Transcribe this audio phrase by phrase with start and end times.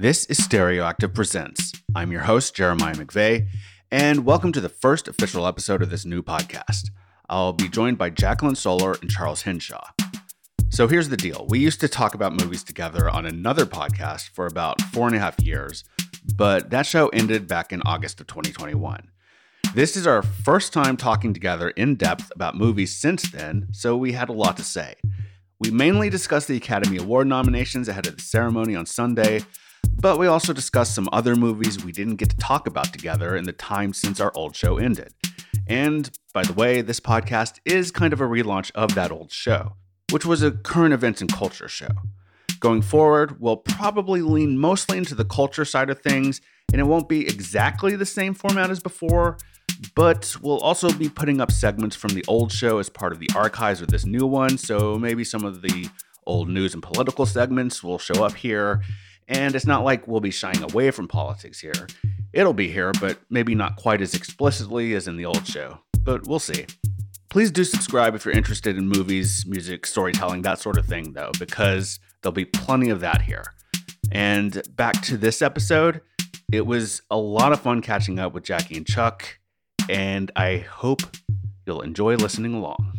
[0.00, 1.74] This is Stereoactive Presents.
[1.94, 3.48] I'm your host, Jeremiah McVay,
[3.90, 6.88] and welcome to the first official episode of this new podcast.
[7.28, 9.90] I'll be joined by Jacqueline Soller and Charles Hinshaw.
[10.70, 14.46] So here's the deal we used to talk about movies together on another podcast for
[14.46, 15.84] about four and a half years,
[16.34, 19.06] but that show ended back in August of 2021.
[19.74, 24.12] This is our first time talking together in depth about movies since then, so we
[24.12, 24.94] had a lot to say.
[25.58, 29.42] We mainly discussed the Academy Award nominations ahead of the ceremony on Sunday,
[30.00, 33.44] but we also discussed some other movies we didn't get to talk about together in
[33.44, 35.12] the time since our old show ended.
[35.66, 39.76] And by the way, this podcast is kind of a relaunch of that old show,
[40.10, 41.88] which was a current events and culture show.
[42.60, 46.40] Going forward, we'll probably lean mostly into the culture side of things,
[46.72, 49.38] and it won't be exactly the same format as before,
[49.94, 53.30] but we'll also be putting up segments from the old show as part of the
[53.34, 55.88] archives of this new one, so maybe some of the
[56.26, 58.82] old news and political segments will show up here.
[59.30, 61.88] And it's not like we'll be shying away from politics here.
[62.34, 65.78] It'll be here, but maybe not quite as explicitly as in the old show.
[66.00, 66.66] But we'll see.
[67.30, 71.30] Please do subscribe if you're interested in movies, music, storytelling, that sort of thing, though,
[71.38, 73.44] because there'll be plenty of that here.
[74.12, 76.02] And back to this episode,
[76.52, 79.40] it was a lot of fun catching up with Jackie and Chuck
[79.90, 81.02] and I hope
[81.66, 82.92] you'll enjoy listening along.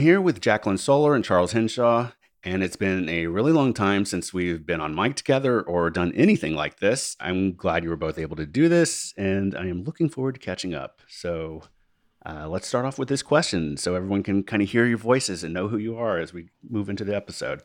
[0.00, 2.12] Here with Jacqueline Soller and Charles Hinshaw,
[2.42, 6.14] and it's been a really long time since we've been on mic together or done
[6.14, 7.18] anything like this.
[7.20, 10.40] I'm glad you were both able to do this, and I am looking forward to
[10.40, 11.02] catching up.
[11.06, 11.64] So
[12.24, 15.44] uh, let's start off with this question so everyone can kind of hear your voices
[15.44, 17.62] and know who you are as we move into the episode.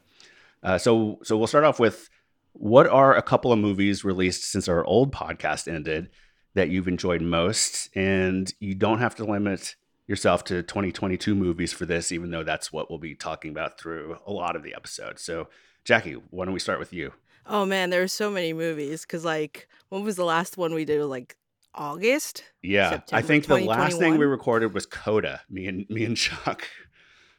[0.61, 2.09] Uh, so, so we'll start off with
[2.51, 6.09] what are a couple of movies released since our old podcast ended
[6.53, 7.95] that you've enjoyed most?
[7.95, 9.77] And you don't have to limit
[10.07, 14.17] yourself to 2022 movies for this, even though that's what we'll be talking about through
[14.25, 15.19] a lot of the episode.
[15.19, 15.47] So,
[15.83, 17.13] Jackie, why don't we start with you?
[17.47, 19.05] Oh man, there are so many movies.
[19.05, 21.03] Cause like, when was the last one we did?
[21.03, 21.35] Like
[21.73, 22.43] August.
[22.61, 25.41] Yeah, September I think the last thing we recorded was Coda.
[25.49, 26.67] Me and me and Chuck.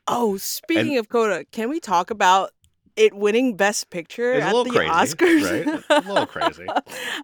[0.09, 2.50] Oh, speaking and, of Coda, can we talk about
[2.97, 5.67] it winning Best Picture at the crazy, Oscars.
[5.67, 5.84] Right?
[5.91, 6.67] a little crazy.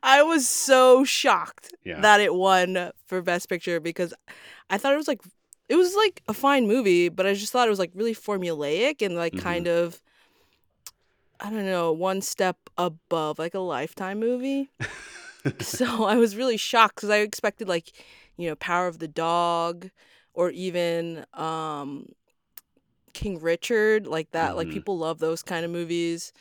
[0.02, 2.00] I was so shocked yeah.
[2.00, 4.12] that it won for Best Picture because
[4.70, 5.22] I thought it was like
[5.68, 9.00] it was like a fine movie, but I just thought it was like really formulaic
[9.00, 9.42] and like mm-hmm.
[9.42, 10.02] kind of
[11.40, 14.70] I don't know, one step above like a lifetime movie.
[15.60, 17.90] so I was really shocked because I expected like,
[18.36, 19.90] you know, Power of the Dog
[20.34, 22.06] or even um
[23.12, 24.48] King Richard, like that.
[24.48, 24.56] Mm-hmm.
[24.56, 26.32] Like people love those kind of movies.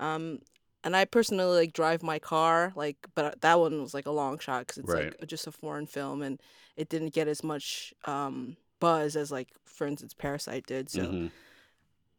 [0.00, 0.40] Um,
[0.84, 4.38] and I personally like drive my car, like, but that one was like a long
[4.38, 5.14] shot because it's right.
[5.20, 6.40] like just a foreign film and
[6.76, 10.90] it didn't get as much um, buzz as like, for instance, Parasite did.
[10.90, 11.26] So mm-hmm.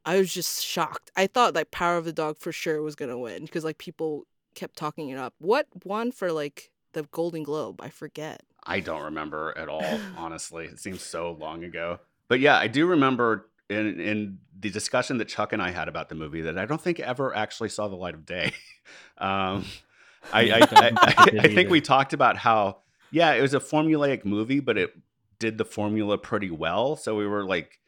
[0.06, 1.12] I was just shocked.
[1.16, 4.26] I thought like Power of the Dog for sure was gonna win because like people
[4.56, 5.34] kept talking it up.
[5.40, 7.82] What won for like the Golden Globe?
[7.82, 8.44] I forget.
[8.66, 9.84] I don't remember at all.
[10.18, 12.00] honestly, it seems so long ago.
[12.28, 16.10] But yeah, I do remember in in the discussion that Chuck and I had about
[16.10, 18.54] the movie that I don't think ever actually saw the light of day.
[19.18, 19.66] um,
[20.34, 22.78] I, I, I, I, think we talked about how
[23.12, 24.92] yeah, it was a formulaic movie, but it
[25.38, 26.96] did the formula pretty well.
[26.96, 27.80] So we were like,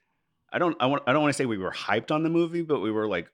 [0.51, 2.61] I don't I want I don't want to say we were hyped on the movie,
[2.61, 3.29] but we were like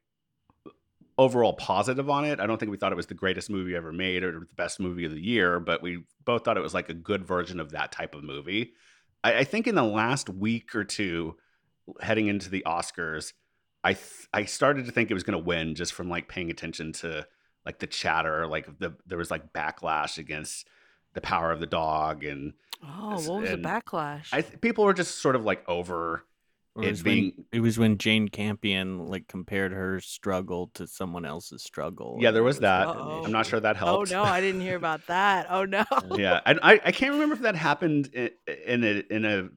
[1.18, 2.40] overall positive on it.
[2.40, 4.80] I don't think we thought it was the greatest movie ever made or the best
[4.80, 7.72] movie of the year, but we both thought it was like a good version of
[7.72, 8.74] that type of movie.
[9.24, 11.36] I, I think in the last week or two,
[12.00, 13.34] heading into the Oscars,
[13.84, 16.52] I th- I started to think it was going to win just from like paying
[16.52, 17.26] attention to
[17.66, 20.68] like the chatter, like the there was like backlash against
[21.14, 22.54] the power of the dog and
[22.84, 24.28] oh, what was the backlash?
[24.32, 26.24] I th- people were just sort of like over
[26.78, 27.34] it, it being.
[27.36, 32.18] When, it was when Jane Campion like compared her struggle to someone else's struggle.
[32.22, 32.88] Yeah, there was that.
[32.88, 33.24] Uh-oh.
[33.26, 34.12] I'm not sure that oh, helped.
[34.12, 35.48] Oh no, I didn't hear about that.
[35.50, 35.84] Oh no.
[36.16, 39.50] yeah, I I can't remember if that happened in, in a in a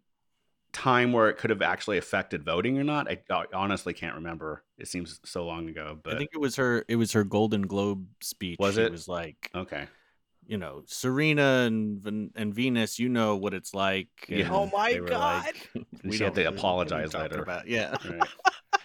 [0.75, 3.11] time where it could have actually affected voting or not.
[3.11, 4.63] I, I, honestly can't remember.
[4.77, 6.85] It seems so long ago, but I think it was her.
[6.89, 8.59] It was her Golden Globe speech.
[8.59, 8.87] Was it?
[8.87, 9.87] It was like okay.
[10.47, 12.99] You know, Serena and and Venus.
[12.99, 14.09] You know what it's like.
[14.29, 14.51] Yeah.
[14.53, 15.53] Oh my god!
[15.75, 17.43] Like, we she had to apologize later.
[17.43, 17.97] About, yeah.
[18.05, 18.29] Right.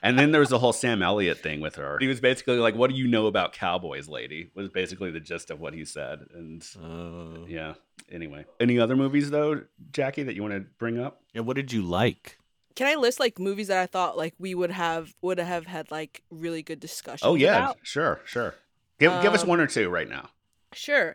[0.01, 1.97] And then there was the whole Sam Elliott thing with her.
[2.00, 5.51] He was basically like, "What do you know about cowboys, lady?" Was basically the gist
[5.51, 6.21] of what he said.
[6.33, 7.74] And uh, yeah.
[8.11, 9.61] Anyway, any other movies though,
[9.91, 11.21] Jackie, that you want to bring up?
[11.33, 11.41] Yeah.
[11.41, 12.38] What did you like?
[12.75, 15.91] can I list like movies that I thought like we would have would have had
[15.91, 17.27] like really good discussion?
[17.27, 17.77] Oh yeah, about?
[17.83, 18.56] sure, sure.
[19.00, 20.29] Give give us Um, one or two right now.
[20.73, 21.13] Sure.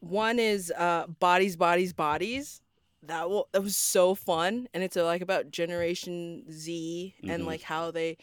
[0.00, 2.60] One is uh Bodies, Bodies, Bodies.
[3.04, 4.66] That will that was so fun.
[4.74, 7.46] And it's uh, like about Generation Z and Mhm.
[7.46, 8.16] like how they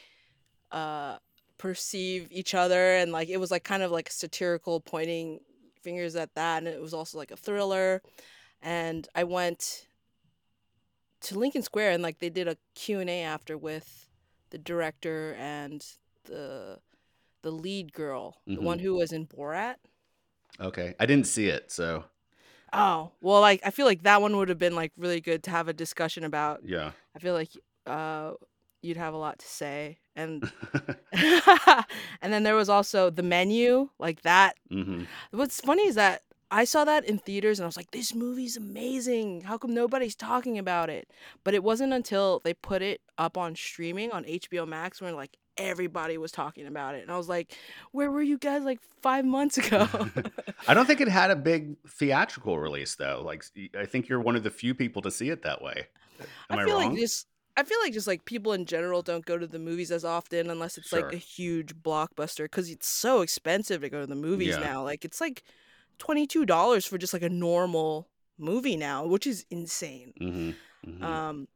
[0.72, 1.18] uh
[1.58, 5.40] perceive each other and like it was like kind of like satirical pointing
[5.90, 8.02] fingers at that and it was also like a thriller.
[8.62, 9.88] And I went
[11.22, 14.08] to Lincoln Square and like they did a Q&A after with
[14.52, 15.86] the director and
[16.26, 16.80] the
[17.42, 18.66] the lead girl, the Mhm.
[18.66, 19.76] one who was in Borat.
[20.60, 22.04] Okay, I didn't see it, so
[22.72, 25.52] Oh, well, like I feel like that one would have been like really good to
[25.52, 26.62] have a discussion about.
[26.64, 26.92] yeah.
[27.16, 27.50] I feel like
[27.86, 28.34] uh
[28.82, 29.98] you'd have a lot to say.
[30.20, 30.52] And
[32.22, 34.58] and then there was also the menu, like that.
[34.70, 38.16] hmm What's funny is that I saw that in theaters and I was like, this
[38.16, 39.42] movie's amazing.
[39.42, 41.08] How come nobody's talking about it?
[41.44, 45.38] But it wasn't until they put it up on streaming on HBO Max where like
[45.58, 47.04] everybody was talking about it.
[47.04, 47.56] And I was like,
[47.92, 49.88] where were you guys like five months ago?
[50.68, 53.22] I don't think it had a big theatrical release though.
[53.24, 53.44] Like
[53.78, 55.88] I think you're one of the few people to see it that way.
[56.50, 56.90] Am I, I feel wrong?
[56.92, 57.28] like just
[57.60, 60.50] I feel like just like people in general don't go to the movies as often
[60.50, 61.02] unless it's Sure.
[61.02, 64.62] like a huge blockbuster because it's so expensive to go to the movies Yeah.
[64.62, 64.84] now.
[64.84, 65.44] Like it's like
[65.98, 68.08] twenty two dollars for just like a normal
[68.38, 70.14] movie now, which is insane.
[70.18, 70.52] hmm
[70.86, 71.48] hmm Um,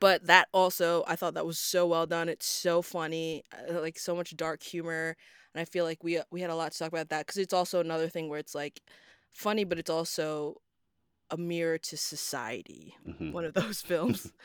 [0.00, 2.28] but that also I thought that was so well done.
[2.28, 5.16] It's so funny, uh, like so much dark humor,
[5.54, 7.54] and I feel like we we had a lot to talk about that because it's
[7.54, 8.80] also another thing where it's like
[9.32, 10.56] funny, but it's also
[11.30, 12.94] a mirror to society.
[13.04, 14.32] hmm One of those films.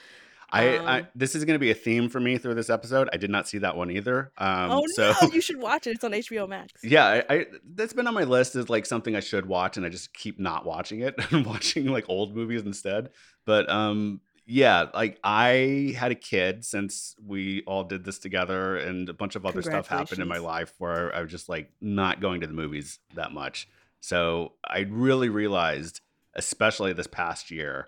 [0.51, 3.09] I, I Um, this is going to be a theme for me through this episode.
[3.13, 4.31] I did not see that one either.
[4.37, 5.91] Um, oh so no, you should watch it.
[5.91, 6.73] It's on HBO Max.
[6.83, 9.85] yeah, I, I that's been on my list as like something I should watch, and
[9.85, 13.09] I just keep not watching it and watching like old movies instead.
[13.45, 19.07] But um, yeah, like I had a kid since we all did this together, and
[19.07, 22.19] a bunch of other stuff happened in my life where I was just like not
[22.19, 23.69] going to the movies that much.
[24.01, 26.01] So I really realized,
[26.35, 27.87] especially this past year,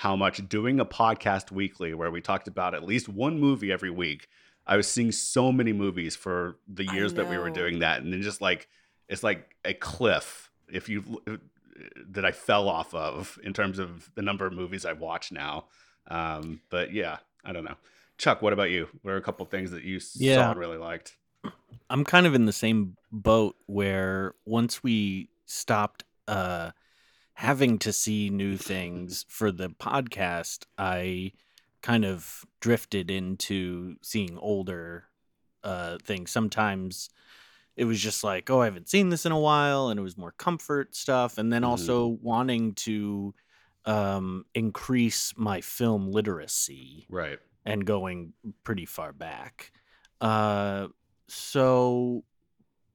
[0.00, 3.90] how much doing a podcast weekly where we talked about at least one movie every
[3.90, 4.28] week.
[4.66, 8.10] I was seeing so many movies for the years that we were doing that, and
[8.10, 8.66] then just like
[9.10, 11.20] it's like a cliff if you
[12.12, 15.66] that I fell off of in terms of the number of movies I've watched now.
[16.08, 17.76] Um, but yeah, I don't know.
[18.16, 18.88] Chuck, what about you?
[19.02, 21.18] What are a couple things that you s- saw and really liked?
[21.90, 26.70] I'm kind of in the same boat where once we stopped uh
[27.34, 31.32] having to see new things for the podcast, I
[31.82, 35.04] kind of drifted into seeing older
[35.62, 36.30] uh things.
[36.30, 37.10] Sometimes
[37.76, 40.16] it was just like, oh, I haven't seen this in a while and it was
[40.18, 41.68] more comfort stuff and then Mhm.
[41.68, 43.34] also wanting to
[43.86, 47.38] um increase my film literacy Right.
[47.64, 48.34] and going
[48.64, 49.72] pretty far back.
[50.20, 50.88] Uh,
[51.28, 52.24] so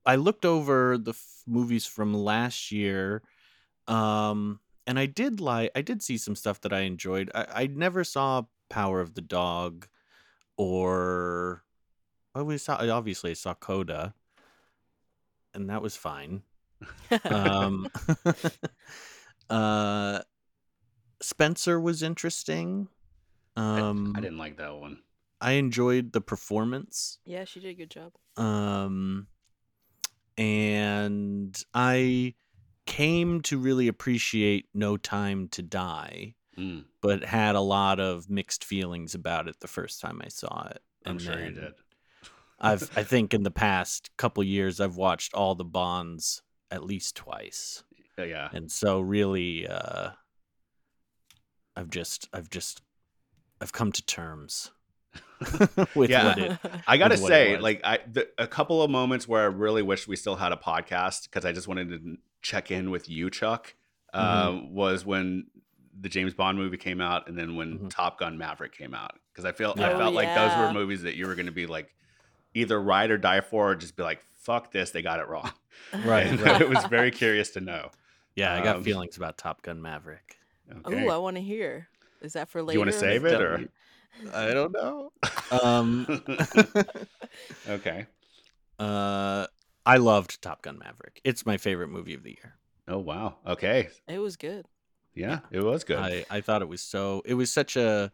[0.06, 3.24] I looked over the f- movies from last year,
[3.88, 7.32] um, and I did like I did see some stuff that I enjoyed.
[7.36, 9.88] I, I never saw Power of the Dog,
[10.58, 11.64] or
[12.34, 14.14] well, we saw obviously I saw Coda,
[15.54, 16.44] and that was fine.
[17.24, 17.88] Um,
[19.50, 20.20] uh,
[21.22, 22.88] Spencer was interesting.
[23.56, 25.00] I- Um, I, didn't like that one.
[25.40, 27.20] I enjoyed the performance.
[27.26, 28.14] yeah, she did a good job.
[28.38, 29.28] Um
[30.38, 32.34] and I
[32.86, 38.64] came to really appreciate No Time to Die, Mm, but had a lot of mixed
[38.64, 40.82] feelings about it the first time I saw it.
[41.06, 41.74] I'm sure you did.
[42.60, 47.18] I've I think in the past couple years I've watched all the Bonds at least
[47.18, 47.84] twice.
[48.18, 48.48] Uh, yeah.
[48.54, 50.12] And so really uh
[51.76, 52.82] I've just I've just
[53.60, 54.72] I've come to terms
[55.96, 56.28] with Yeah.
[56.28, 59.28] what it I gotta with what it say, like, I the, a couple of moments
[59.28, 62.70] where I really wish we still had a podcast because I just wanted to check
[62.70, 63.74] in with you, Chuck.
[64.14, 65.48] Um, was when
[66.00, 67.90] the James Bond movie came out, and then when Mhm.
[67.90, 69.20] Top Gun Maverick came out.
[69.32, 69.88] Because I felt Yeah.
[69.90, 71.94] I Oh, felt like those were movies that you were going to be like
[72.54, 75.52] either ride or die for, or just be like, "Fuck this, they got it wrong."
[76.06, 76.62] Right, And right.
[76.62, 77.90] it was very curious to know.
[78.36, 80.38] Yeah, I got Um, feelings about Top Gun Maverick.
[80.86, 81.06] Okay.
[81.06, 81.88] Ooh, I want to hear.
[82.22, 82.74] Is that for later?
[82.74, 83.68] you want to save it or?
[84.34, 85.12] I don't know.
[85.52, 86.06] Um,
[87.68, 88.06] okay.
[88.80, 89.48] uh,
[89.86, 91.22] I loved Top Gun Maverick.
[91.24, 92.56] It's my favorite movie of the year.
[92.88, 93.36] Oh wow.
[93.46, 93.90] Okay.
[94.08, 94.68] It was good.
[95.14, 95.98] Yeah, it was good.
[95.98, 97.22] I, I thought it was so.
[97.26, 98.12] It was such a,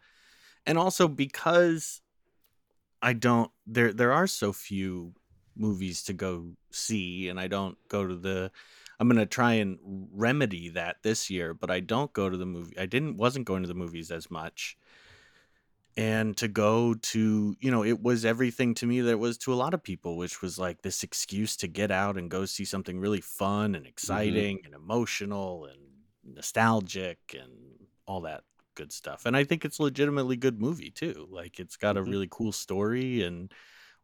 [0.68, 2.02] and also because
[3.02, 5.14] I don't there there are so few
[5.56, 8.52] movies to go see, and I don't go to the.
[9.00, 9.80] I'm gonna try and
[10.14, 12.78] remedy that this year, but I don't go to the movie.
[12.78, 14.78] I didn't wasn't going to the movies as much.
[15.98, 19.54] And to go to you know it was everything to me that it was to
[19.54, 22.64] a lot of people which was like this excuse to get out and go see
[22.64, 24.46] something really fun and Mm-hmm.
[24.46, 25.80] exciting and emotional and
[26.24, 28.44] nostalgic and all that
[28.76, 32.04] good stuff and i think it's a legitimately good movie too like it's got a
[32.04, 32.14] Mhm.
[32.14, 33.54] really cool story and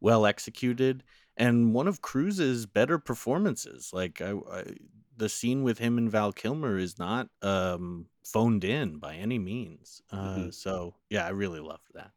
[0.01, 1.03] well executed
[1.37, 4.75] and one of Cruise's better performances like I, I
[5.17, 10.01] the scene with him and Val Kilmer is not um phoned in by any means.
[10.11, 10.53] Uh Mhm.
[10.53, 12.11] so yeah, I really loved that.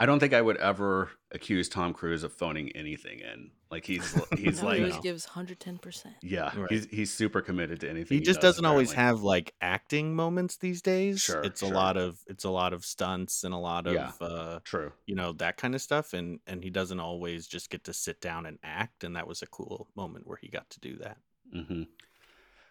[0.00, 3.50] I don't think I would ever accuse Tom Cruise of phoning anything in.
[3.68, 6.14] Like he's he's No, like he always gives 110%.
[6.22, 6.70] yeah, Right.
[6.70, 8.16] he's he's super committed to anything.
[8.18, 11.20] He just does, doesn't always have like acting moments these days.
[11.20, 14.12] Sure, it's a lot of it's a lot of stunts and a lot of Yeah.
[14.20, 14.92] uh True.
[15.06, 18.20] you know that kind of stuff and and he doesn't always just get to sit
[18.20, 21.18] down and act and that was a cool moment where he got to do that.
[21.52, 21.82] Hmm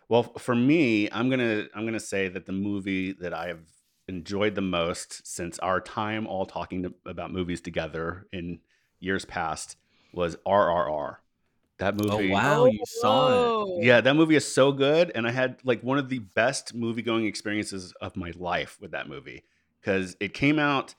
[0.09, 3.65] Well, for me, I'm gonna I'm gonna say that the movie that I have
[4.07, 8.59] enjoyed the most since our time all talking to, about movies together in
[8.99, 9.75] years past
[10.13, 11.17] was RRR.
[11.79, 12.31] That movie.
[12.31, 12.65] wow.
[12.65, 13.29] you saw
[13.77, 13.83] it.
[13.83, 17.03] Yeah, that movie is so good, and I had like one of the best movie
[17.03, 19.43] going experiences of my life with that movie
[19.81, 20.95] because it came out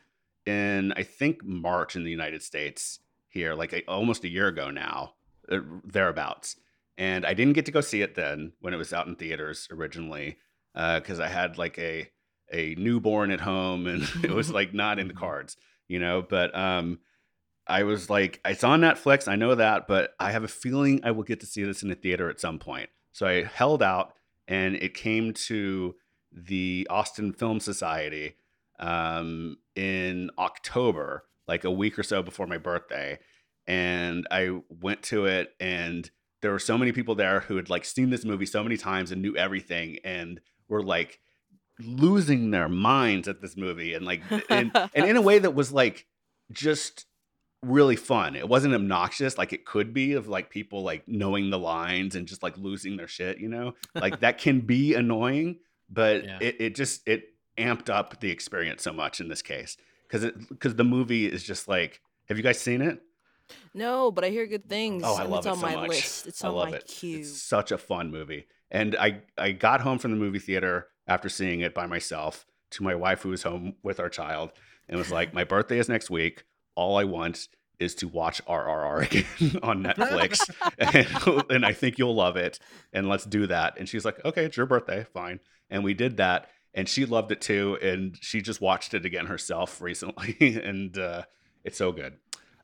[0.46, 4.70] in I think March in the United States here, like a, almost a year ago
[4.70, 5.14] now,
[5.50, 6.56] uh, thereabouts.
[6.98, 9.68] And I didn't get to go see it then when it was out in theaters
[9.70, 10.36] originally
[10.74, 12.10] because I had like a
[12.52, 16.22] a newborn at home and it was like not in the cards, you know.
[16.22, 16.98] But um,
[17.66, 19.28] I was like, it's on Netflix.
[19.28, 21.88] I know that, but I have a feeling I will get to see this in
[21.88, 22.88] the theater at some point.
[23.12, 24.14] So I held out,
[24.46, 25.94] and it came to
[26.32, 28.36] the Austin Film Society
[28.78, 33.18] um, in October, like a week or so before my birthday.
[33.66, 37.84] And I went to it, and there were so many people there who had like
[37.84, 41.20] seen this movie so many times and knew everything, and were like
[41.80, 45.72] losing their minds at this movie, and like, and, and in a way that was
[45.72, 46.06] like
[46.50, 47.06] just
[47.62, 48.36] really fun.
[48.36, 52.26] It wasn't obnoxious like it could be of like people like knowing the lines and
[52.26, 53.74] just like losing their shit, you know?
[53.94, 55.58] Like that can be annoying,
[55.90, 56.38] but Yeah.
[56.40, 59.76] it, it just it amped up the experience so much in this case.
[60.08, 63.00] Cause it because the movie is just like have you guys seen it?
[63.74, 65.02] No, but I hear good things.
[65.04, 65.88] Oh, I love it's it on so my much.
[65.88, 66.26] list.
[66.26, 66.86] It's I on love my it.
[66.86, 67.18] queue.
[67.20, 68.46] It's such a fun movie.
[68.70, 72.82] And I I got home from the movie theater after seeing it by myself to
[72.82, 74.52] my wife who was home with our child
[74.88, 76.44] and was like, "My birthday is next week.
[76.74, 79.02] All I want is to watch RRR
[79.42, 80.40] again on Netflix,
[80.78, 82.58] and, and I think you'll love it.
[82.92, 85.40] And let's do that." And she's like, "Okay, it's your birthday, fine."
[85.70, 87.78] And we did that, and she loved it too.
[87.80, 91.22] And she just watched it again herself recently, and uh,
[91.64, 92.16] it's so good.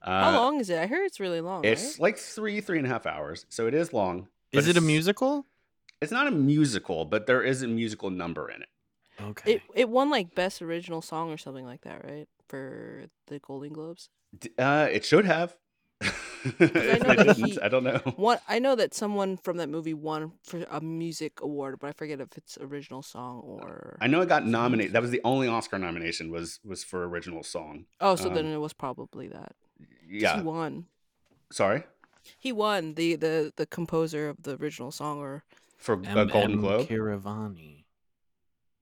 [0.05, 0.79] Uh, How long is it?
[0.79, 1.65] I heard it's really long.
[1.65, 2.01] It's right?
[2.01, 3.47] like three, three and a half hours.
[3.49, 4.29] So it is long.
[4.53, 5.47] Is it a musical?
[6.03, 8.69] It's not a musical, but there is a musical number in it.
[9.21, 9.55] Okay.
[9.55, 12.29] It it won like best original song or something like that, right?
[12.49, 14.11] For the Golden Globes.
[14.39, 15.57] D- Uh, it should have.
[16.01, 17.99] If know didn't, he- I don't know.
[18.17, 21.93] One I know that someone from that movie won for a music award, but I
[21.93, 24.93] forget if it's original song or I know it got nominated.
[24.93, 27.87] That was the only Oscar nomination was was for original song.
[28.01, 29.53] Oh, so um, then it was probably that.
[29.85, 30.37] 'Cause Yeah.
[30.37, 30.87] He won.
[31.53, 31.85] Sorry
[32.39, 35.45] He won the the the composer of the original song or
[35.77, 36.61] for a Golden M.M.
[36.61, 36.89] Globe.
[36.89, 37.85] Keeravani.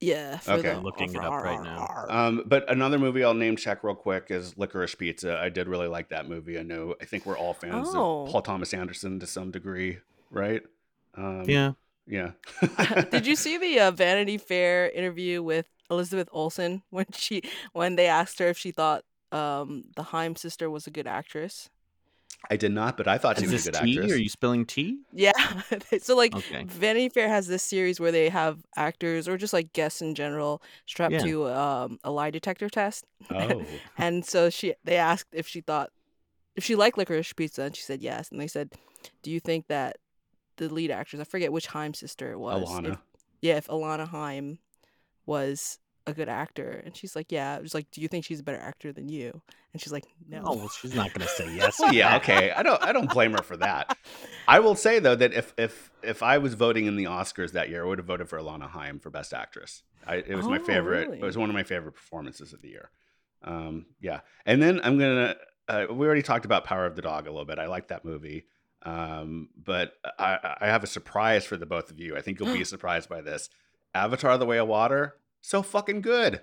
[0.00, 0.74] yeah, for Okay.
[0.74, 1.86] the Looking it for up right now.
[2.08, 5.38] Um, but another movie I'll name check real quick is Licorice Pizza.
[5.38, 6.58] I did really like that movie.
[6.58, 6.94] I know.
[7.00, 8.24] I think we're all fans Oh.
[8.24, 9.98] of Paul Thomas Anderson to some degree,
[10.30, 10.62] right?
[11.14, 11.72] Um, Yeah.
[12.06, 12.32] Yeah.
[13.12, 17.42] Did you see the uh, Vanity Fair interview with Elizabeth Olsen when she
[17.72, 21.68] when they asked her if she thought um, the Haim sister was a good actress?
[22.50, 23.98] I did not, but I thought she Is was this a good tea?
[23.98, 24.12] actress.
[24.12, 24.98] Are you spilling tea?
[25.12, 25.32] Yeah.
[26.00, 26.64] so like Okay.
[26.64, 30.60] Vanity Fair has this series where they have actors or just like guests in general
[30.86, 31.20] strapped Yeah.
[31.22, 33.04] to um, a lie detector test.
[33.30, 33.64] Oh.
[33.96, 35.90] And so she they asked if she thought
[36.56, 38.30] if she liked licorice pizza and she said yes.
[38.32, 38.72] And they said,
[39.22, 39.98] Do you think that
[40.56, 42.68] the lead actress, I forget which Haim sister it was.
[42.68, 42.92] Alana.
[42.94, 42.98] If,
[43.40, 44.58] yeah, if Alana Haim
[45.26, 46.82] was a good actor.
[46.84, 47.56] And she's like, Yeah.
[47.56, 49.40] It was like, Do you think she's a better actor than you?
[49.72, 50.42] And she's like, No.
[50.44, 51.78] Oh, well, she's not going to say yes.
[51.80, 52.50] Well, yeah, okay.
[52.50, 53.96] I don't I don't blame her for that.
[54.48, 57.68] I will say though that if if if I was voting in the Oscars that
[57.68, 59.82] year, I would have voted for Alana Haim for Best Actress.
[60.06, 61.06] I, it was my Oh, favorite.
[61.08, 61.18] really?
[61.20, 62.90] It was one of my favorite performances of the year.
[63.44, 65.36] Um, yeah, and then I'm gonna.
[65.68, 67.58] Uh, we already talked about Power of the Dog a little bit.
[67.60, 68.46] I like that movie,
[68.82, 72.16] um, but I, I have a surprise for the both of you.
[72.16, 73.48] I think you'll be surprised by this.
[73.94, 76.40] Avatar: The Way of Water, so fucking good.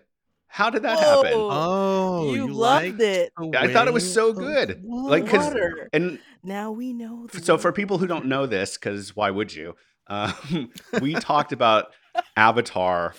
[0.51, 1.32] How did that happen?
[1.36, 3.32] Oh, you, you, loved liked it.
[3.56, 4.84] I thought it was so of good.
[4.84, 5.89] Like, 'cause- Water.
[5.94, 7.27] And Now we know.
[7.32, 9.75] The so for people who don't know this because why would you
[10.08, 11.94] um, we talked about
[12.36, 13.13] avatar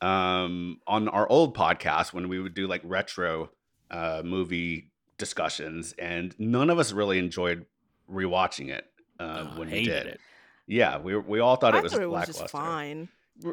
[0.00, 3.50] um, on our old podcast when we would do like retro
[3.90, 7.66] uh, movie discussions, and none of us really enjoyed
[8.10, 8.86] rewatching it
[9.18, 10.06] uh, Oh, when we hated did.
[10.14, 10.20] it.
[10.66, 13.08] Yeah, we we all thought I it was thought it was just fine.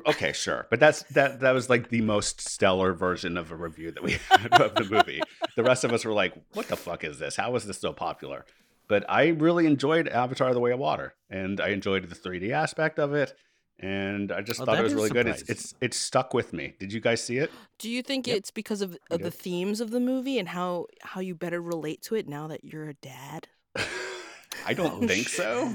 [0.05, 3.91] Okay, sure, but that's that that was like the most stellar version of a review
[3.91, 5.25] that we had of the movie.
[5.55, 7.35] The rest of us were like, "What the fuck is this?
[7.37, 8.45] How is this so popular?"
[8.89, 12.99] But I really enjoyed Avatar: The Way of Water, and I enjoyed the 3D aspect
[12.99, 13.33] of it,
[13.79, 15.27] and I just Oh, thought it was is really good.
[15.27, 16.73] It's it's it's stuck with me.
[16.79, 17.51] Did you guys see it?
[17.79, 18.37] Do you think Yep.
[18.37, 22.01] it's because of, of the themes of the movie and how how you better relate
[22.03, 23.47] to it now that you're a dad?
[24.65, 25.73] I don't Oh, think so.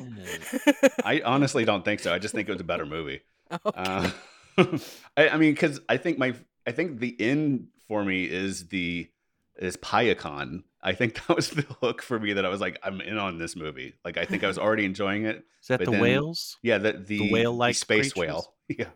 [1.04, 2.12] I honestly don't think so.
[2.12, 3.22] I just think it was a better movie.
[3.66, 3.82] Okay.
[3.82, 4.10] Uh,
[5.16, 6.34] I, I mean, because I think my
[6.66, 9.08] I think the in for me is the
[9.56, 10.64] is Payakan.
[10.82, 13.38] I think that was the hook for me that I was like, I'm in on
[13.38, 13.94] this movie.
[14.04, 15.44] Like, I think I was already enjoying it.
[15.62, 16.58] Is that the then- whales?
[16.62, 18.18] Yeah, the the, whale-like space creatures?
[18.18, 18.54] whale.
[18.68, 18.86] Yeah,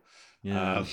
[0.42, 0.86] Yeah, um,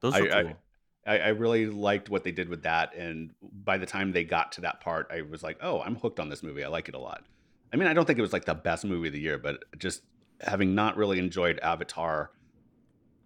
[0.00, 0.56] those are I- cool.
[1.04, 2.94] I, I really liked what they did with that.
[2.94, 6.20] And by the time they got to that part, I was like, oh, I'm hooked
[6.20, 6.62] on this movie.
[6.62, 7.24] I like it a lot.
[7.72, 9.64] I mean, I don't think it was like the best movie of the year, but
[9.78, 10.02] just
[10.40, 12.30] having not really enjoyed Avatar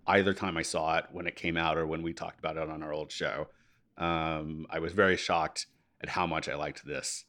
[0.07, 2.69] either time I saw it when it came out or when we talked about it
[2.69, 3.49] on our old show,
[3.99, 5.67] um, I was very shocked
[6.03, 7.25] at how much I liked this.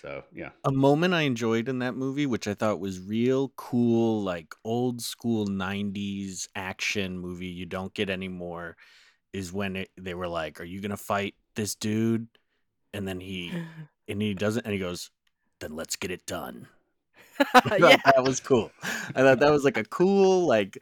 [0.00, 0.50] So, yeah.
[0.64, 5.00] a moment I enjoyed in that movie, which I thought was real cool, like old
[5.00, 8.76] school '90s action movie you don't get anymore,
[9.32, 12.28] is when it, they were like, "Are you gonna fight this dude?"
[12.92, 13.52] And then he
[14.08, 15.10] and he doesn't, and he goes,
[15.60, 16.66] "Then let's get it done."
[17.54, 17.96] I thought yeah.
[18.04, 18.70] that was cool.
[18.82, 20.78] I thought that was like a cool, like,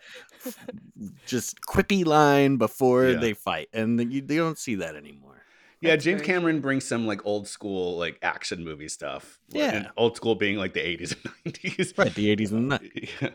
[1.27, 3.21] just quippy line before Yeah.
[3.21, 5.43] they fight, and you, you don't see that anymore.
[5.81, 6.63] Yeah, That's James Cameron true.
[6.63, 9.39] brings some like old school like action movie stuff.
[9.49, 9.75] Yeah.
[9.75, 11.95] And old school being like the 80s and 90s.
[11.97, 12.81] Right, the '80s and the
[13.23, 13.31] Yeah.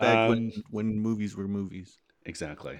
[0.00, 1.98] back Um, when when movies were movies.
[2.26, 2.78] Exactly.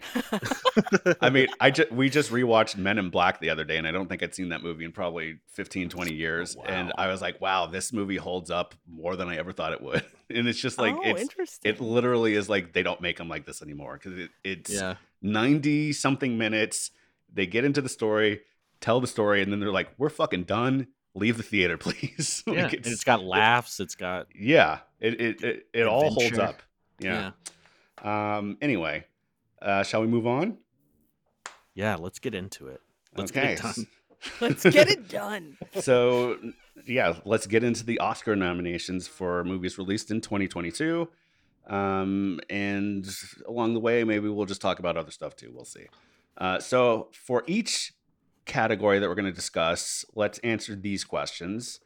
[1.20, 3.90] I mean, I just we just rewatched Men in Black the other day, and I
[3.90, 6.56] don't think I'd seen that movie in probably 15, 20 years.
[6.66, 6.94] And wow.
[6.96, 10.04] I was like, wow, this movie holds up more than I ever thought it would.
[10.30, 11.70] And it's just like oh, it's interesting.
[11.70, 14.94] it literally is like they don't make them like this anymore because it, it's Yeah.
[15.20, 16.90] 90 something minutes.
[17.30, 18.40] They get into the story,
[18.80, 20.86] tell the story, and then they're like, we're fucking done.
[21.14, 22.42] Leave the theater, please.
[22.46, 23.78] Like, Yeah, and it's got laughs.
[23.80, 26.42] It's got yeah, it it it, it all holds Adventure.
[26.42, 26.62] up.
[26.98, 27.30] Yeah.
[28.02, 28.56] Um.
[28.62, 29.04] Anyway,
[29.64, 30.58] uh, shall we move on?
[31.74, 31.96] yeah.
[31.96, 32.80] Let's get into it.
[33.16, 33.86] Let's get it done.
[34.40, 35.56] Let's get it done.
[35.80, 36.38] so,
[36.86, 41.08] yeah, let's get into the Oscar nominations for movies released in 2022.
[41.66, 43.06] Um, and
[43.46, 45.50] along the way, maybe we'll just talk about other stuff too.
[45.54, 45.86] We'll see.
[46.38, 47.92] Uh, so, for each
[48.46, 51.80] category that we're going to discuss, let's answer these questions.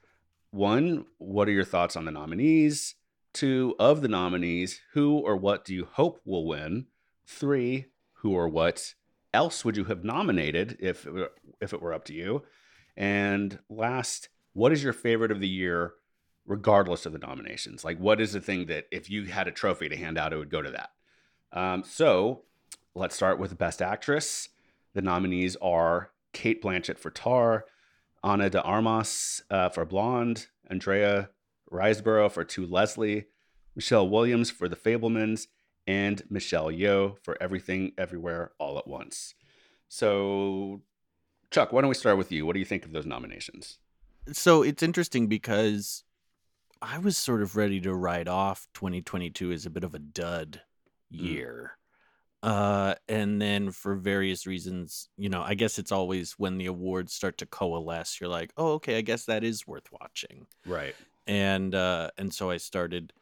[0.50, 2.94] One, what are your thoughts on the nominees?
[3.32, 6.86] Two, of the nominees, who or what do you hope will win?
[7.28, 8.94] Three, who or what
[9.34, 12.42] else would you have nominated if it were, if it were up to you?
[12.96, 15.92] And last, what is your favorite of the year,
[16.46, 17.84] regardless of the nominations?
[17.84, 20.38] Like, what is the thing that if you had a trophy to hand out, it
[20.38, 20.90] would go to that?
[21.52, 22.44] Um, so
[22.94, 24.48] let's start with Best Actress.
[24.94, 27.66] The nominees are Cate Blanchett for Tar,
[28.24, 31.28] Ana de Armas uh, for Blonde, Andrea
[31.70, 33.26] Riseborough for To Leslie,
[33.76, 35.46] Michelle Williams for The Fabelmans,
[35.88, 39.34] and Michelle Yeoh for Everything Everywhere All at Once.
[39.88, 40.82] So,
[41.50, 42.44] Chuck, why don't we start with you?
[42.46, 43.78] What do you think of those nominations?
[44.32, 46.04] So it's interesting because
[46.82, 50.60] I was sort of ready to write off 2022 as a bit of a dud
[51.10, 51.22] Mm.
[51.22, 51.78] year.
[52.42, 57.14] Uh, and then for various reasons, you know, I guess it's always when the awards
[57.14, 60.46] start to coalesce, you're like, oh, okay, I guess that is worth watching.
[60.66, 60.94] Right.
[61.26, 63.12] and uh and so i started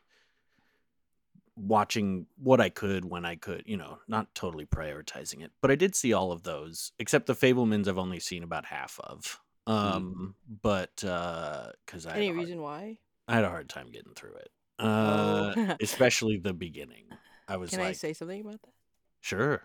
[1.57, 5.75] watching what i could when i could you know not totally prioritizing it but i
[5.75, 10.35] did see all of those except the fabelmans i've only seen about half of um
[10.63, 12.99] but uh because i Any hard- reason why?
[13.27, 15.77] i had a hard time getting through it uh Oh.
[15.81, 17.07] especially the beginning
[17.49, 18.73] i was Can like I say something about that?
[19.21, 19.63] sure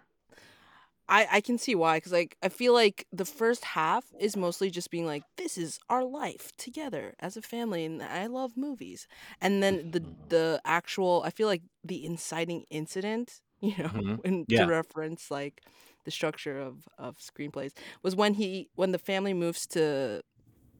[1.09, 4.69] I, I can see why because like I feel like the first half is mostly
[4.69, 9.07] just being like this is our life together as a family and I love movies
[9.41, 10.13] and then the Mm-hmm.
[10.29, 14.21] the actual I feel like the inciting incident you know Mhm.
[14.23, 14.57] and Yeah.
[14.57, 15.61] to reference like
[16.05, 17.71] the structure of of screenplays
[18.03, 20.21] was when he when the family moves to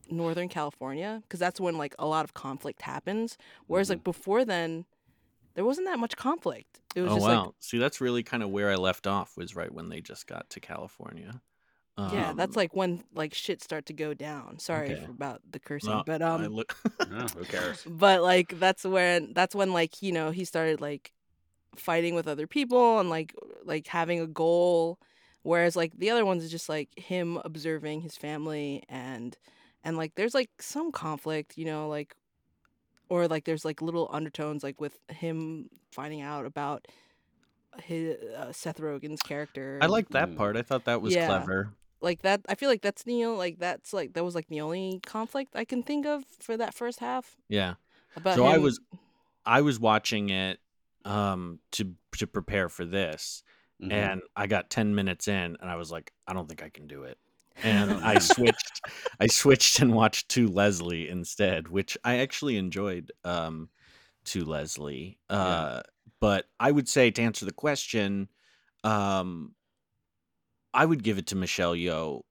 [0.09, 3.89] Northern California because that's when like a lot of conflict happens whereas Mm-hmm.
[3.89, 4.85] like before then
[5.53, 8.43] there wasn't that much conflict it was oh just wow like see that's really kind
[8.43, 11.41] of where i left off was right when they just got to california
[12.11, 14.59] Yeah, that's Um, like when like shit start to go down.
[14.59, 15.05] Sorry Okay.
[15.05, 16.75] for, about the cursing, well, but um, look
[17.11, 17.85] No, who cares?
[17.89, 21.11] but like that's when that's when like you know he started like
[21.75, 23.33] fighting with other people and like
[23.65, 24.99] like having a goal
[25.43, 29.35] Whereas like the other ones is just like him observing his family and
[29.83, 32.15] and like there's like some conflict, you know, like
[33.11, 36.87] or like there's like little undertones like with him finding out about
[37.83, 39.79] his uh, Seth Rogen's character.
[39.81, 40.37] I like that mm.
[40.37, 40.55] part.
[40.55, 41.27] I thought that was yeah.
[41.27, 41.73] clever.
[41.99, 44.61] Like that, I feel like that's you know like that's like that was like the
[44.61, 47.35] only conflict I can think of for that first half.
[47.49, 47.73] Yeah.
[48.15, 48.53] About so him.
[48.53, 48.79] I was,
[49.45, 50.59] I was watching it
[51.03, 53.43] um to to prepare for this,
[53.81, 53.91] mm-hmm.
[53.91, 56.87] and I got ten minutes in, and I was like, I don't think I can
[56.87, 57.17] do it
[57.63, 58.81] and I switched
[59.19, 63.69] I switched and watched To Leslie instead, which I actually enjoyed um
[64.25, 65.19] To Leslie.
[65.29, 65.81] Uh yeah.
[66.19, 68.29] but I would say to answer the question,
[68.83, 69.55] um
[70.73, 72.23] I would give it to Michelle Yeoh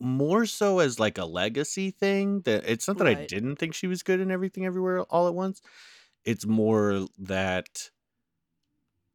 [0.00, 3.08] more so as like a legacy thing that it's not that right.
[3.08, 5.62] I didn't think she was good in everything everywhere all at once.
[6.24, 7.90] It's more that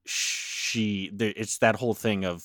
[0.05, 2.43] she it's that whole thing of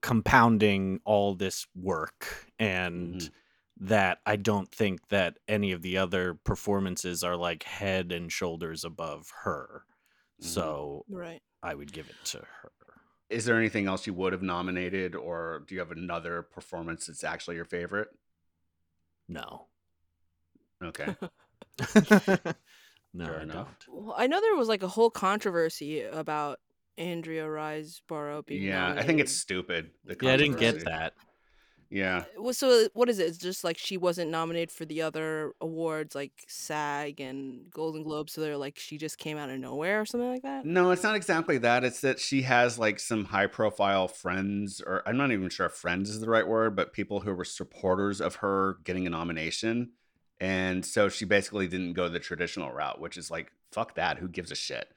[0.00, 3.86] compounding all this work and mm-hmm.
[3.86, 8.84] that I don't think that any of the other performances are like head and shoulders
[8.84, 9.84] above her.
[10.40, 10.48] Mm-hmm.
[10.48, 11.42] So right.
[11.62, 12.72] I would give it to her.
[13.28, 17.24] Is there anything else you would have nominated or do you have another performance that's
[17.24, 18.08] actually your favorite?
[19.28, 19.66] No.
[20.82, 21.14] Okay.
[23.12, 23.68] no, Fair I enough.
[23.86, 24.06] don't.
[24.06, 26.58] Well, I know there was like a whole controversy about
[26.98, 29.04] Andrea Riseborough being Yeah, nominated.
[29.04, 29.90] I think it's stupid.
[30.20, 31.14] yeah, I didn't get that.
[31.90, 32.18] Yeah.
[32.18, 33.28] Uh, well, so what is it?
[33.28, 38.28] It's just like she wasn't nominated for the other awards like SAG and Golden Globe,
[38.28, 40.66] so they're like she just came out of nowhere or something like that.
[40.66, 41.84] No, it's not exactly that.
[41.84, 45.72] It's that she has like some high profile friends, or I'm not even sure if
[45.72, 49.92] friends is the right word, but people who were supporters of her getting a nomination.
[50.40, 54.18] And so she basically didn't go the traditional route, which is like, fuck that.
[54.18, 54.88] Who gives a shit?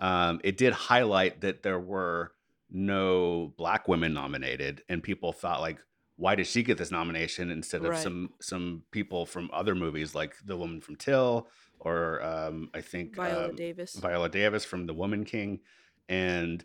[0.00, 2.32] Um, it did highlight that there were
[2.70, 5.78] no black women nominated, and people thought like,
[6.16, 8.02] why did she get this nomination instead of right.
[8.02, 13.16] some some people from other movies like the woman from Till or um, I think
[13.16, 15.60] Viola um, Davis, Viola Davis from The Woman King,
[16.08, 16.64] and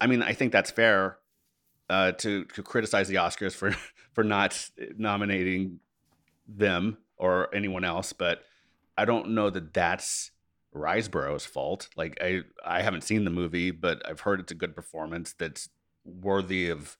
[0.00, 1.18] I mean I think that's fair
[1.90, 3.72] uh, to to criticize the Oscars for
[4.12, 5.80] for not nominating
[6.48, 8.42] them or anyone else, but
[8.96, 10.30] I don't know that that's
[10.76, 11.88] Riseborough's fault.
[11.96, 15.68] Like I I haven't seen the movie, but I've heard it's a good performance that's
[16.04, 16.96] worthy of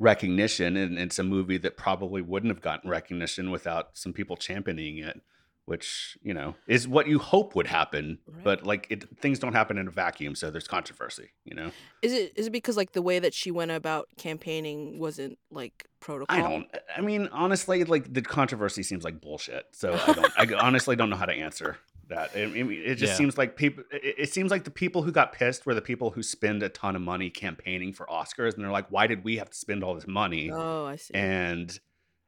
[0.00, 4.96] recognition and it's a movie that probably wouldn't have gotten recognition without some people championing
[4.96, 5.20] it
[5.66, 8.42] which you know is what you hope would happen right.
[8.42, 12.14] but like it, things don't happen in a vacuum so there's controversy you know is
[12.14, 16.36] it is it because like the way that she went about campaigning wasn't like protocol
[16.36, 20.64] i don't i mean honestly like the controversy seems like bullshit so i don't i
[20.64, 21.76] honestly don't know how to answer
[22.10, 22.34] that.
[22.36, 23.16] It, it just yeah.
[23.16, 23.82] seems like people.
[23.90, 26.68] It, it, seems like the people who got pissed were the people who spend a
[26.68, 29.82] ton of money campaigning for Oscars, and they're like, "Why did we have to spend
[29.82, 31.14] all this money?" Oh, I see.
[31.14, 31.78] And,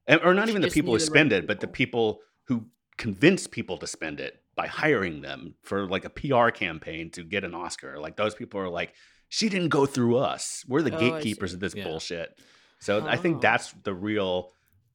[0.06, 2.66] and or not even the people who spend it, but the people who
[2.96, 7.44] convince people to spend it by hiring them for like a PR campaign to get
[7.44, 7.98] an Oscar.
[7.98, 8.94] Like those people are like,
[9.28, 10.64] "She didn't go through us.
[10.66, 11.84] We're the oh, gatekeepers of this yeah.
[11.84, 12.38] bullshit."
[12.78, 13.06] So oh.
[13.06, 13.40] I think oh.
[13.40, 14.52] that's the real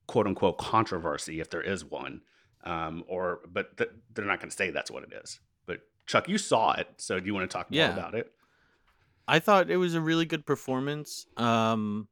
[0.08, 2.22] quote unquote controversy, if there is one
[2.68, 5.40] um, or but th- they're not going to say that's what it is.
[5.66, 7.94] But Chuck, you saw it, so do you want to talk more yeah.
[7.94, 8.32] about it?
[9.28, 11.26] I thought it was a really good performance.
[11.38, 12.08] Um,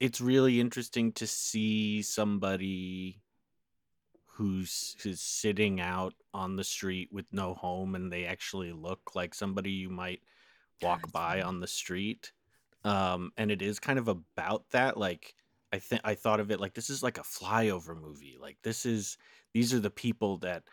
[0.00, 3.20] it's really interesting to see somebody
[4.26, 9.34] who's, who's sitting out on the street with no home and they actually look like
[9.34, 10.20] somebody you might
[10.82, 12.32] walk by on the street.
[12.84, 15.34] Um, and it is kind of about that, like
[15.72, 18.36] I think I thought of it like this is like a flyover movie.
[18.40, 19.18] Like this is
[19.52, 20.64] these are the people that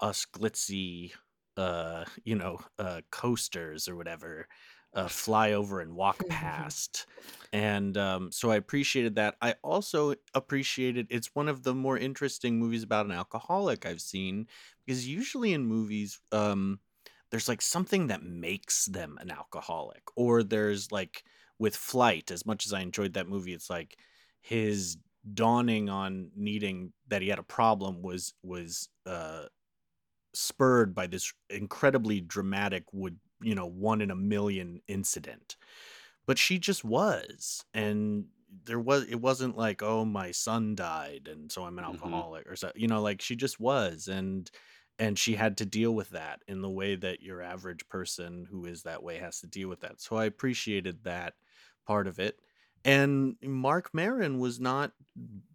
[0.00, 1.12] us glitzy
[1.56, 4.48] uh you know uh coasters or whatever
[4.94, 7.06] uh fly over and walk past
[7.52, 12.58] and um so i appreciated that i also appreciated it's one of the more interesting
[12.58, 14.46] movies about an alcoholic i've seen
[14.86, 16.80] because usually in movies um
[17.30, 21.24] there's like something that makes them an alcoholic or there's like
[21.58, 23.96] with flight as much as i enjoyed that movie it's like
[24.44, 24.98] his
[25.32, 29.44] dawning on needing that he had a problem was was uh
[30.34, 35.56] spurred by this incredibly dramatic would you know one in a million incident.
[36.26, 37.64] But she just was.
[37.72, 38.26] And
[38.64, 41.94] there was it wasn't like oh my son died and so i'm an mm-hmm.
[41.94, 44.08] alcoholic or so you know like she just was.
[44.08, 44.50] And
[44.98, 48.66] and she had to deal with that in the way that your average person who
[48.66, 50.02] is that way has to deal with that.
[50.02, 51.32] So i appreciated that
[51.86, 52.38] part of it
[52.84, 54.92] and Marc Maron was not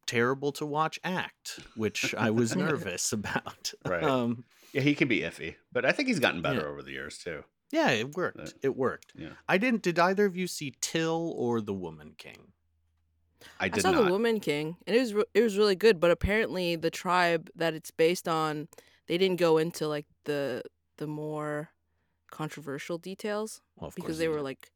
[0.05, 3.73] terrible to watch act, which I was nervous about.
[3.85, 4.03] Right.
[4.03, 6.67] Um, yeah, he can be iffy, but I think he's gotten better yeah.
[6.67, 7.43] over the years too.
[7.71, 8.39] Yeah, it worked.
[8.39, 9.13] Uh, it worked.
[9.15, 9.29] Yeah.
[9.47, 9.81] I didn't.
[9.81, 12.53] Did either of you see Till or The Woman King?
[13.59, 14.05] I did I saw not.
[14.05, 15.99] The Woman King, and it was re- it was really good.
[15.99, 18.67] But apparently, the tribe that it's based on,
[19.07, 20.63] they didn't go into like the
[20.97, 21.69] the more
[22.31, 24.71] controversial details well, because they were like,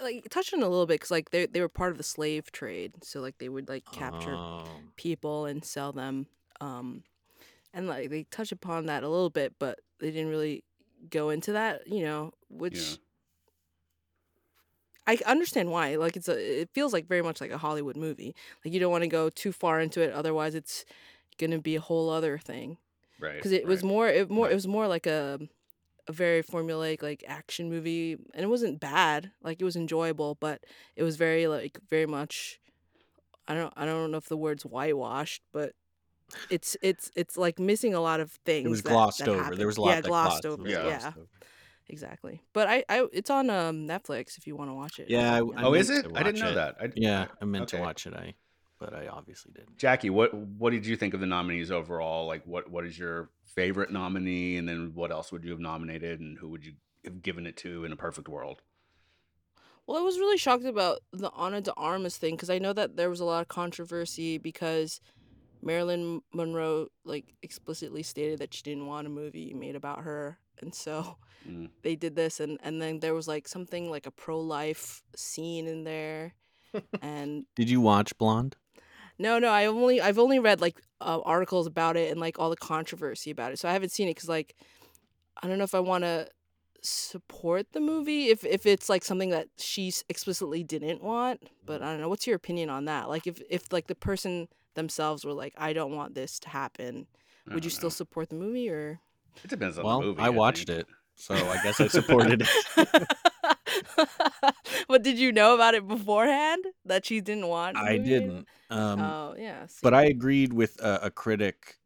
[0.00, 2.50] like, touched on a little bit because like they they were part of the slave
[2.52, 4.64] trade, so like they would like capture oh.
[4.96, 6.26] people and sell them,
[6.60, 7.02] um,
[7.72, 10.64] and like they touch upon that a little bit, but they didn't really
[11.10, 12.78] go into that, you know, which.
[12.78, 12.96] Yeah.
[15.06, 15.96] I understand why.
[15.96, 18.34] Like it's a, it feels like very much like a Hollywood movie.
[18.64, 20.86] Like you don't want to go too far into it, otherwise it's
[21.36, 22.78] gonna be a whole other thing.
[23.20, 23.34] Right.
[23.34, 23.66] Because it right.
[23.66, 24.52] was more, it more, right.
[24.52, 25.40] it was more like a
[26.06, 30.62] a very formulaic like action movie and it wasn't bad like it was enjoyable but
[30.96, 32.60] it was very like very much
[33.48, 35.72] i don't i don't know if the word's whitewashed but
[36.50, 39.42] it's it's it's like missing a lot of things it was glossed that, that over
[39.42, 39.60] happened.
[39.60, 41.12] there was a lot yeah glossed, glossed over yeah, yeah.
[41.88, 45.34] exactly but i i it's on um netflix if you want to watch it yeah
[45.34, 46.54] I, I oh is it i didn't know it.
[46.54, 47.78] that I, yeah i meant okay.
[47.78, 48.34] to watch it i
[48.84, 52.42] but i obviously didn't jackie what what did you think of the nominees overall like
[52.46, 56.38] what what is your favorite nominee, and then what else would you have nominated, and
[56.38, 56.72] who would you
[57.04, 58.62] have given it to in a perfect world?
[59.86, 62.96] Well, I was really shocked about the Ana de Armas thing because I know that
[62.96, 65.00] there was a lot of controversy because
[65.62, 70.74] Marilyn Monroe like explicitly stated that she didn't want a movie made about her, and
[70.74, 71.16] so
[71.48, 71.68] mm.
[71.82, 75.66] they did this, and and then there was like something like a pro life scene
[75.66, 76.34] in there,
[77.02, 78.56] and did you watch Blonde?
[79.18, 82.50] No, no, I only I've only read like uh, articles about it and like all
[82.50, 83.58] the controversy about it.
[83.58, 84.56] So I haven't seen it because like
[85.42, 86.28] I don't know if I want to
[86.82, 91.48] support the movie if if it's like something that she explicitly didn't want.
[91.64, 92.08] But I don't know.
[92.08, 93.08] What's your opinion on that?
[93.08, 97.06] Like if if like the person themselves were like, I don't want this to happen,
[97.46, 97.74] would you know.
[97.74, 99.00] still support the movie or?
[99.42, 100.22] It depends on well, the movie.
[100.22, 100.80] I, I watched think.
[100.80, 102.48] it, so I guess I supported it.
[104.88, 107.76] but did you know about it beforehand that she didn't want?
[107.76, 108.46] I didn't.
[108.70, 109.66] Um, oh yeah.
[109.66, 109.80] See.
[109.82, 111.78] But I agreed with a, a critic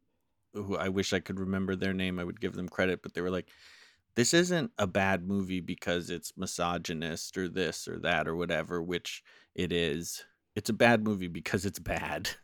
[0.54, 2.18] who I wish I could remember their name.
[2.18, 3.48] I would give them credit, but they were like,
[4.14, 9.22] "This isn't a bad movie because it's misogynist or this or that or whatever," which
[9.54, 10.24] it is
[10.58, 12.28] it's a bad movie because it's bad.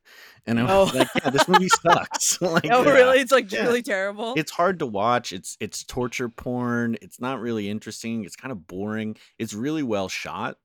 [0.47, 0.99] And I was oh.
[0.99, 2.39] like, yeah, this movie sucks.
[2.43, 3.19] like, oh, really?
[3.19, 3.63] It's like yeah.
[3.63, 4.35] really terrible.
[4.37, 5.33] It's hard to watch.
[5.33, 6.99] It's it's torture porn.
[7.01, 8.27] It's not really interesting.
[8.27, 9.17] It's kind of boring.
[9.39, 10.59] It's really well shot.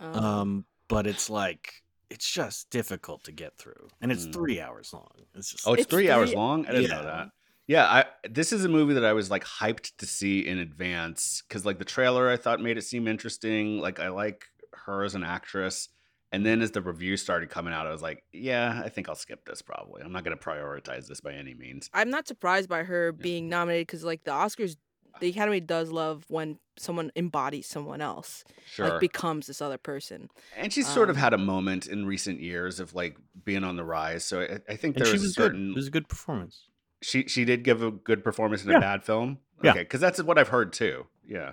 [0.00, 0.18] Oh.
[0.18, 1.70] Um, but it's like
[2.08, 3.88] it's just difficult to get through.
[4.00, 4.32] And it's mm.
[4.32, 5.12] three hours long.
[5.34, 6.64] It's just Oh, it's, it's three, three, hours long?
[6.64, 6.96] I didn't yeah.
[6.96, 7.28] know that.
[7.66, 11.42] Yeah, I this is a movie that I was like hyped to see in advance
[11.46, 13.80] because like the trailer I thought made it seem interesting.
[13.80, 14.46] Like I like
[14.86, 15.90] her as an actress.
[16.32, 19.14] And then as the reviews started coming out, I was like, yeah, I think I'll
[19.14, 20.02] skip this probably.
[20.02, 21.88] I'm not going to prioritize this by any means.
[21.94, 24.76] I'm not surprised by her being nominated because, like, the Oscars,
[25.20, 28.88] the Academy does love when someone embodies someone else, sure.
[28.88, 30.28] like, becomes this other person.
[30.56, 33.62] And she's um, sort of um had a moment in recent years of, like, being
[33.62, 34.24] on the rise.
[34.24, 35.68] So I, I think there was, was certain.
[35.68, 35.72] Good.
[35.72, 36.64] It was a good performance.
[37.02, 38.78] She she did give a good performance in yeah.
[38.78, 39.38] a bad film.
[39.60, 41.06] Okay, yeah, because that's what I've heard too.
[41.26, 41.52] Yeah.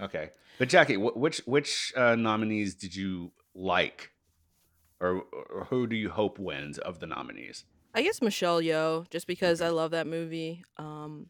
[0.00, 4.12] Okay, but Jackie, which which uh, nominees did you like
[5.04, 7.64] or, or who do you hope wins of the nominees?
[7.94, 10.64] I guess Michelle Yeoh, just because I love that movie.
[10.78, 11.26] Um,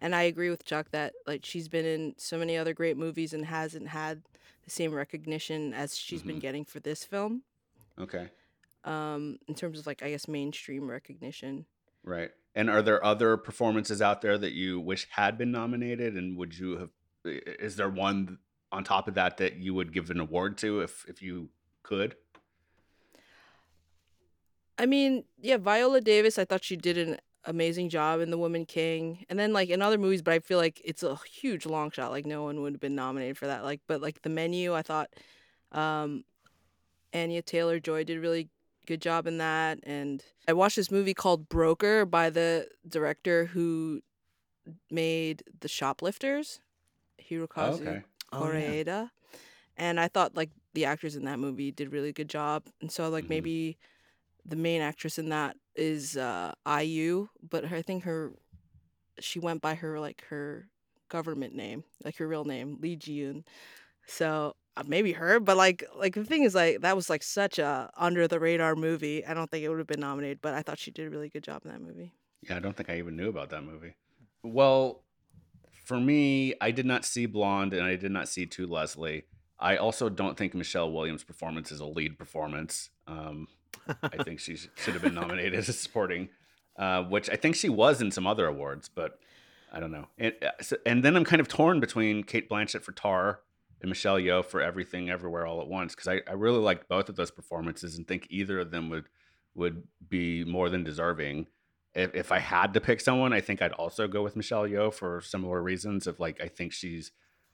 [0.00, 3.32] and I agree with Chuck that like she's been in so many other great movies
[3.32, 4.22] and hasn't had
[4.64, 6.28] the same recognition as she's mm-hmm.
[6.28, 7.42] been getting for this film.
[7.98, 8.28] Okay.
[8.84, 11.66] Um, in terms of like I guess mainstream recognition.
[12.02, 12.30] Right.
[12.54, 16.14] And are there other performances out there that you wish had been nominated?
[16.14, 16.90] And would you have?
[17.24, 18.38] Is there one
[18.72, 21.50] on top of that that you would give an award to if if you
[21.82, 22.16] could?
[24.80, 28.64] I mean, yeah, Viola Davis, I thought she did an amazing job in The Woman
[28.64, 29.26] King.
[29.28, 32.10] And then like in other movies, but I feel like it's a huge long shot.
[32.10, 33.62] Like no one would have been nominated for that.
[33.62, 35.10] Like but like the menu, I thought
[35.72, 36.24] um
[37.12, 38.48] Anya Taylor Joy did a really
[38.86, 39.80] good job in that.
[39.82, 44.00] And I watched this movie called Broker by the director who
[44.90, 46.60] made The Shoplifters,
[47.22, 48.02] Hirokazu okay.
[48.32, 48.88] Koreeda.
[48.88, 49.06] Oh, yeah.
[49.76, 52.62] And I thought like the actors in that movie did really good job.
[52.80, 53.28] And so like mm-hmm.
[53.28, 53.78] maybe
[54.44, 58.32] the main actress in that is uh, IU, but her, I think her
[59.18, 60.68] she went by her like her
[61.08, 63.44] government name, like her real name, Lee Ji-eun.
[64.06, 67.58] So uh, maybe her, but like like the thing is like that was like such
[67.58, 69.24] a under the radar movie.
[69.24, 71.28] I don't think it would have been nominated, but I thought she did a really
[71.28, 72.12] good job in that movie.
[72.42, 73.94] Yeah, I don't think I even knew about that movie.
[74.42, 75.02] Well,
[75.84, 79.24] for me, I did not see Blonde and I did not see To Leslie.
[79.58, 82.88] I also don't think Michelle Williams' performance is a lead performance.
[83.06, 83.46] Um,
[84.02, 86.28] I think she should have been nominated as supporting,
[86.78, 88.88] uh, which I think she was in some other awards.
[88.88, 89.18] But
[89.72, 90.06] I don't know.
[90.18, 93.40] And uh, and then I'm kind of torn between Cate Blanchett for Tar
[93.80, 97.08] and Michelle Yeoh for Everything Everywhere All at Once because I, I really liked both
[97.08, 99.04] of those performances and think either of them would
[99.54, 101.46] would be more than deserving.
[101.92, 104.94] If, if I had to pick someone, I think I'd also go with Michelle Yeoh
[104.94, 106.06] for similar reasons.
[106.06, 107.10] Of like, I think she's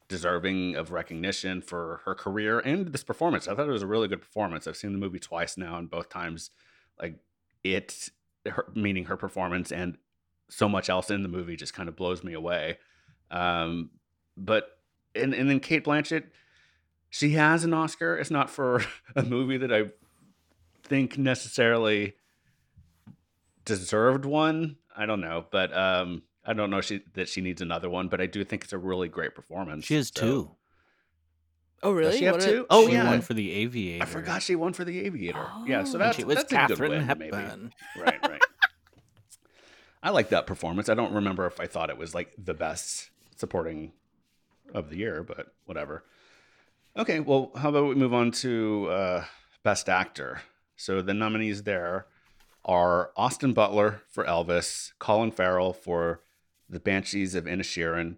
[0.09, 3.49] deserving of recognition for her career and this performance.
[3.49, 4.66] I thought it was a really good performance.
[4.66, 6.51] I've seen the movie twice now, and both times,
[7.01, 7.19] like
[7.64, 8.09] it,
[8.47, 9.99] her, meaning her performance and
[10.49, 12.79] so much else in the movie just kind of blows me away.
[13.31, 13.90] Um,
[14.37, 14.79] but
[15.14, 16.25] and and then Cate Blanchett,
[17.11, 18.16] she has an Oscar.
[18.16, 18.85] It's not for
[19.16, 19.90] a movie that I
[20.85, 22.14] think necessarily
[23.64, 24.77] deserved one.
[24.97, 28.09] I don't know, but um, I don't know she, that she needs another one.
[28.09, 29.85] But I do think it's a really great performance.
[29.85, 30.20] She has so.
[30.20, 30.50] two.
[31.82, 32.11] Oh really?
[32.12, 32.62] Does she have What two?
[32.62, 34.02] a- Oh she yeah, won for the Aviator.
[34.02, 35.46] I forgot she won for the Aviator.
[35.66, 35.98] yeah, so Oh.
[35.98, 37.72] that's she was that's a good Catherine win, Hepburn.
[37.94, 38.06] maybe.
[38.06, 38.40] Right, right.
[40.02, 40.88] I like that performance.
[40.88, 43.92] I don't remember if I thought it was like the best supporting
[44.72, 46.04] of the year, but whatever.
[46.96, 49.24] Okay, well, how about we move on to uh,
[49.62, 50.40] Best Actor?
[50.76, 52.06] So the nominees there
[52.64, 56.20] are Austin Butler for Elvis, Colin Farrell for
[56.68, 58.16] The Banshees of Inisherin,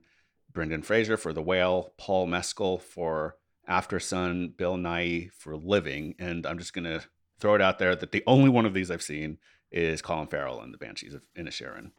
[0.53, 6.47] Brendan Fraser for The Whale, Paul Mescal for After Sun, Bill Nighy for Living, and
[6.47, 7.03] I'm just gonna
[7.39, 9.39] throw it out there that the only one of these I've seen
[9.71, 11.91] is Colin Farrell in The Banshees of Inisherin.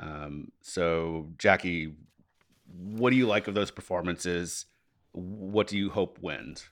[0.00, 1.94] Um, so Jackie,
[2.66, 4.66] what do you like of those performances?
[5.12, 6.68] What do you hope wins?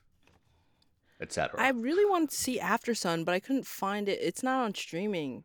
[1.20, 1.58] Etc.
[1.58, 4.18] I really wanted to see After Sun, but I couldn't find it.
[4.20, 5.44] It's not on streaming,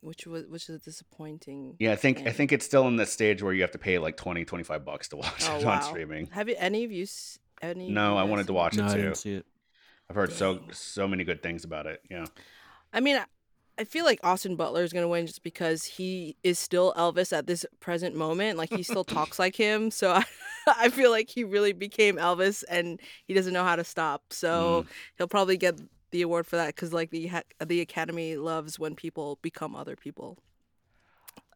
[0.00, 1.76] which was which is disappointing.
[1.78, 3.98] Yeah, I think I think it's still in that stage where you have to pay
[3.98, 5.72] like 20, 25 bucks to watch Oh, it wow.
[5.76, 6.26] on streaming.
[6.28, 7.06] Have you any of you
[7.62, 7.90] any?
[7.90, 9.02] No, you I wanted to watch No, it I too.
[9.02, 9.46] didn't see it.
[10.08, 10.72] I've heard so Dang.
[10.72, 12.00] so many good things about it.
[12.10, 12.24] Yeah.
[12.92, 13.24] I mean, I,
[13.78, 17.46] I feel like Austin Butler is gonna win just because he is still Elvis at
[17.46, 18.56] this present moment.
[18.58, 20.24] Like he still talks like him, so I,
[20.66, 24.32] I feel like he really became Elvis, and he doesn't know how to stop.
[24.32, 24.90] So mm.
[25.18, 25.78] he'll probably get
[26.10, 27.30] the award for that because like the
[27.64, 30.38] the Academy loves when people become other people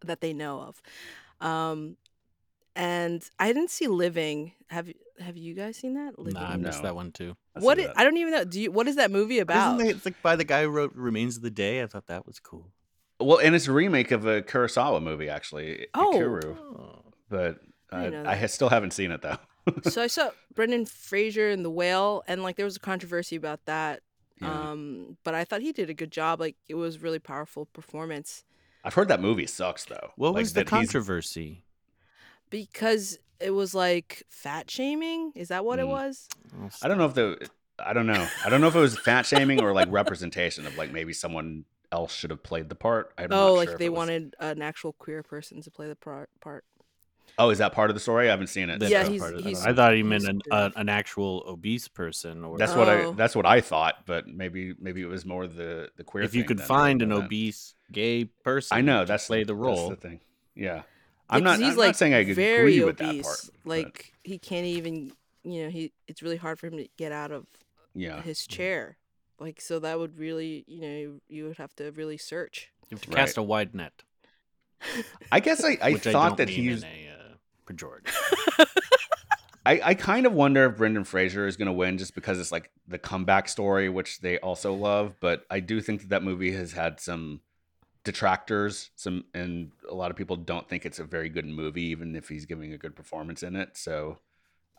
[0.04, 0.82] that they know of.
[1.46, 1.96] Um,
[2.74, 4.52] and I didn't see Living.
[4.68, 6.18] Have you have you guys seen that?
[6.18, 6.34] Living.
[6.34, 6.88] Nah, I missed No.
[6.88, 7.36] that one too.
[7.54, 8.44] I what see i- don't even know.
[8.44, 8.70] Do you?
[8.72, 9.76] What is that movie about?
[9.76, 11.82] Isn't it it's like by the guy who wrote Remains of the Day?
[11.82, 12.72] I thought that was cool.
[13.20, 15.86] Well, and it's a remake of a Kurosawa movie, actually.
[15.94, 16.12] Oh.
[16.14, 17.04] Ikiru, Oh.
[17.28, 17.60] but
[17.92, 19.36] I uh, didn't I still haven't seen it though.
[19.90, 23.64] so I saw Brendan Fraser in The Whale, and like there was a controversy about
[23.66, 24.00] that.
[24.40, 24.70] Yeah.
[24.70, 26.40] Um, but I thought he did a good job.
[26.40, 28.44] Like it was really powerful performance
[28.84, 30.10] I've heard that movie sucks though.
[30.16, 31.62] What Like, was the controversy?
[32.50, 35.32] because it was like fat shaming.
[35.34, 35.90] Is that what it Mm.
[35.90, 36.28] was?
[36.60, 38.28] Oh, I don't know if the I don't know.
[38.44, 41.64] I don't know if it was fat shaming or like representation of like maybe someone
[41.90, 43.12] else should have played the part.
[43.18, 45.88] I'm oh, not like sure if they was- wanted an actual queer person to play
[45.88, 46.30] the part.
[47.36, 47.46] Part.
[47.46, 48.28] Oh, is that part of the story?
[48.28, 48.78] I haven't seen it.
[48.80, 49.46] That's Yeah, not he's- part of it.
[49.46, 50.52] he's- I thought he meant an, good.
[50.52, 52.44] uh, an actual obese person.
[52.44, 53.04] Or That's what I.
[53.04, 53.12] Oh.
[53.12, 56.24] That's what I thought, but maybe maybe it was more the the queer.
[56.24, 57.16] if you could find an that.
[57.24, 59.88] obese gay person, I know that's play the role.
[59.90, 60.20] That's the thing.
[60.54, 60.82] Yeah, Yeah,
[61.30, 61.58] I'm not.
[61.58, 63.26] He's I'm like not saying I very agree with that obese.
[63.26, 63.38] part.
[63.64, 65.12] but Like he can't even.
[65.44, 65.92] You know, he.
[66.06, 67.46] It's really hard for him to get out of
[67.94, 68.96] yeah, his chair.
[69.40, 70.64] Like so, that would really.
[70.68, 72.70] You know, you would have to really search.
[72.90, 73.16] You have to Right.
[73.16, 74.04] cast a wide net.
[75.30, 76.82] I guess I, I which I thought that mean he's.
[76.82, 77.11] in a uh,
[77.66, 78.14] pejorative.
[79.64, 82.50] I, I kind of wonder if Brendan Fraser is going to win just because it's
[82.50, 85.14] like the comeback story, which they also love.
[85.20, 87.40] But I do think that that movie has had some
[88.04, 92.16] detractors, some, and a lot of people don't think it's a very good movie, even
[92.16, 93.76] if he's giving a good performance in it.
[93.76, 94.18] So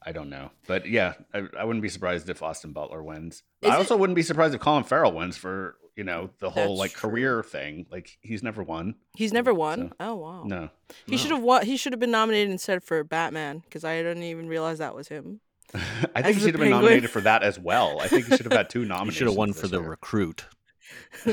[0.06, 3.44] I don't know, but yeah, I, I wouldn't be surprised if Austin Butler wins.
[3.62, 6.50] Is I it- also wouldn't be surprised if Colin Farrell wins for you know the
[6.50, 7.10] whole like true.
[7.12, 7.86] career thing.
[7.92, 8.96] Like he's never won.
[9.16, 9.89] He's never won.
[9.89, 10.44] So, oh wow.
[10.46, 10.70] No,
[11.06, 11.18] He No.
[11.18, 11.66] should have won.
[11.66, 15.08] He should have been nominated instead for Batman because I didn't even realize that was
[15.08, 15.39] him.
[15.74, 15.80] I
[16.16, 16.72] As think he should have been Penguin.
[16.72, 18.00] nominated for that as well.
[18.02, 19.18] I think he should have had two You nominations.
[19.18, 19.89] should have won for the year.
[19.89, 20.46] recruit.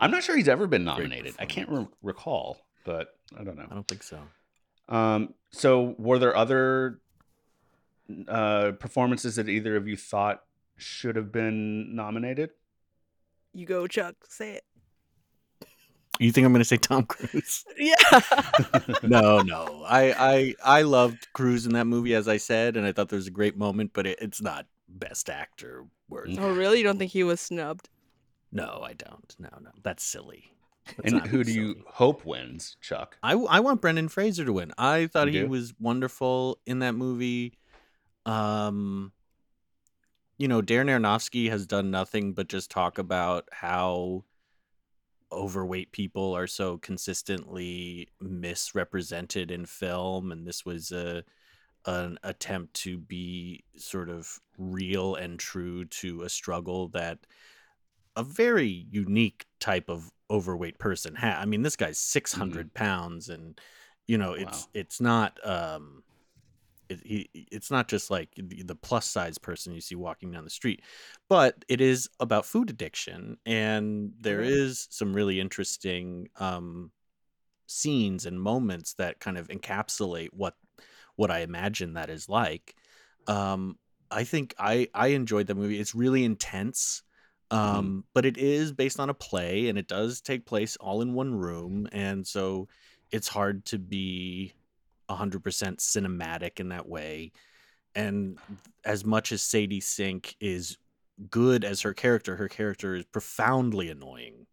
[0.00, 1.34] I'm not sure he's ever been nominated.
[1.38, 3.66] I can't re- recall, but I don't know.
[3.70, 4.18] I don't think so.
[4.88, 7.00] Um, so were there other
[8.28, 10.42] uh, performances that either of you thought
[10.76, 12.50] should have been nominated?
[13.54, 14.14] You go, Chuck.
[14.28, 14.64] Say it.
[16.18, 17.64] You think I'm going to say Tom Cruise?
[17.78, 17.94] Yeah.
[19.02, 19.82] no, no.
[19.86, 20.12] I,
[20.64, 23.26] I I loved Cruise in that movie, as I said, and I thought there was
[23.26, 26.38] a great moment, but it, it's not Best Actor worthy.
[26.38, 26.78] oh really?
[26.78, 27.88] You don't think he was snubbed?
[28.52, 29.34] No, I don't.
[29.38, 30.52] No, no, that's silly.
[30.96, 33.16] That's and not who do you hope wins, Chuck?
[33.22, 34.72] I, I want Brendan Fraser to win.
[34.76, 35.48] I thought You he do?
[35.48, 37.54] was wonderful in that movie.
[38.26, 39.12] Um,
[40.38, 44.24] you know, Darren Aronofsky has done nothing but just talk about how
[45.30, 51.24] overweight people are so consistently misrepresented in film and this was a
[51.86, 57.18] an attempt to be sort of real and true to a struggle that
[58.16, 61.38] a very unique type of overweight person had.
[61.38, 62.74] I mean, this guy's 600 mm-hmm.
[62.74, 63.60] pounds and
[64.06, 64.68] you know, it's wow.
[64.74, 66.02] it's not um
[66.92, 70.50] it, he, it's not just like the plus size person you see walking down the
[70.50, 70.82] street,
[71.28, 76.90] but it is about food addiction, and there is some really interesting um,
[77.66, 80.54] scenes and moments that kind of encapsulate what
[81.16, 82.74] what I imagine that is like.
[83.26, 83.78] Um,
[84.10, 85.80] I think I I enjoyed the movie.
[85.80, 87.02] It's really intense.
[87.50, 87.76] Mm-hmm.
[87.76, 88.00] Um, mm-hmm.
[88.14, 91.34] but it is based on a play and it does take place all in one
[91.34, 92.66] room and so
[93.10, 94.54] it's hard to be
[95.16, 95.40] 100%
[95.78, 97.32] cinematic in that way.
[97.94, 98.38] And
[98.84, 100.78] as much as Sadie Sink is
[101.30, 104.46] good as her character, her character is profoundly annoying.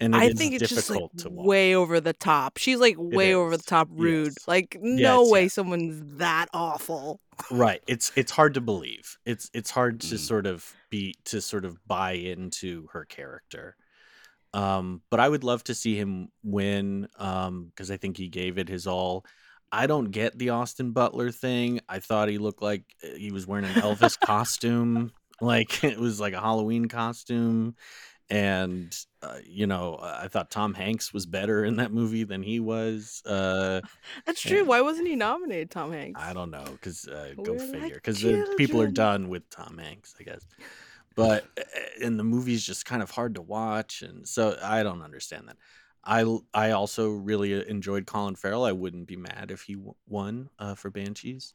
[0.00, 2.58] And I think it's just like way over the top.
[2.58, 4.34] She's like way over the top rude.
[4.38, 4.48] Yes.
[4.48, 7.20] Like no yes, way someone's that awful.
[7.50, 7.82] Right.
[7.88, 9.16] It's it's hard to believe.
[9.26, 10.18] It's it's hard to mm.
[10.18, 13.76] sort of be to sort of buy into her character.
[14.52, 18.58] Um, but I would love to see him win um, because I think he gave
[18.58, 19.24] it his all.
[19.74, 21.80] I don't get the Austin Butler thing.
[21.88, 25.10] I thought he looked like uh, he was wearing an Elvis costume,
[25.40, 27.74] like it was like a Halloween costume.
[28.30, 32.60] And uh, you know, I thought Tom Hanks was better in that movie than he
[32.60, 33.20] was.
[33.26, 33.80] Uh,
[34.26, 34.64] That's true.
[34.64, 36.20] Why wasn't he nominated, Tom Hanks?
[36.22, 37.96] I don't know, because uh, go We're figure.
[37.96, 40.46] Because like people are done with Tom Hanks, I guess.
[41.16, 41.62] But uh,
[42.02, 45.56] and the movie's just kind of hard to watch, and so I don't understand that.
[46.06, 48.64] I I also really uh, enjoyed Colin Farrell.
[48.64, 49.76] I wouldn't be mad if he
[50.06, 51.54] won uh, for Banshees.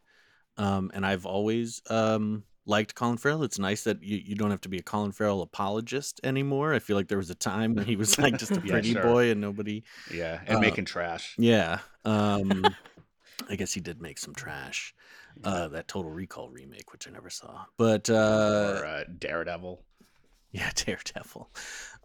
[0.58, 3.44] Um, and I've always um, liked Colin Farrell.
[3.44, 6.74] It's nice that you, you don't have to be a Colin Farrell apologist anymore.
[6.74, 8.94] I feel like there was a time when he was like just a pretty yeah,
[8.94, 9.04] sure.
[9.04, 9.84] boy and nobody.
[10.14, 11.36] Yeah, and uh, making trash.
[11.38, 11.80] Yeah.
[12.06, 12.76] Um,
[13.50, 14.94] I guess he did make some trash.
[15.42, 19.82] Uh, that Total Recall remake, which I never saw, but uh, or uh, Daredevil.
[20.52, 21.50] Yeah, Daredevil.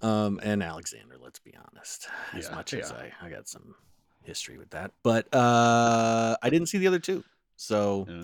[0.03, 2.09] Um, and Alexander, let's be honest.
[2.33, 2.81] As yeah, much yeah.
[2.81, 3.75] as I, I got some
[4.25, 4.91] history with that.
[5.03, 7.23] But uh I didn't see the other two.
[7.57, 8.23] So yeah.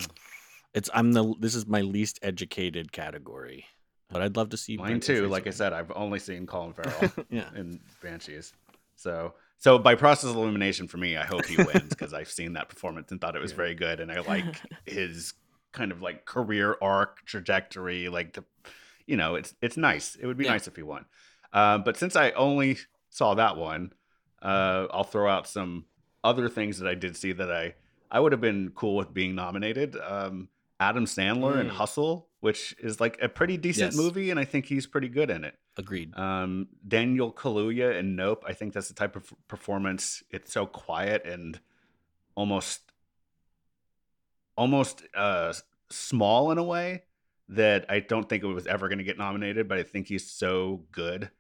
[0.75, 3.67] it's I'm the this is my least educated category.
[4.11, 5.29] But I'd love to see mine too.
[5.29, 7.49] Like I said, I've only seen Colin Farrell yeah.
[7.55, 8.53] in Banshees.
[8.97, 12.55] So so by process of elimination for me, I hope he wins because I've seen
[12.55, 15.35] that performance and thought it was very good, and I like his
[15.73, 18.09] kind of like career arc trajectory.
[18.09, 18.45] Like the,
[19.07, 20.17] you know, it's it's nice.
[20.17, 21.05] It would be nice if he won.
[21.53, 22.79] Uh, but since I only
[23.11, 23.93] saw that one,
[24.43, 25.85] uh, I'll throw out some
[26.23, 27.75] other things that I did see that I
[28.11, 29.97] I would have been cool with being nominated.
[29.97, 30.49] Um,
[30.81, 31.61] Adam Sandler mm.
[31.61, 33.97] and Hustle, which is like a pretty decent yes.
[33.97, 35.55] movie, and I think he's pretty good in it.
[35.77, 36.17] Agreed.
[36.17, 38.45] Um, Daniel Kaluuya in Nope.
[38.47, 40.23] I think that's the type of performance.
[40.31, 41.61] It's so quiet and
[42.35, 42.81] almost
[44.57, 45.53] almost uh,
[45.91, 47.05] small in a way
[47.49, 50.31] that I don't think it was ever going to get nominated, but I think he's
[50.31, 51.31] so good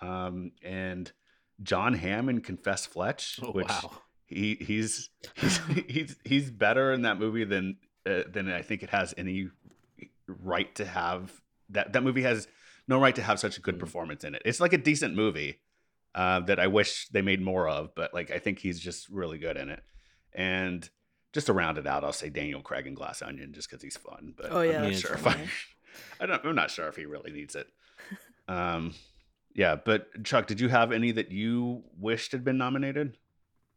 [0.00, 1.10] um, and
[1.62, 3.90] John Hammond in Confess Fletch, oh, which wow.
[4.26, 8.90] he he's he's he's he's better in that movie than uh, than I think it
[8.90, 9.48] has any
[10.26, 11.40] right to have.
[11.70, 12.46] That that movie has
[12.88, 13.80] no right to have such a good mm.
[13.80, 14.42] performance in it.
[14.44, 15.60] It's like a decent movie
[16.14, 19.38] uh, that I wish they made more of, but like I think he's just really
[19.38, 19.82] good in it.
[20.32, 20.88] And
[21.32, 23.96] just to round it out, I'll say Daniel Craig and Glass Onion just because he's
[23.96, 24.34] fun.
[24.36, 25.36] But oh yeah, I'm not sure if I,
[26.20, 27.66] I don't, I'm not sure if he really needs it.
[28.48, 28.94] Um,
[29.56, 33.16] yeah, but Chuck, did you have any that you wished had been nominated?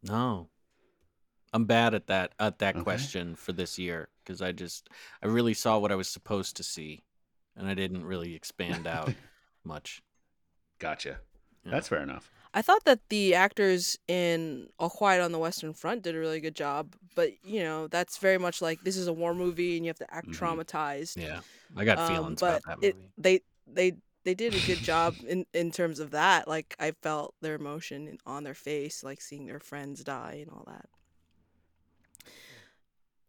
[0.03, 0.49] No.
[1.53, 2.83] I'm bad at that at that okay.
[2.83, 4.89] question for this year because I just
[5.23, 7.01] I really saw what I was supposed to see,
[7.55, 9.13] and I didn't really expand out
[9.63, 10.03] much.
[10.79, 11.19] Gotcha.
[11.65, 11.71] Yeah.
[11.71, 12.29] That's fair enough.
[12.53, 16.41] I thought that the actors in All Quiet on the Western Front did a really
[16.41, 19.85] good job, but you know that's very much like this is a war movie and
[19.85, 20.43] you have to act mm-hmm.
[20.43, 21.15] traumatized.
[21.17, 21.39] Yeah,
[21.77, 22.87] I got um, feelings um, about that movie.
[22.87, 23.93] It, they they
[24.23, 26.47] they did a good job in in terms of that.
[26.47, 30.65] Like I felt their emotion on their face, like seeing their friends die and all
[30.67, 30.85] that.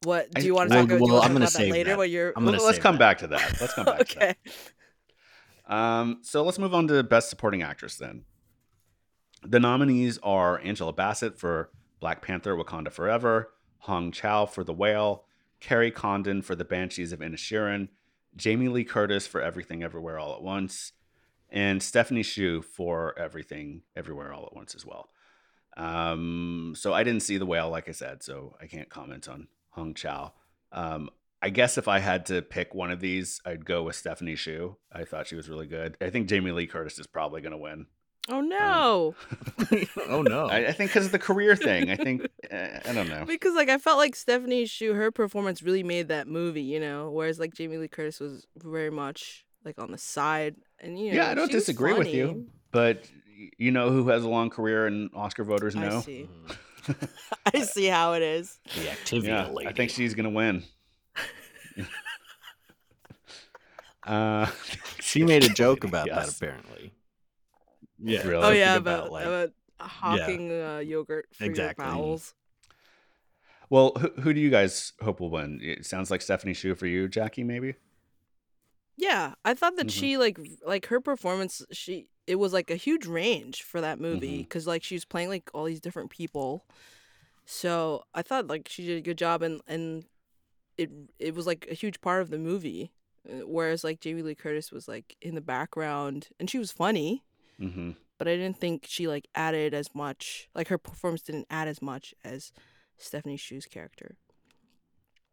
[0.02, 1.90] What do you want to talk, well, well, I'm gonna say later?
[1.90, 1.98] That.
[1.98, 2.32] What you're?
[2.36, 2.98] Let's come that.
[2.98, 3.56] back to that.
[3.60, 4.00] Let's come back.
[4.00, 4.34] okay.
[5.66, 8.24] Um, so let's move on to best supporting actress then.
[9.44, 11.70] The nominees are Angela Bassett for
[12.00, 15.24] Black Panther: Wakanda Forever, Hong Chau for The Whale,
[15.60, 17.88] Kerry Condon for The Banshees of Inisherin,
[18.36, 20.92] Jamie Lee Curtis for Everything Everywhere All at Once,
[21.50, 25.10] and Stephanie Hsu for Everything Everywhere All at Once as well.
[25.76, 29.48] Um, so I didn't see the whale, like I said, so I can't comment on
[29.70, 30.32] Hong Chau.
[30.72, 31.10] Um,
[31.42, 34.76] I guess if I had to pick one of these, I'd go with Stephanie Hsu.
[34.92, 35.96] I thought she was really good.
[36.00, 37.86] I think Jamie Lee Curtis is probably going to win.
[38.30, 39.14] Oh no!
[39.58, 40.46] Um, oh no!
[40.46, 41.90] I, I think because of the career thing.
[41.90, 43.24] I think uh, I don't know.
[43.26, 47.10] Because like I felt like Stephanie Hsu, her performance really made that movie, you know.
[47.10, 51.16] Whereas like Jamie Lee Curtis was very much like on the side, and you know.
[51.16, 53.04] Yeah, I don't disagree with you, but
[53.58, 55.98] you know who has a long career and Oscar voters know.
[55.98, 56.28] I see.
[57.54, 58.60] I see how it is.
[58.76, 59.68] The activity yeah, lady.
[59.68, 60.62] I think she's gonna win.
[64.04, 64.46] uh,
[65.00, 66.26] she made a joke about yes.
[66.26, 66.92] that apparently.
[68.02, 68.26] Yeah.
[68.26, 68.44] Really?
[68.44, 70.76] Oh yeah, about, about, like, about hawking yeah.
[70.76, 71.84] uh, yogurt for exactly.
[71.84, 72.34] your bowels.
[73.68, 75.60] Well, who, who do you guys hope will win?
[75.62, 77.74] It sounds like Stephanie Hsu for you, Jackie, maybe.
[78.96, 80.00] Yeah, I thought that mm-hmm.
[80.00, 81.62] she like like her performance.
[81.72, 84.70] She it was like a huge range for that movie because mm-hmm.
[84.70, 86.66] like she was playing like all these different people.
[87.46, 90.04] So I thought like she did a good job and and
[90.76, 92.92] it it was like a huge part of the movie.
[93.28, 97.22] Uh, whereas like Jamie Lee Curtis was like in the background and she was funny
[97.60, 97.90] Mm-hmm.
[98.18, 100.48] But I didn't think she like added as much.
[100.54, 102.52] Like her performance didn't add as much as
[102.98, 104.16] Stephanie Hsu's character.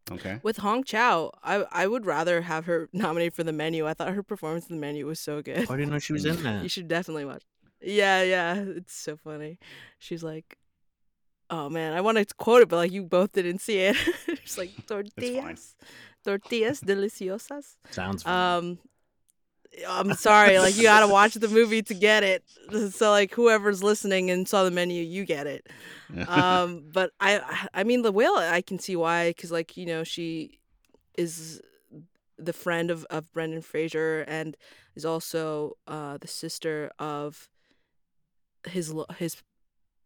[0.10, 0.40] Okay.
[0.42, 3.86] With Hong Chau, I I would rather have her nominated for the menu.
[3.88, 5.66] I thought her performance in the menu was so good.
[5.70, 6.64] Oh, I didn't know she was in that.
[6.64, 7.44] you should definitely watch.
[7.82, 9.60] Yeah, yeah, it's so funny.
[10.00, 10.58] She's like,
[11.50, 13.96] "Oh man, I want to quote it, but like you both didn't see it."
[14.44, 15.76] She's like tortillas,
[16.24, 17.76] tortillas deliciosas.
[17.92, 18.24] Sounds.
[18.24, 18.58] Funny.
[18.70, 18.80] Um,
[19.88, 22.44] I'm sorry, like you gotta watch the movie to get it.
[22.92, 25.68] So like whoever's listening and saw the menu, you get it.
[26.28, 30.06] Um, but I, I mean, the whale, I can see why, because like you know
[30.06, 30.60] she
[31.18, 31.62] is
[32.38, 34.56] the friend of of Brendan Fraser and
[34.96, 37.50] is also uh, the sister of
[38.66, 39.38] his his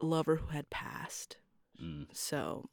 [0.02, 1.38] lover who had passed.
[1.82, 2.08] Mm.
[2.14, 2.70] So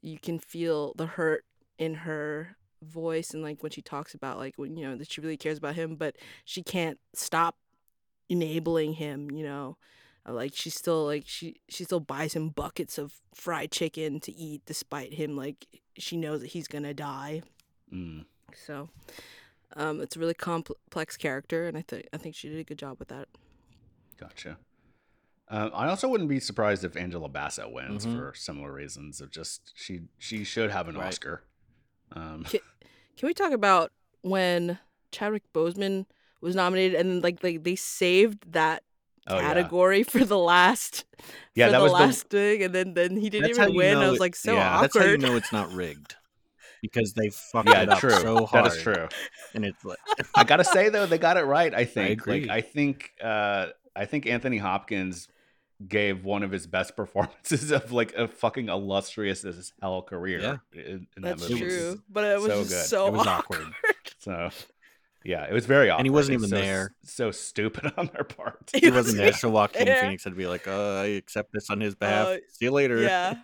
[0.00, 1.44] you can feel the hurt
[1.78, 5.20] in her voice and like when she talks about like when you know that she
[5.20, 7.56] really cares about him but she can't stop
[8.28, 9.76] enabling him you know
[10.28, 14.32] uh, like she still like she she still buys him buckets of fried chicken to
[14.32, 15.66] eat despite him like
[15.96, 17.42] she knows that he's gonna die
[17.92, 18.24] mm.
[18.54, 18.88] so
[19.76, 22.78] um it's a really complex character and i think i think she did a good
[22.78, 23.28] job with that
[24.18, 24.56] gotcha
[25.48, 28.16] uh, I also wouldn't be surprised if Angela Bassett wins Mhm.
[28.16, 31.08] for similar reasons of just she she should have an Right.
[31.08, 31.42] Oscar.
[32.14, 32.60] Um, Can,
[33.16, 33.92] can we talk about
[34.22, 34.78] when
[35.10, 36.06] Chadwick Boseman
[36.40, 38.82] was nominated and like like they saved that
[39.28, 39.42] oh, yeah.
[39.42, 41.04] category for the last
[41.54, 43.64] Yeah, for that the was the- last thing and then then he didn't That's how
[43.64, 43.98] even you win.
[43.98, 46.16] I was like so yeah, That's how you know it's not rigged.
[46.80, 48.10] Because they fucked Yeah, it up true.
[48.10, 48.64] so hard.
[48.66, 49.08] That is true.
[49.54, 49.98] And it's like
[50.34, 51.72] I gotta say though, they got it right.
[51.74, 52.10] I think.
[52.20, 52.40] agree.
[52.42, 55.28] Like I think uh, I think Anthony Hopkins
[55.88, 60.40] gave one of his best performances of like a fucking illustrious as hell career.
[60.40, 60.56] Yeah.
[60.72, 61.60] in, in That's that movie.
[61.62, 62.84] true, but it was so just good.
[62.86, 63.60] so It was awkward.
[63.62, 63.74] awkward.
[64.18, 64.50] So
[65.24, 66.00] yeah, it was very awkward.
[66.00, 66.94] And he wasn't even so- there.
[67.04, 68.70] So stupid on their part.
[68.74, 70.00] he wasn't there, so Joaquin there.
[70.00, 72.26] Phoenix had to be like, uh, I accept this on his behalf.
[72.28, 73.00] Uh, See you later.
[73.00, 73.34] Yeah,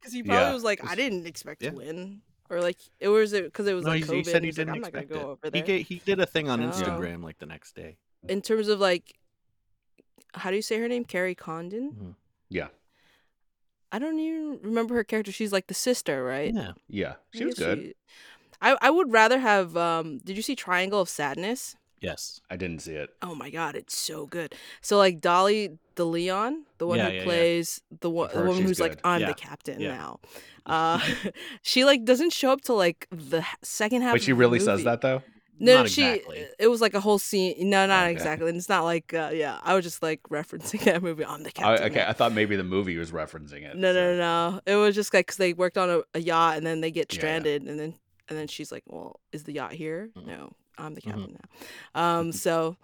[0.00, 0.52] because he probably Yeah.
[0.54, 1.70] was like, I didn't expect Yeah.
[1.70, 4.14] to win, or like it was it because it was No, like COVID.
[4.16, 5.32] he said he he's like, didn't I'm not gonna expect go it.
[5.32, 5.62] over He, there.
[5.62, 6.60] ga- he did a thing on.
[6.60, 7.96] Instagram like the next day.
[8.28, 9.14] In terms of like,
[10.34, 11.04] how do you say her name?
[11.04, 11.90] Kerry Condon.
[11.92, 12.14] Mhm.
[12.50, 12.68] Yeah,
[13.90, 15.32] I don't even remember her character.
[15.32, 16.52] She's like the sister, right?
[16.54, 16.72] Yeah.
[16.88, 17.78] yeah, she was good.
[17.78, 17.94] she-
[18.60, 19.76] I I would rather have.
[19.76, 21.76] Um, did you see Triangle of Sadness?
[22.00, 22.40] Yes.
[22.50, 23.10] I didn't see it.
[23.22, 24.54] Oh my god, it's so good.
[24.82, 27.24] So like Dolly de Leon, the one Yeah, who yeah, yeah.
[27.24, 28.98] plays the one the woman who's like.
[29.04, 29.28] I'm Yeah.
[29.28, 29.96] the captain Yeah.
[29.96, 30.20] now.
[30.66, 31.00] Uh,
[31.62, 34.14] she like doesn't show up till like the second half.
[34.14, 35.22] But she really says that though.
[35.60, 36.06] No, Not she.
[36.08, 36.46] exactly.
[36.58, 37.54] It was like a whole scene.
[37.70, 38.12] No, not Okay.
[38.12, 38.48] exactly.
[38.48, 39.58] And it's not like uh, yeah.
[39.62, 41.24] I was just like referencing that movie.
[41.24, 41.90] I'm the I, captain.
[41.90, 42.04] okay.
[42.06, 43.76] I thought maybe the movie was referencing it.
[43.76, 44.60] No, no, so- no, no.
[44.66, 47.12] It was just like because they worked on a, a yacht and then they get
[47.12, 47.20] Yeah, yeah.
[47.20, 47.94] stranded and then
[48.28, 50.10] and then she's like, "Well, is the yacht here?
[50.16, 50.26] Mhm.
[50.26, 51.04] No, I'm the Mhm.
[51.04, 51.38] captain
[51.94, 52.76] now." Um, so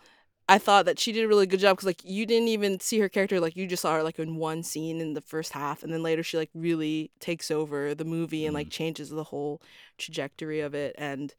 [0.48, 2.98] I thought that she did a really good job because like you didn't even see
[2.98, 5.82] her character like you just saw her like in one scene in the first half
[5.82, 9.62] and then later she like really takes over the movie and like changes the whole
[9.98, 11.34] trajectory of it and.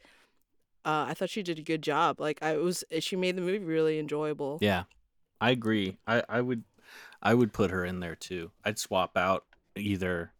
[0.85, 2.19] Uh, I thought she did a good job.
[2.19, 4.59] Like I was, she made the movie really enjoyable.
[4.61, 4.83] Yeah.
[5.41, 5.97] I agree.
[6.07, 6.63] I, I would
[7.21, 8.51] I would put her in there too.
[8.63, 10.31] I'd swap out either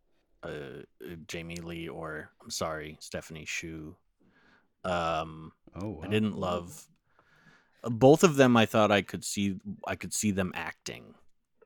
[0.43, 0.84] uh,
[1.28, 3.96] Jamie Lee or I'm sorry, Stephanie Hsu.
[4.84, 6.02] Um Oh, wow.
[6.04, 6.88] I didn't love
[7.84, 11.16] uh, both of them I thought I could see I could see them acting,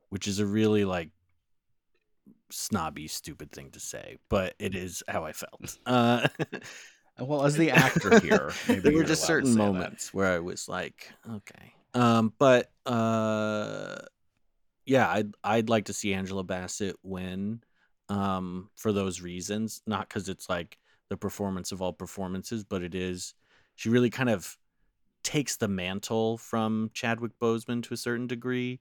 [0.09, 1.09] which is a really like
[2.49, 5.77] snobby stupid thing to say, but it is how I felt.
[5.85, 6.27] Uh
[7.21, 9.65] Well, as the actor here, maybe there were just certain say that.
[9.65, 11.73] moments where I was like, okay.
[11.93, 13.97] Um, but uh,
[14.85, 17.61] yeah, I'd I'd like to see Angela Bassett win.
[18.09, 22.95] Um, for those reasons, not because it's like the performance of all performances, but it
[22.95, 23.35] is.
[23.75, 24.57] She really kind of
[25.23, 28.79] takes the mantle from Chadwick Boseman to a certain degree,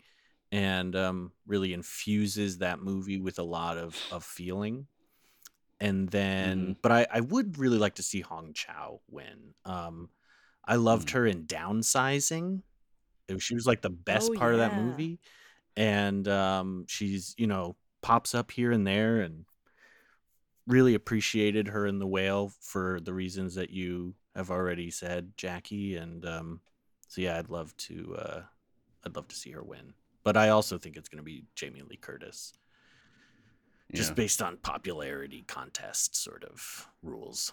[0.51, 4.86] and um, really infuses that movie with a lot of of feeling.
[5.80, 6.72] And then, Mm-hmm.
[6.82, 9.54] but I, I would really like to see Hong Chau win.
[9.64, 10.10] Um,
[10.66, 11.12] I loved Mm.
[11.12, 12.62] her in Downsizing.
[13.38, 15.20] She was like the best Oh, part of that movie,
[15.76, 19.44] and um, she's you know pops up here and there, and
[20.66, 25.96] really appreciated her in The Whale for the reasons that you have already said, Jackie.
[25.96, 26.60] And um,
[27.08, 28.42] so yeah, I'd love to uh,
[29.04, 29.94] I'd love to see her win.
[30.24, 32.52] But I also think it's going to be Jamie Lee Curtis,
[33.95, 34.14] just Yeah.
[34.14, 37.53] based on popularity contest sort of rules.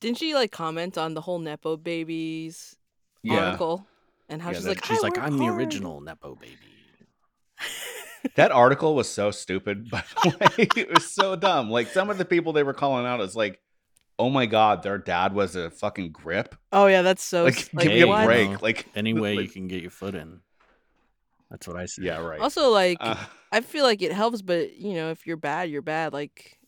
[0.00, 2.76] Didn't she like comment on the whole nepo babies
[3.22, 3.46] yeah.
[3.46, 3.86] article
[4.28, 6.56] and how Yeah, she's that- like, She's I like, I'm the original nepo baby.
[8.34, 10.68] That article was so stupid, by the way.
[10.76, 11.70] It was so dumb.
[11.70, 13.58] Like some of the people they were calling out is like,
[14.18, 16.54] oh my god, their dad was a fucking grip.
[16.70, 17.44] Oh yeah, that's so.
[17.44, 18.60] Like, like, give me a break.
[18.60, 20.40] Like Any way you can get your foot in.
[21.50, 22.02] That's what I say.
[22.04, 22.40] Yeah, right.
[22.40, 23.16] Also, like, Uh,
[23.52, 26.12] I feel like it helps, but you know, if you're bad, you're bad.
[26.12, 26.58] Like,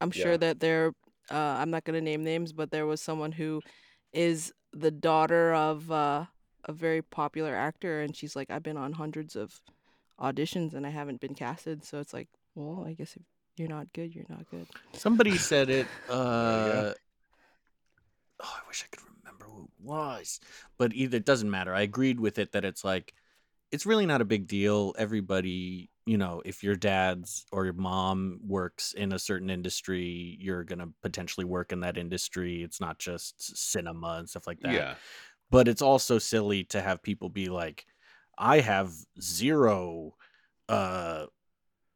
[0.00, 0.36] I'm sure Yeah.
[0.38, 0.92] that there.
[1.30, 3.60] Uh, I'm not gonna name names, but there was someone who
[4.12, 6.24] is the daughter of uh,
[6.64, 9.60] a very popular actor, and she's like, I've been on hundreds of
[10.18, 11.84] auditions and I haven't been casted.
[11.84, 13.22] So it's like, well, I guess if
[13.56, 14.66] you're not good, you're not good.
[14.94, 15.86] Somebody said it.
[16.08, 16.14] yeah.
[16.14, 16.94] Uh,
[18.42, 20.40] oh, I wish I could remember who it was.
[20.78, 21.74] But either it doesn't matter.
[21.74, 23.14] I agreed with it that it's like
[23.70, 24.94] it's really not a big deal.
[24.98, 30.64] Everybody, you know, if your dad's or your mom works in a certain industry, you're
[30.64, 32.62] gonna potentially work in that industry.
[32.62, 34.72] It's not just cinema and stuff like that.
[34.72, 34.94] yeah.
[35.50, 37.84] But it's also silly to have people be like,
[38.38, 40.14] I have zero
[40.68, 41.26] uh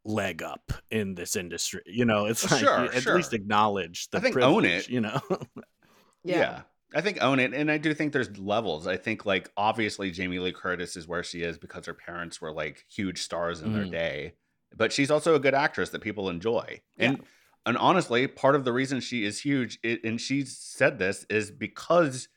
[0.04, 1.82] leg up in this industry.
[1.86, 3.14] You know, it's like Sure, at sure.
[3.16, 4.90] least acknowledge the I think own privilege, it.
[4.90, 5.20] You know,
[6.24, 6.62] Yeah.
[6.94, 7.54] I think own it.
[7.54, 8.86] And I do think there's levels.
[8.86, 12.52] I think like obviously Jamie Lee Curtis is where she is because her parents were
[12.52, 13.90] like huge stars in their Mm.
[13.92, 14.32] day.
[14.74, 16.80] But she's also a good actress that people enjoy.
[16.98, 17.22] And
[17.64, 21.50] and honestly, part of the reason she is huge, it, and she said this, is
[21.50, 22.28] because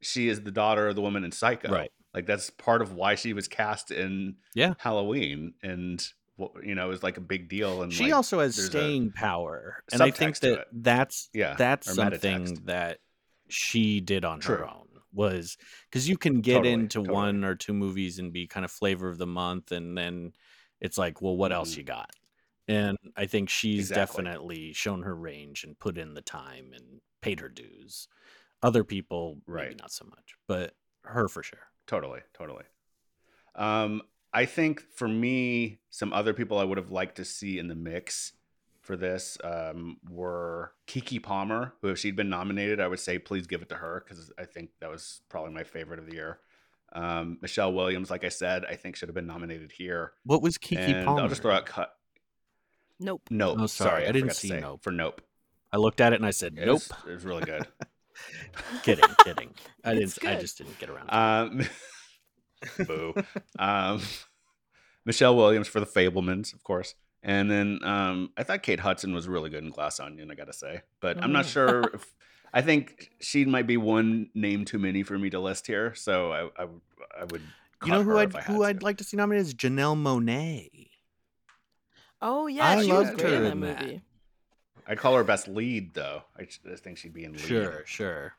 [0.00, 1.70] she is the daughter of the woman in Psycho.
[1.70, 1.92] Right.
[2.14, 4.74] Like that's part of why she was cast in Yeah.
[4.78, 6.02] Halloween, and
[6.62, 7.82] you know, it was like a big deal.
[7.82, 10.66] And she like, also has staying power, and I think that it.
[10.72, 12.64] that's Yeah, that's something metatext.
[12.66, 12.98] that
[13.52, 15.56] she did on her own was
[15.90, 17.30] because you can get Totally, into totally.
[17.30, 20.32] one or two movies and be kind of flavor of the month, and then
[20.80, 22.10] it's like, well, what else you got?
[22.68, 23.92] And I think she's Exactly.
[23.92, 28.08] definitely shown her range and put in the time and paid her dues.
[28.62, 29.76] Other people, maybe Right.
[29.76, 30.74] not so much, but
[31.04, 31.68] her for sure.
[31.86, 32.64] Totally, totally.
[33.54, 37.68] Um, I think for me, some other people I would have liked to see in
[37.68, 38.34] the mix
[38.90, 43.46] for this um, were Keke Palmer, who if she'd been nominated, I would say please
[43.46, 46.40] give it to her because I think that was probably my favorite of the year.
[46.92, 50.10] Um, Michelle Williams, like I said, I think should have been nominated here.
[50.24, 51.22] What was Keke and Palmer?
[51.22, 51.92] I'll just throw out cut.
[52.98, 53.22] Nope.
[53.30, 53.58] Nope.
[53.60, 54.58] Oh, sorry, sorry, I, I didn't see say.
[54.58, 54.82] Nope.
[54.82, 55.20] for Nope.
[55.72, 57.64] I looked at it and I said, It "Nope." was, it was really good.
[58.82, 59.50] kidding, kidding.
[59.84, 60.18] I didn't.
[60.26, 61.06] I just didn't get around.
[61.06, 61.68] to it.
[62.80, 63.14] Um, boo.
[63.56, 64.00] Um,
[65.04, 66.96] Michelle Williams for the Fabelmans, of course.
[67.22, 70.52] And then um, I thought Kate Hudson was really good in Glass Onion, I gotta
[70.54, 70.82] say.
[71.00, 71.52] But I'm not Mm.
[71.52, 72.14] sure if
[72.52, 75.94] I think she might be one name too many for me to list here.
[75.94, 76.80] So I, I, would-
[77.20, 77.42] I would.
[77.84, 78.64] You know who I'd if I had who to.
[78.64, 80.88] I'd like to see nominated is Janelle Monáe.
[82.22, 83.80] Oh yeah, I she was great her in that in that.
[83.82, 84.02] movie.
[84.86, 86.22] I'd call her best lead though.
[86.38, 87.40] I just I think she'd be in lead.
[87.40, 88.34] Sure, sure.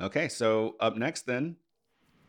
[0.00, 1.56] Okay, so up next then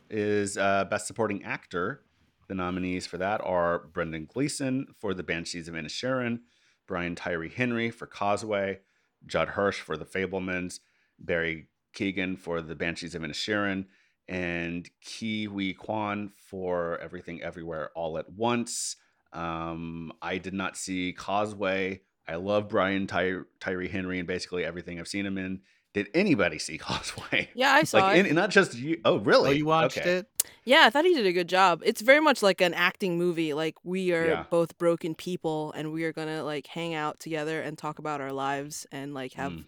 [0.09, 2.01] is uh, Best Supporting Actor.
[2.47, 6.39] The nominees for that are Brendan Gleeson for The Banshees of Inisherin,
[6.87, 8.79] Brian Tyree Henry for Causeway,
[9.25, 10.79] Judd Hirsch for The Fabelmans,
[11.19, 13.85] Barry Keoghan for The Banshees of Inisherin,
[14.27, 18.95] and Ke Huy Quan for Everything Everywhere All at Once.
[19.33, 22.01] Um, I did not see Causeway.
[22.27, 25.61] I love Brian Ty- Tyree Henry and basically everything I've seen him in.
[25.97, 27.49] Did anybody see Causeway?
[27.55, 28.27] Yeah, I saw like it.
[28.27, 29.01] in, not just you.
[29.03, 29.49] Oh, really?
[29.49, 30.09] Oh, you watched Okay.
[30.17, 30.27] it?
[30.63, 31.81] Yeah, I thought he did a good job.
[31.83, 33.53] It's very much like an acting movie.
[33.55, 34.43] Like we are Yeah.
[34.49, 38.21] both broken people and we are going to like hang out together and talk about
[38.21, 39.65] our lives and like have Mm.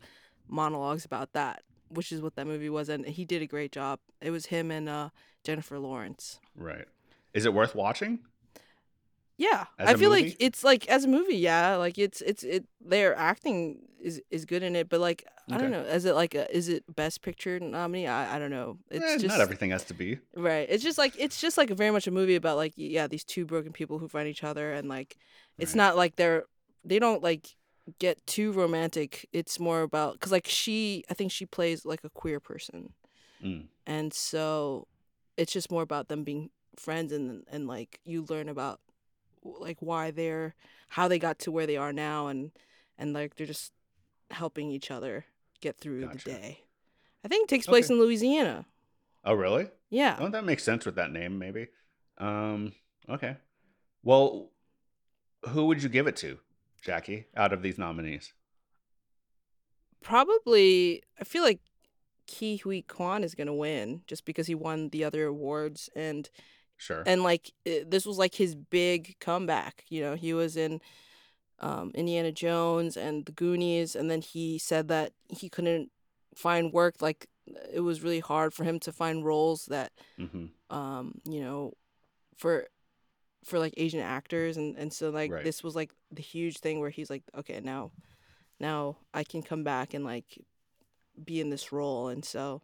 [0.48, 4.00] monologues about that, which is what that movie was and he did a great job.
[4.22, 5.10] It was him and uh
[5.44, 6.40] Jennifer Lawrence.
[6.56, 6.86] Right.
[7.34, 8.20] Is it worth watching?
[9.38, 9.66] Yeah.
[9.80, 10.24] As I a feel movie?
[10.26, 14.46] like it's like as a movie, yeah, like it's it's it their acting is is
[14.46, 17.22] good in it, but like I don't know, is it like a, is it best
[17.22, 18.08] picture nominee?
[18.08, 18.78] I, I don't know.
[18.90, 20.20] It's Eh, just not everything has to be.
[20.36, 20.68] Right.
[20.70, 23.46] It's just like it's just like very much a movie about like yeah, these two
[23.46, 25.18] broken people who find each other and like
[25.58, 25.78] it's Right.
[25.78, 26.44] not like they're
[26.86, 27.56] they don't like
[28.00, 29.28] get too romantic.
[29.34, 32.94] It's more about cuz like she I think she plays like a queer person.
[33.44, 33.68] Mm.
[33.88, 34.88] And so
[35.38, 38.80] it's just more about them being friends and and like you learn about
[39.44, 40.54] like why they're
[40.90, 42.52] how they got to where they are now and
[42.98, 43.72] and like they're just
[44.32, 45.26] helping each other
[45.62, 46.18] get through gotcha.
[46.26, 46.64] the day.
[47.24, 47.96] I think it takes place okay.
[47.96, 48.66] in Louisiana.
[49.24, 49.70] Oh, really?
[49.90, 50.18] Yeah.
[50.20, 51.68] Oh, that makes sense with that name, maybe.
[52.18, 52.74] Um,
[53.10, 53.38] okay.
[54.04, 54.52] Well,
[55.50, 56.40] who would you give it to,
[56.82, 58.34] Jackie, out of these nominees?
[60.02, 61.60] Probably, I feel like
[62.30, 66.30] Ke Huy Quan is gonna win just because he won the other awards and
[66.78, 69.84] sure and like this was like his big comeback.
[69.90, 70.80] You know, he was in
[71.60, 75.92] um, Indiana Jones and The Goonies, and then he said that he couldn't
[76.36, 77.02] find work.
[77.02, 77.28] Like
[77.72, 80.76] it was really hard for him to find roles that, mm-hmm.
[80.76, 81.74] um, you know,
[82.38, 82.68] for
[83.44, 85.44] for like Asian actors, and and so like right.
[85.44, 87.92] this was like the huge thing where he's like, okay, now,
[88.60, 90.26] now I can come back and like
[91.24, 92.62] be in this role, and so.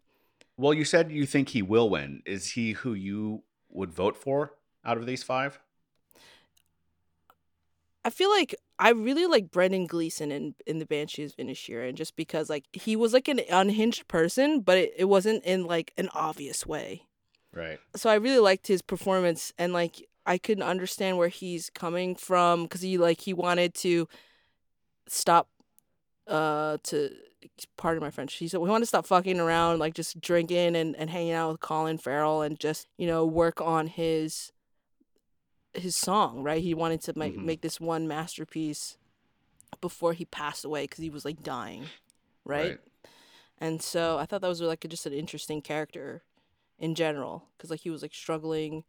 [0.58, 2.22] Well, you said you think he will win.
[2.24, 4.54] Is he who you would vote for
[4.86, 5.60] out of these five?
[8.06, 12.14] I feel like I really like Brendan Gleeson in in the Banshees of Inisherin just
[12.14, 16.08] because like he was like an unhinged person, but it, it wasn't in like an
[16.14, 17.02] obvious way.
[17.52, 17.80] Right.
[17.96, 22.62] So I really liked his performance and like I couldn't understand where he's coming from
[22.62, 24.06] because he like he wanted to
[25.08, 25.48] stop
[26.28, 27.10] uh to
[27.76, 28.34] pardon my French.
[28.34, 31.50] He said we want to stop fucking around, like just drinking and, and hanging out
[31.50, 34.52] with Colin Farrell and just, you know, work on his
[35.76, 36.62] his song, right?
[36.62, 37.46] He wanted to make mm-hmm.
[37.46, 38.96] make this one masterpiece
[39.80, 41.86] before he passed away because he was like dying,
[42.44, 42.70] right?
[42.70, 42.78] right?
[43.58, 46.22] And so I thought that was like a, just an interesting character
[46.78, 48.84] in general because like he was like struggling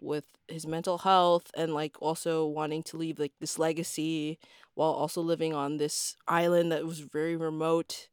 [0.00, 4.38] with his mental health and like also wanting to leave like this legacy
[4.74, 8.08] while also living on this island that was very remote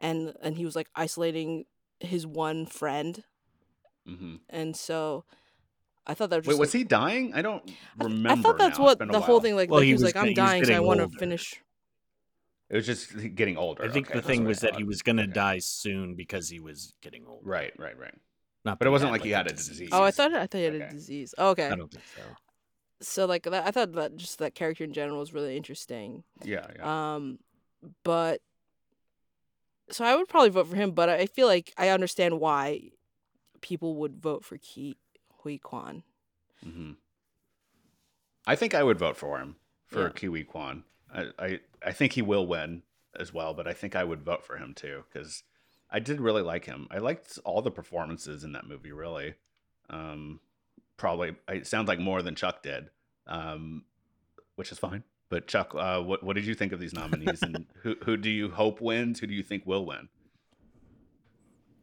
[0.00, 1.64] and and he was like isolating
[2.00, 3.22] his one friend
[4.06, 4.36] mm-hmm.
[4.50, 5.24] and so
[6.08, 7.34] I thought that was Wait, was he dying?
[7.34, 7.62] I don't
[7.98, 8.30] remember.
[8.30, 8.84] I, thought that's now.
[8.84, 9.70] what the whole thing like.
[9.70, 11.62] Well, like he, was, was like, "I'm dying, so I want to finish."
[12.70, 13.84] It was just getting older.
[13.84, 15.32] I think okay, the thing was that he was going to okay.
[15.32, 17.40] die soon because he was getting old.
[17.42, 18.14] Right, right, right.
[18.64, 19.68] Not, but it wasn't like he had a disease.
[19.68, 19.88] disease.
[19.92, 20.84] Oh, I thought I thought he had okay.
[20.84, 21.34] a disease.
[21.38, 21.66] Oh, okay.
[21.66, 22.22] I don't think so.
[23.00, 26.24] So like that, I thought that just that character in general was really interesting.
[26.42, 27.14] Yeah, yeah.
[27.14, 27.38] Um,
[28.02, 28.40] but
[29.90, 32.90] so I would probably vote for him, but I feel like I understand why
[33.60, 34.96] people would vote for Ke
[35.42, 36.02] Huy Quan.
[36.66, 36.92] Mm-hmm.
[38.46, 40.08] I think I would vote for him for yeah.
[40.08, 40.84] Ke Huy Quan.
[41.12, 42.82] I, I, I think he will win
[43.18, 45.42] as well, but I think I would vote for him too because
[45.90, 46.86] I did really like him.
[46.90, 48.92] I liked all the performances in that movie.
[48.92, 49.34] Really,
[49.90, 50.40] um,
[50.96, 52.90] probably it sounds like more than Chuck did,
[53.26, 53.84] um,
[54.56, 55.04] which is fine.
[55.30, 58.30] But Chuck, uh, what what did you think of these nominees, and who who do
[58.30, 59.20] you hope wins?
[59.20, 60.08] Who do you think will win?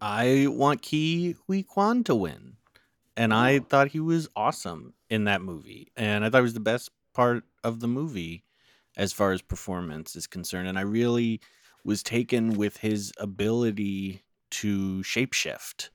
[0.02, 2.55] I want Ke Huy Quan to win
[3.18, 6.60] and I thought he was awesome in that movie, and I thought it was the
[6.60, 8.44] best part of the movie
[8.98, 10.68] as far as performance is concerned.
[10.68, 11.42] And I really
[11.84, 15.90] was taken with his ability to shapeshift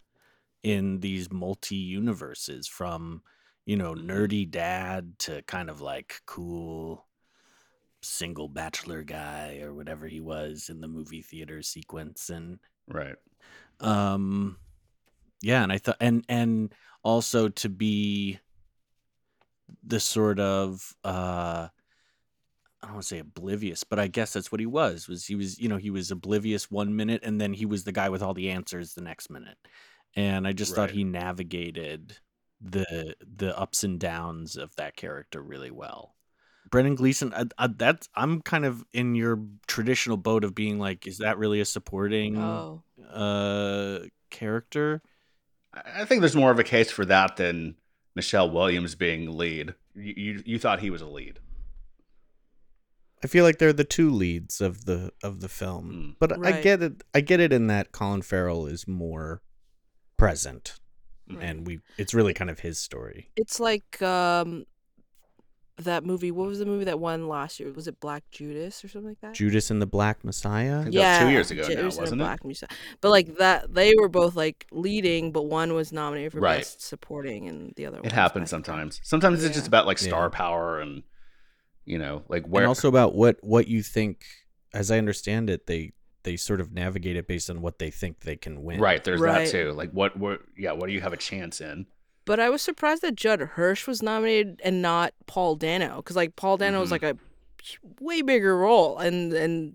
[0.62, 3.22] in these multi universes from
[3.66, 7.06] you know nerdy dad to kind of like cool
[8.02, 12.58] single bachelor guy or whatever he was in the movie theater sequence and
[12.88, 13.16] right
[13.80, 14.56] um
[15.42, 18.38] yeah and i thought and and also to be
[19.84, 21.68] the sort of uh
[22.82, 25.06] I don't want to say oblivious, but I guess that's what he was.
[25.06, 27.92] Was he was, you know, he was oblivious one minute and then he was the
[27.92, 29.58] guy with all the answers the next minute.
[30.16, 30.76] And I just right.
[30.76, 32.16] thought he navigated
[32.60, 36.14] the the ups and downs of that character really well.
[36.70, 41.06] Brendan Gleeson, I, I, that's I'm kind of in your traditional boat of being like,
[41.06, 42.82] is that really a supporting oh.
[43.12, 45.02] uh character?
[45.74, 47.76] I think there's more of a case for that than
[48.14, 49.74] Michelle Williams being lead.
[49.94, 51.38] You, you, you thought he was a lead.
[53.22, 56.16] I feel like they're the two leads of the of the film, mm.
[56.18, 56.54] but right.
[56.54, 57.02] I get it.
[57.14, 59.42] I get it in that Colin Farrell is more
[60.16, 60.80] present,
[61.30, 61.42] right.
[61.42, 63.30] and we it's really kind of his story.
[63.36, 64.64] It's like um,
[65.84, 66.30] that movie.
[66.30, 67.70] What was the movie that won last year?
[67.72, 69.34] Was it Black Judas or something like that?
[69.34, 70.86] Judas and the Black Messiah.
[70.90, 72.24] yeah, two years ago Judas now, wasn't it?
[72.24, 72.68] Black Messiah.
[73.00, 76.58] But like that, they were both like leading, but one was nominated for right.
[76.58, 78.00] best supporting, and the other.
[78.02, 79.00] It happens sometimes.
[79.02, 79.48] Sometimes yeah.
[79.48, 80.36] it's just about like star yeah.
[80.36, 81.02] power and
[81.84, 82.62] you know like where.
[82.62, 84.24] And also about what what you think.
[84.72, 88.20] As I understand it, they they sort of navigate it based on what they think
[88.20, 88.80] they can win.
[88.80, 89.02] Right.
[89.02, 89.46] There's right.
[89.46, 89.72] that too.
[89.72, 91.86] Like what what yeah what do you have a chance in?
[92.30, 96.36] But I was surprised that Judd Hirsch was nominated and not Paul Dano, because like
[96.36, 96.80] Paul Dano mm-hmm.
[96.80, 97.16] was like a
[97.98, 99.74] way bigger role, and and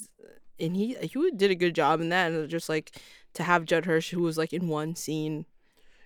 [0.57, 2.93] and he he did a good job in that, and just like
[3.33, 5.45] to have Judd Hirsch who was like in one scene.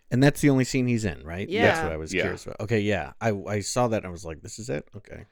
[0.10, 1.48] And that's the only scene he's in, right?
[1.48, 1.66] Yeah.
[1.68, 2.24] That's what I was Yeah.
[2.24, 2.62] curious about.
[2.62, 3.14] Okay, yeah.
[3.22, 4.88] I I saw that and I was like, this is it?
[4.98, 5.26] Okay.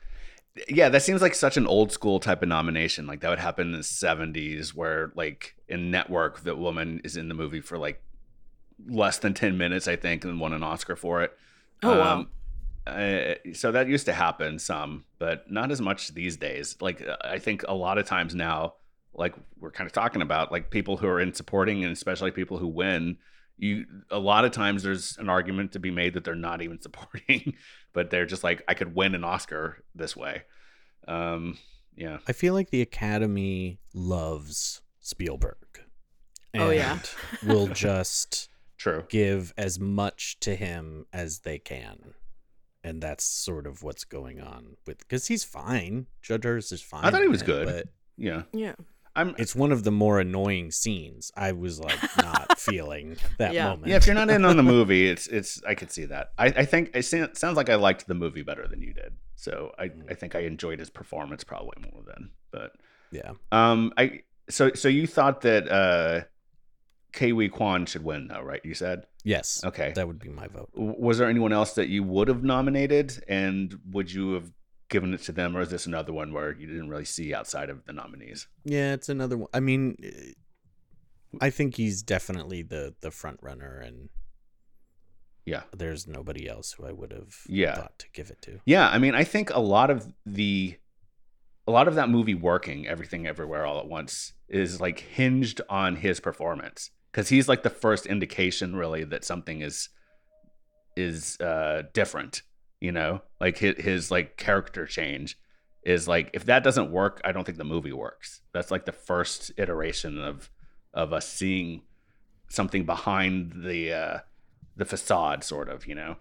[0.70, 3.07] Yeah, that seems like such an old school type of nomination.
[3.07, 7.28] Like that would happen in the '70s, where like in Network, the woman is in
[7.28, 8.03] the movie for like
[8.86, 11.38] less than ten minutes, I think, and won an Oscar for it.
[11.84, 12.28] Oh wow.
[12.88, 16.75] uh, so that used to happen some, but not as much these days.
[16.82, 18.75] Like uh, I think a lot of times now,
[19.13, 22.57] like we're kind of talking about, like people who are in supporting, and especially people
[22.57, 23.17] who win.
[23.59, 26.82] You a lot of times there's an argument to be made that they're not even
[26.82, 27.55] supporting,
[27.93, 30.43] but they're just like I could win an Oscar this way.
[31.07, 31.57] Um,
[31.95, 35.55] yeah, I feel like the Academy loves Spielberg.
[36.53, 36.99] Oh, yeah.
[37.45, 39.05] will just true.
[39.09, 42.13] give as much to him as they can.
[42.84, 46.07] And that's sort of what's going on with because he's fine.
[46.21, 47.03] Judd Hirsch is fine.
[47.03, 47.65] I thought he was it, good.
[47.65, 48.75] but Yeah, yeah.
[49.15, 49.34] I'm.
[49.39, 51.32] it's one of the more annoying scenes.
[51.36, 53.69] I was like not feeling that Yeah.
[53.69, 53.88] moment.
[53.88, 55.61] Yeah, if you're not in on the movie, it's it's.
[55.67, 56.30] I could see that.
[56.38, 59.15] I, I think it sounds like I liked the movie better than you did.
[59.36, 62.30] So I, I think I enjoyed his performance probably more than.
[62.51, 62.73] But
[63.11, 63.32] yeah.
[63.51, 66.21] um, I so so you thought that uh,
[67.14, 68.62] Ke Huy Quan should win though, right?
[68.64, 69.62] You said Yes.
[69.66, 69.91] okay.
[69.95, 70.70] That would be my vote.
[70.76, 74.51] Was there anyone else that you would have nominated, and would you have
[74.89, 77.70] given it to them, or is this another one where you didn't really see outside
[77.70, 78.47] of the nominees?
[78.64, 79.49] Yeah, it's another one.
[79.53, 79.97] I mean,
[81.41, 84.10] I think he's definitely the the front runner, and
[85.45, 85.64] Yeah.
[85.76, 87.76] there's nobody else who I would have Yeah.
[87.76, 88.60] thought to give it to.
[88.66, 90.78] Yeah, I mean, I think a lot of the
[91.68, 95.97] a lot of that movie working everything everywhere all at once is like hinged on
[95.97, 99.89] his performance cuz he's like the first indication really that something is
[100.95, 102.43] is uh different,
[102.80, 103.22] you know?
[103.41, 105.38] Like his, his like character change
[105.84, 108.41] is like if that doesn't work, I don't think the movie works.
[108.53, 110.49] That's like the first iteration of
[110.93, 111.84] of us seeing
[112.49, 114.20] something behind the uh
[114.76, 116.18] the facade sort of, you know?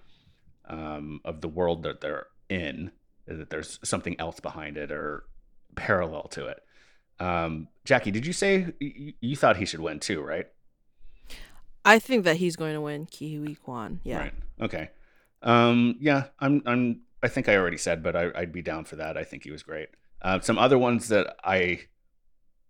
[0.68, 2.90] um, of the world that they're in,
[3.26, 5.24] that there's something else behind it or
[5.76, 6.62] parallel to it.
[7.18, 10.46] Um, Jackie, did you say you, you thought he should win too, right?
[11.86, 14.00] I think that he's going to win Ke Huy Quan.
[14.02, 14.18] Yeah.
[14.18, 14.34] Right.
[14.60, 14.90] Okay.
[15.42, 16.62] Um, yeah, I'm.
[16.66, 17.00] I'm.
[17.22, 19.16] I think I already said, but I, I'd be down for that.
[19.16, 19.88] I think he was great.
[20.20, 21.80] Uh, some other ones that I,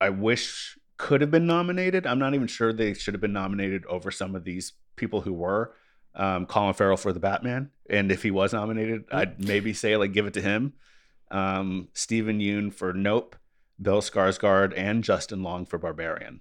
[0.01, 2.07] I wish could have been nominated.
[2.07, 5.33] I'm not even sure they should have been nominated over some of these people who
[5.33, 5.75] were.
[6.15, 10.13] Um, Colin Farrell for the Batman, and if he was nominated, I'd maybe say like
[10.13, 10.73] give it to him.
[11.31, 13.37] Um, Steven Yeun for Nope,
[13.81, 16.41] Bill Skarsgård, and Justin Long for Barbarian.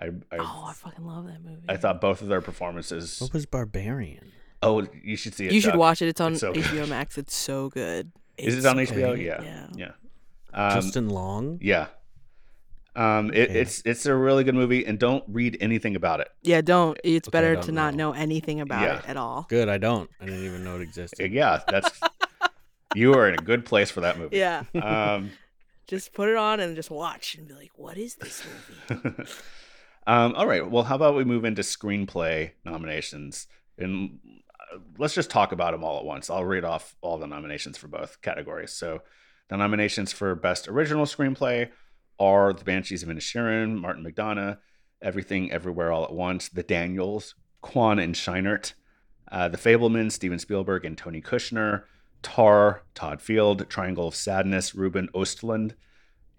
[0.00, 1.62] I I, Oh, I fucking love that movie.
[1.68, 3.20] I thought both of their performances.
[3.20, 4.32] What was Barbarian?
[4.62, 5.52] Oh, you should see it.
[5.52, 5.78] you should Chuck.
[5.80, 6.08] watch it.
[6.08, 6.88] It's on It's so HBO.
[6.88, 7.16] Max.
[7.18, 8.10] It's so good.
[8.36, 9.14] Is it on so HBO?
[9.16, 9.20] good.
[9.20, 9.42] Yeah.
[9.42, 9.66] Yeah.
[9.76, 9.90] Yeah.
[10.52, 11.58] Um, Justin Long.
[11.62, 11.86] Yeah.
[12.96, 13.60] Um, it, Okay.
[13.60, 16.28] it's it's a really good movie, and don't read anything about it.
[16.42, 16.98] Yeah, don't.
[17.04, 18.10] It's Okay, better don't to not know.
[18.10, 18.98] know anything about Yeah.
[18.98, 19.46] it at all.
[19.48, 19.68] Good.
[19.68, 20.10] I don't.
[20.20, 21.30] I didn't even know it existed.
[21.32, 21.88] Yeah, that's
[22.96, 24.38] you are in a good place for that movie.
[24.38, 24.64] Yeah.
[24.74, 25.30] Um,
[25.86, 28.44] just put it on and just watch and be like, what is this
[28.90, 29.12] movie?
[30.06, 30.68] um, all right.
[30.68, 33.46] Well, how about we move into screenplay nominations,
[33.78, 34.18] and
[34.72, 36.30] uh, let's just talk about them all at once.
[36.30, 38.72] I'll read off all the nominations for both categories.
[38.72, 39.02] So,
[39.48, 41.70] the nominations for best original screenplay
[42.18, 44.58] are The Banshees of Inisherin, Martin McDonagh,
[45.02, 48.74] Everything Everywhere All at Once, The Daniels, Kwan and Scheinert,
[49.32, 51.84] uh, The Fabelman, Steven Spielberg and Tony Kushner,
[52.22, 55.72] Tar, Todd Field, Triangle of Sadness, Ruben Östlund.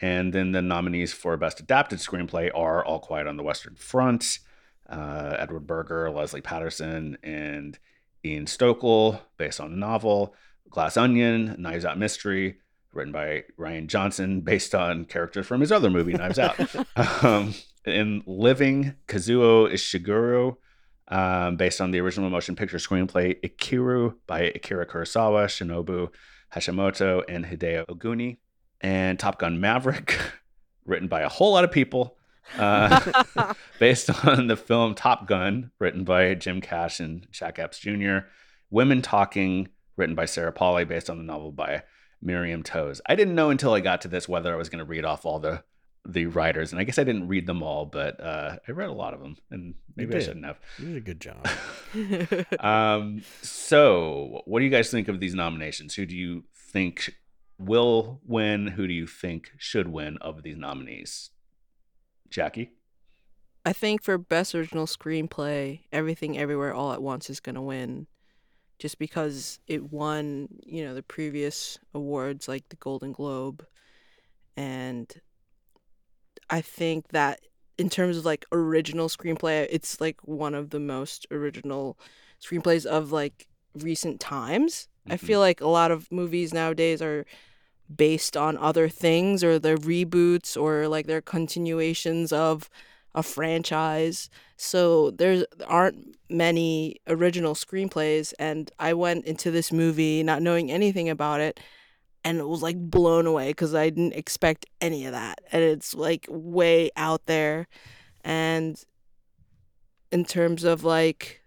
[0.02, 4.39] And then the nominees for Best Adapted Screenplay are All Quiet on the Western Front,
[4.89, 7.78] uh, Edward Berger, Leslie Patterson, and
[8.26, 10.36] Ian Stokell, based on a novel,
[10.70, 12.58] Glass Onion, Knives Out Mystery,
[12.93, 16.60] written by Rian Johnson, based on characters from his other movie, Knives Out.
[17.24, 17.54] um,
[17.86, 20.58] in Living, Kazuo Ishiguro,
[21.08, 26.10] um, based on the original motion picture screenplay Ikiru by Akira Kurosawa, Shinobu
[26.56, 28.38] Hashimoto, and Hideo Oguni.
[28.82, 30.18] And Top Gun Maverick,
[30.86, 32.18] written by a whole lot of people,
[32.58, 38.20] uh, based on the film Top Gun, written by Jim Cash and Jack Epps Jr.
[38.70, 41.84] Women Talking, written by Sarah Polley, based on the novel by
[42.22, 43.02] Miriam Toes.
[43.08, 45.26] I didn't know until I got to this whether I was going to read off
[45.26, 45.64] all the
[46.04, 48.94] the writers, and I guess I didn't read them all, but uh, I read a
[48.94, 50.60] lot of them, and maybe I shouldn't have.
[50.80, 51.48] You did a good job.
[52.60, 55.94] um, so, what do you guys think of these nominations?
[55.94, 57.14] Who do you think
[57.62, 58.68] will win?
[58.68, 61.32] Who do you think should win of these nominees?
[62.30, 62.72] Jackie?
[63.66, 68.07] I think for best original screenplay, Everything Everywhere All at Once is going to win
[68.80, 73.64] just because it won, you know, the previous awards like the Golden Globe
[74.57, 75.14] and
[76.49, 77.39] I think that
[77.78, 81.97] in terms of like original screenplay, it's like one of the most original
[82.43, 84.88] screenplays of like recent times.
[85.05, 85.14] Mm-hmm.
[85.14, 87.26] I feel like a lot of movies nowadays are
[87.96, 92.70] based on other things or they're reboots or like they're continuations of
[93.14, 94.30] a franchise.
[94.58, 101.10] So there aren't many original screenplays and I went into this movie not knowing anything
[101.10, 101.60] about it
[102.24, 105.39] and it was like blown away because I didn't expect any of that.
[105.52, 107.68] And it's like way out there.
[108.24, 108.82] And
[110.12, 111.41] in terms of like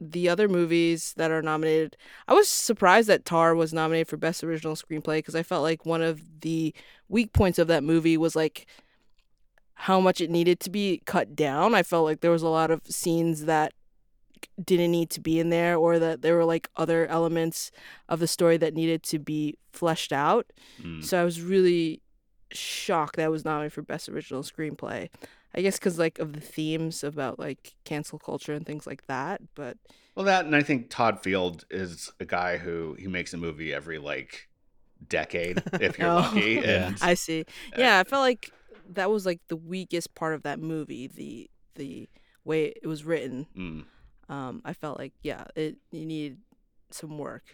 [0.00, 1.96] the other movies that are nominated,
[2.28, 5.86] I was surprised that Tar was nominated for Best Original Screenplay because I felt like
[5.86, 6.74] one of the
[7.08, 8.66] weak points of that movie was like
[9.74, 11.74] how much it needed to be cut down.
[11.74, 13.72] I felt like there was a lot of scenes that
[14.62, 17.70] didn't need to be in there or that there were like other elements
[18.08, 20.46] of the story that needed to be fleshed out.
[20.82, 21.04] Mm.
[21.04, 22.00] So I was really
[22.52, 25.08] shocked that was nominated for best original screenplay.
[25.56, 29.40] I guess cuz like of the themes about like cancel culture and things like that,
[29.54, 29.78] but
[30.14, 33.72] well that and I think Todd Field is a guy who he makes a movie
[33.72, 34.48] every like
[35.06, 36.58] decade if you're oh, lucky.
[36.58, 37.44] And, I see.
[37.76, 38.50] Yeah, I felt like
[38.90, 42.08] that was like the weakest part of that movie, the the
[42.44, 43.46] way it was written.
[43.56, 43.84] Mm
[44.28, 46.38] um, I felt like yeah, it you need
[46.90, 47.44] some work.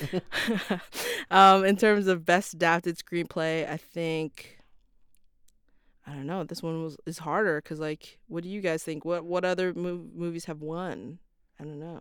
[1.30, 4.57] um, in terms of best adapted screenplay, I think
[6.08, 6.42] I don't know.
[6.44, 9.04] This one was is harder because like, what do you guys think?
[9.04, 11.18] What what other mov- movies have won?
[11.60, 12.00] I don't know.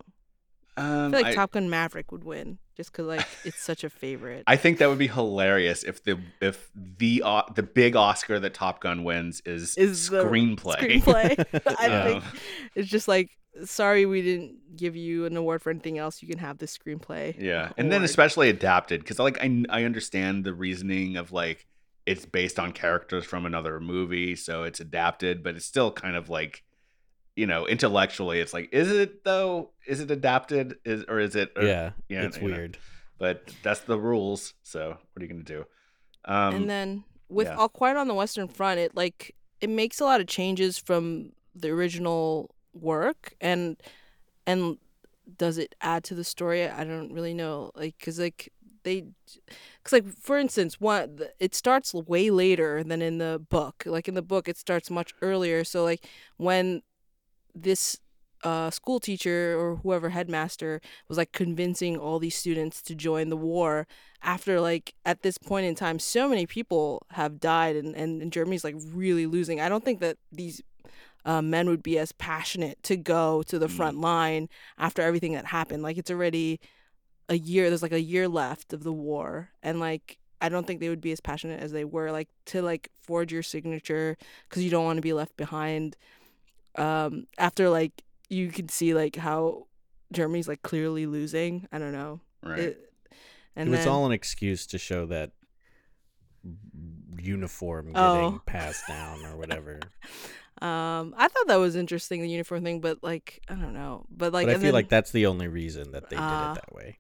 [0.78, 3.84] Um, I feel like I, Top Gun Maverick would win just because like it's such
[3.84, 4.44] a favorite.
[4.48, 8.54] I think that would be hilarious if the if the uh, the big Oscar that
[8.54, 11.02] Top Gun wins is, is screenplay.
[11.02, 11.64] Screenplay.
[11.80, 12.24] I think
[12.76, 13.32] it's just like
[13.66, 16.22] sorry we didn't give you an award for anything else.
[16.22, 17.36] You can have this screenplay.
[17.38, 17.74] Yeah, award.
[17.78, 21.66] and then especially adapted because like I I understand the reasoning of like
[22.08, 26.30] it's based on characters from another movie, so it's adapted, but it's still kind of
[26.30, 26.64] like
[27.36, 29.72] you know intellectually it's like is it though?
[29.86, 30.78] Is it adapted?
[30.86, 32.80] Is or is it or, yeah yeah it's weird know.
[33.20, 35.66] but that's the rules so what are you gonna do?
[36.26, 37.56] Um and then with yeah.
[37.56, 41.34] all quiet on the western front it like it makes a lot of changes from
[41.54, 43.76] the original work and
[44.48, 44.78] and
[45.38, 46.68] does it add to the story?
[46.68, 48.52] I don't really know like because like
[48.88, 49.04] they
[49.84, 54.14] because like for instance one it starts way later than in the book like in
[54.14, 56.08] the book it starts much earlier so like
[56.38, 56.82] when
[57.54, 57.98] this
[58.44, 60.80] uh, school teacher or whoever headmaster
[61.10, 63.88] was like convincing all these students to join the war
[64.22, 68.32] after like at this point in time so many people have died and, and, and
[68.32, 70.62] germany's like really losing i don't think that these
[71.26, 73.72] uh, men would be as passionate to go to the mm.
[73.72, 75.84] front line after everything that happened.
[75.84, 76.62] Like it's already
[77.30, 77.70] a year.
[77.70, 81.02] There's like a year left of the war, and like I don't think they would
[81.02, 82.12] be as passionate as they were.
[82.12, 84.18] Like to like forge your signature
[84.50, 85.96] because you don't want to be left behind.
[86.76, 89.68] Um, after like you can see like how
[90.12, 91.68] Germany's like clearly losing.
[91.72, 92.22] I don't know.
[92.44, 92.60] Right.
[92.60, 92.94] It,
[93.56, 95.32] and it was then, all an excuse to show that
[97.20, 98.42] uniform getting oh.
[98.46, 99.80] passed down or whatever.
[100.60, 104.34] Um, I thought that was interesting the uniform thing, but like I don't know, but
[104.34, 106.50] like but I feel then, like that's the only reason that they uh, did it
[106.50, 106.98] uh, that way.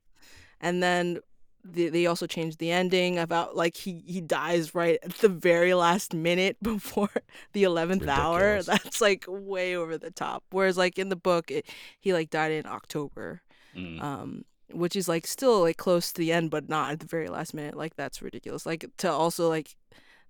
[0.61, 1.19] And then
[1.63, 5.73] the, they also changed the ending about like he he dies right at the very
[5.73, 7.11] last minute before
[7.53, 8.61] the eleventh hour.
[8.63, 10.43] That's like way over the top.
[10.51, 11.67] Whereas like in the book, it,
[11.99, 13.41] he like died in October.
[13.75, 14.01] Mm.
[14.01, 17.29] Um, which is like still like close to the end but not at the very
[17.29, 19.75] last minute like that's ridiculous like to also like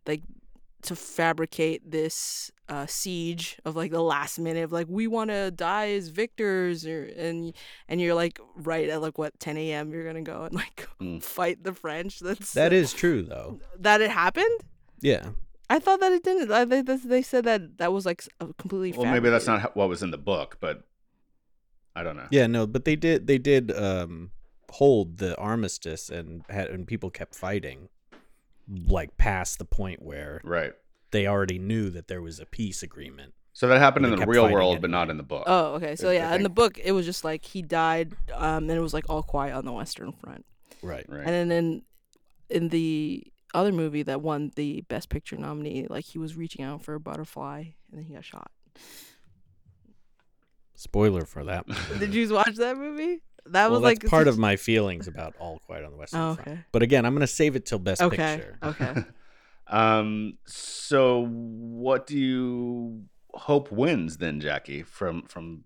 [0.06, 0.22] like
[0.84, 5.52] to fabricate this uh, siege of like the last minute of like we want to
[5.52, 7.54] die as victors or and
[7.88, 9.92] and you're like right at like what 10 a.m.
[9.92, 11.22] you're gonna go and like mm.
[11.24, 12.20] fight the French.
[12.20, 13.60] That's that is true though.
[13.80, 14.62] That it happened.
[15.00, 15.30] Yeah.
[15.70, 16.52] I thought that it didn't.
[16.52, 18.24] I, they, they said that that was like
[18.58, 18.94] completely.
[18.94, 20.84] Well, maybe that's not what was in the book, but
[21.94, 22.28] I don't know.
[22.32, 23.28] Yeah, no, but they did.
[23.28, 24.32] They did um,
[24.72, 27.90] hold the armistice, and had and people kept fighting
[28.88, 30.74] like past the point where right
[31.12, 33.34] they already knew that there was a peace agreement.
[33.54, 35.46] So that happened in the real world, but not in the book.
[35.48, 35.96] Oh, okay.
[35.96, 38.94] So yeah, in the book, it was just like he died, um, and it was
[38.94, 40.46] like all quiet on the Western Front.
[40.84, 41.26] Right, right.
[41.26, 41.82] And then in,
[42.50, 43.24] in the
[43.56, 47.00] other movie that won the Best Picture nominee, like he was reaching out for a
[47.00, 47.60] butterfly,
[47.92, 48.52] and then he got shot.
[50.76, 51.66] Spoiler for that.
[52.00, 53.24] Did you watch that movie?
[53.52, 56.30] That well, was like part of my feelings about All Quiet on the Western oh,
[56.32, 56.44] okay.
[56.44, 56.60] Front.
[56.72, 58.38] But again, I'm gonna save it till Best okay.
[58.38, 58.58] Picture.
[58.64, 59.04] Okay.
[59.68, 60.38] um.
[60.46, 65.64] So, what do you hope wins then, Jackie, from from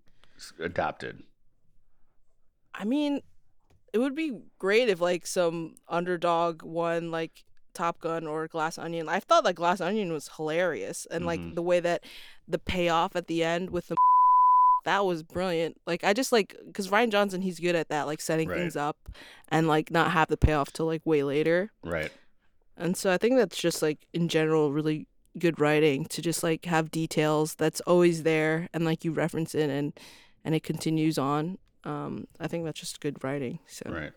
[0.60, 1.22] adapted?
[2.74, 3.20] I mean,
[3.92, 9.08] it would be great if like some underdog won, like Top Gun or Glass Onion.
[9.08, 11.26] I thought that Glass Onion was hilarious, and mm-hmm.
[11.26, 12.04] like the way that
[12.48, 13.96] the payoff at the end with the
[14.84, 15.80] that was brilliant.
[15.86, 18.58] Like I just like because Rian Johnson, he's good at that, like setting right.
[18.58, 19.08] things up
[19.48, 21.70] and like not have the payoff till like way later.
[21.82, 22.10] Right.
[22.76, 25.06] And so I think that's just like in general really
[25.38, 29.70] good writing to just like have details that's always there and like you reference it
[29.70, 29.92] and
[30.44, 31.58] and it continues on.
[31.84, 33.58] Um, I think that's just good writing.
[33.66, 34.12] So right.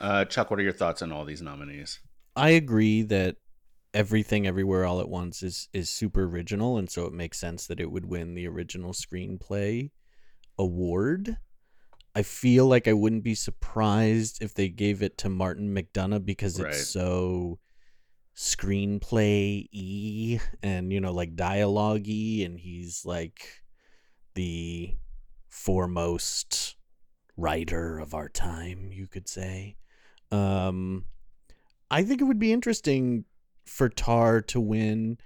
[0.00, 2.00] Uh, Chuck, what are your thoughts on all these nominees?
[2.36, 3.36] I agree that
[3.94, 7.80] everything everywhere all at once is is super original and so it makes sense that
[7.80, 9.90] it would win the original screenplay
[10.58, 11.36] award
[12.14, 16.58] i feel like i wouldn't be surprised if they gave it to martin mcdonagh because
[16.58, 16.74] it's right.
[16.74, 17.58] so
[18.36, 23.62] screenplay y and you know like dialogue y and he's like
[24.34, 24.92] the
[25.48, 26.74] foremost
[27.36, 29.76] writer of our time you could say
[30.32, 31.04] um
[31.92, 33.24] i think it would be interesting
[33.64, 35.18] for Tar to win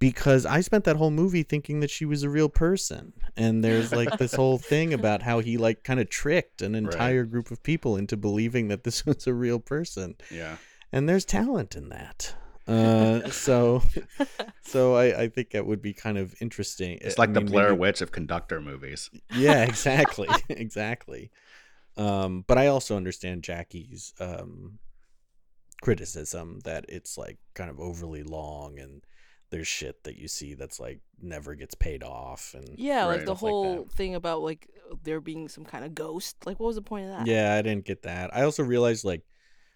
[0.00, 3.12] because I spent that whole movie thinking that she was a real person.
[3.36, 7.22] And there's like this whole thing about how he like kind of tricked an entire
[7.22, 7.30] right.
[7.30, 10.16] group of people into believing that this was a real person.
[10.30, 10.56] Yeah.
[10.90, 12.34] And there's talent in that.
[12.66, 13.82] Uh, so,
[14.62, 16.98] so I, I think that would be kind of interesting.
[17.00, 17.80] It's like I the Blair maybe...
[17.80, 19.10] Witch of conductor movies.
[19.34, 21.30] Yeah, exactly, exactly.
[21.96, 24.78] Um, but I also understand Jackie's um,
[25.80, 29.02] criticism that it's like kind of overly long and
[29.50, 33.34] there's shit that you see that's like never gets paid off and yeah like the
[33.34, 34.68] whole like thing about like
[35.02, 37.62] there being some kind of ghost like what was the point of that yeah i
[37.62, 39.22] didn't get that i also realized like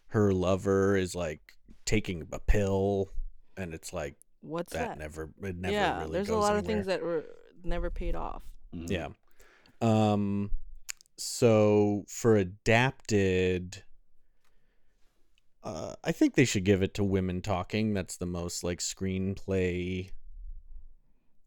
[0.09, 1.41] her lover is like
[1.85, 3.11] taking a pill
[3.57, 4.99] and it's like what's that, that?
[4.99, 6.59] never it never yeah really there's a lot anywhere.
[6.59, 7.25] of things that were
[7.63, 8.43] never paid off
[8.75, 8.93] mm-hmm.
[8.93, 9.09] yeah
[9.81, 10.51] um
[11.17, 13.84] so for adapted
[15.65, 17.95] uh, I think they should give it to Women Talking.
[17.95, 20.11] That's the most like screenplay.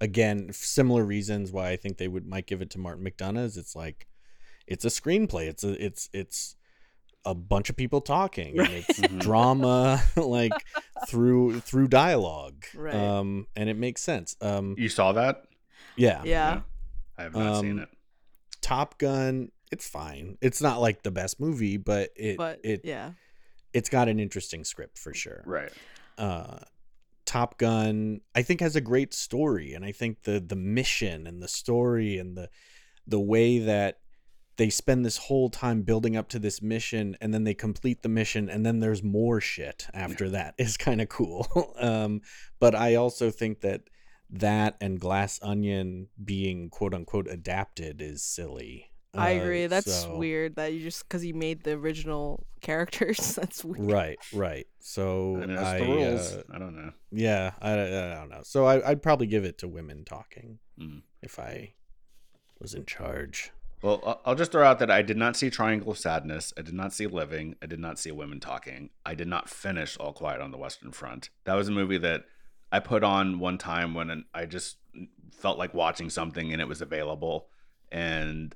[0.02, 3.46] Again, similar reasons why I think they would might give it to Martin McDonagh.
[3.46, 4.08] Is it's like,
[4.66, 5.48] it's a screenplay.
[5.48, 6.56] It's a it's it's
[7.26, 9.20] a bunch of people talking and it's mm-hmm.
[9.20, 10.54] drama like
[11.08, 12.96] through through dialogue right.
[12.96, 15.44] um and it makes sense um you saw that
[15.98, 16.60] yeah yeah, yeah.
[17.18, 17.90] i have not um, seen it
[18.62, 23.12] top gun it's fine it's not like the best movie but it but, it yeah
[23.74, 25.44] it's got an interesting script for sure.
[25.46, 25.72] Right.
[26.18, 26.60] Uh,
[27.26, 31.42] Top Gun, I think, has a great story, and I think the the mission and
[31.42, 32.50] the story and the
[33.06, 34.00] the way that
[34.58, 38.10] they spend this whole time building up to this mission and then they complete the
[38.10, 41.48] mission and then there's more shit after that is kind of cool
[41.80, 42.22] um,
[42.60, 43.82] but i also think that
[44.30, 49.66] that and glass onion being quote unquote adapted is silly I agree.
[49.66, 53.36] Uh, That's so, weird that you just because he made the original characters.
[53.36, 53.92] That's weird.
[53.92, 54.68] Right, right.
[54.80, 56.34] So I, I, the rules.
[56.34, 56.92] Uh, I don't know.
[57.12, 58.42] Yeah, I, I don't know.
[58.44, 61.02] So I, would probably give it to women talking mm.
[61.22, 61.74] if I
[62.60, 63.52] was in charge.
[63.82, 66.52] Well, I'll just throw out that I did not see Triangle of Sadness.
[66.58, 67.56] I did not see Living.
[67.62, 68.90] I did not see Women Talking.
[69.06, 71.30] I did not finish All Quiet on the Western Front.
[71.44, 72.24] That was a movie that
[72.72, 74.78] I put on one time when I just
[75.32, 77.50] felt like watching something and it was available.
[77.92, 78.56] And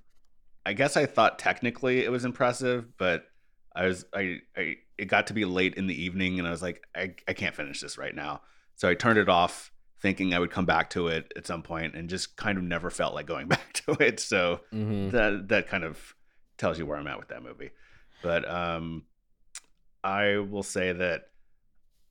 [0.65, 3.25] I guess I thought technically it was impressive, but
[3.75, 6.61] I was I, I it got to be late in the evening and I was
[6.61, 8.41] like I, I can't finish this right now.
[8.75, 11.95] So I turned it off thinking I would come back to it at some point
[11.95, 14.19] and just kind of never felt like going back to it.
[14.19, 15.09] So mm-hmm.
[15.09, 16.15] that that kind of
[16.57, 17.71] tells you where I'm at with that movie.
[18.21, 19.03] But um
[20.03, 21.29] I will say that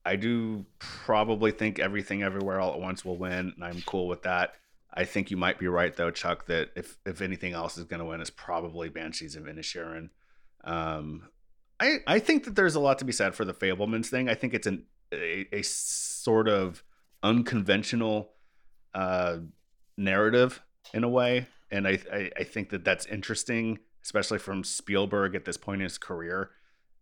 [0.05, 4.22] I do probably think everything everywhere all at once will win and I'm cool with
[4.22, 4.55] that.
[4.92, 6.46] I think you might be right though, Chuck.
[6.46, 10.11] That if if anything else is going to win, it's probably Banshees of Inisherin.
[10.64, 11.29] Um,
[11.79, 14.29] I I think that there's a lot to be said for the Fabelmans thing.
[14.29, 16.83] I think it's an a, a sort of
[17.22, 18.33] unconventional
[18.95, 19.38] uh,
[19.96, 20.62] narrative
[20.92, 25.45] in a way, and I, I, I think that that's interesting, especially from Spielberg at
[25.45, 26.50] this point in his career.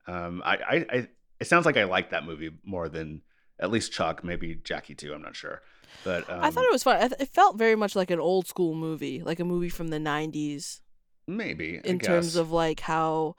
[0.06, 1.08] Um, I, I, I
[1.40, 3.22] it sounds like I like that movie more than
[3.60, 5.12] at least Chuck, maybe Jackie too.
[5.14, 5.62] I'm not sure.
[6.04, 7.12] But um, I thought um, it was fun.
[7.18, 10.80] It felt very much like an old school movie, like a movie from the '90s.
[11.26, 13.36] Maybe in terms of like how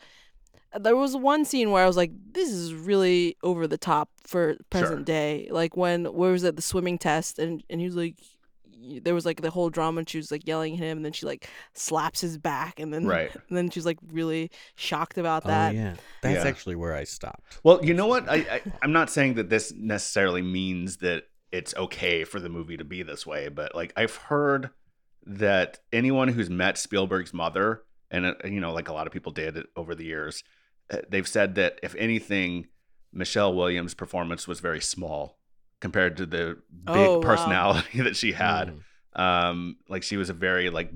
[0.80, 4.58] there was one scene where I was like, "This is really over the top for
[4.70, 5.06] present sure.
[5.06, 8.16] day." Like when where was it the swimming test, and and he was like,
[9.02, 11.12] there was like the whole drama and she was like yelling at him and then
[11.12, 15.44] she like slaps his back and then right and then she's like really shocked about
[15.46, 16.50] oh, that oh, yeah that's yeah.
[16.50, 19.74] actually where i stopped well you know what I, I i'm not saying that this
[19.76, 24.16] necessarily means that it's okay for the movie to be this way but like i've
[24.16, 24.70] heard
[25.26, 29.32] that anyone who's met spielberg's mother and uh, you know like a lot of people
[29.32, 30.44] did it over the years
[30.92, 32.68] uh, they've said that if anything
[33.12, 35.38] Michelle Williams' performance was very small
[35.80, 38.04] compared to the big oh, personality wow.
[38.06, 38.76] that she had.
[39.16, 39.22] Mm.
[39.22, 40.92] Um, like she was a very like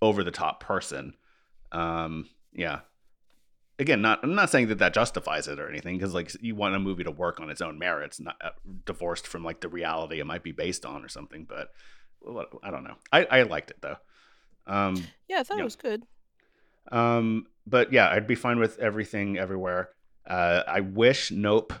[0.00, 1.14] over the top person.
[1.72, 2.80] Um, yeah.
[3.78, 6.74] Again, not I'm not saying that that justifies it or anything because like you want
[6.74, 8.50] a movie to work on its own merits, not uh,
[8.84, 11.46] divorced from like the reality it might be based on or something.
[11.48, 11.68] But
[12.62, 12.96] I don't know.
[13.12, 13.96] I I liked it though.
[14.66, 16.02] Um, yeah, I thought it was good.
[16.90, 19.90] Um, but yeah, I'd be fine with everything everywhere.
[20.26, 21.72] Uh, I wish Nope,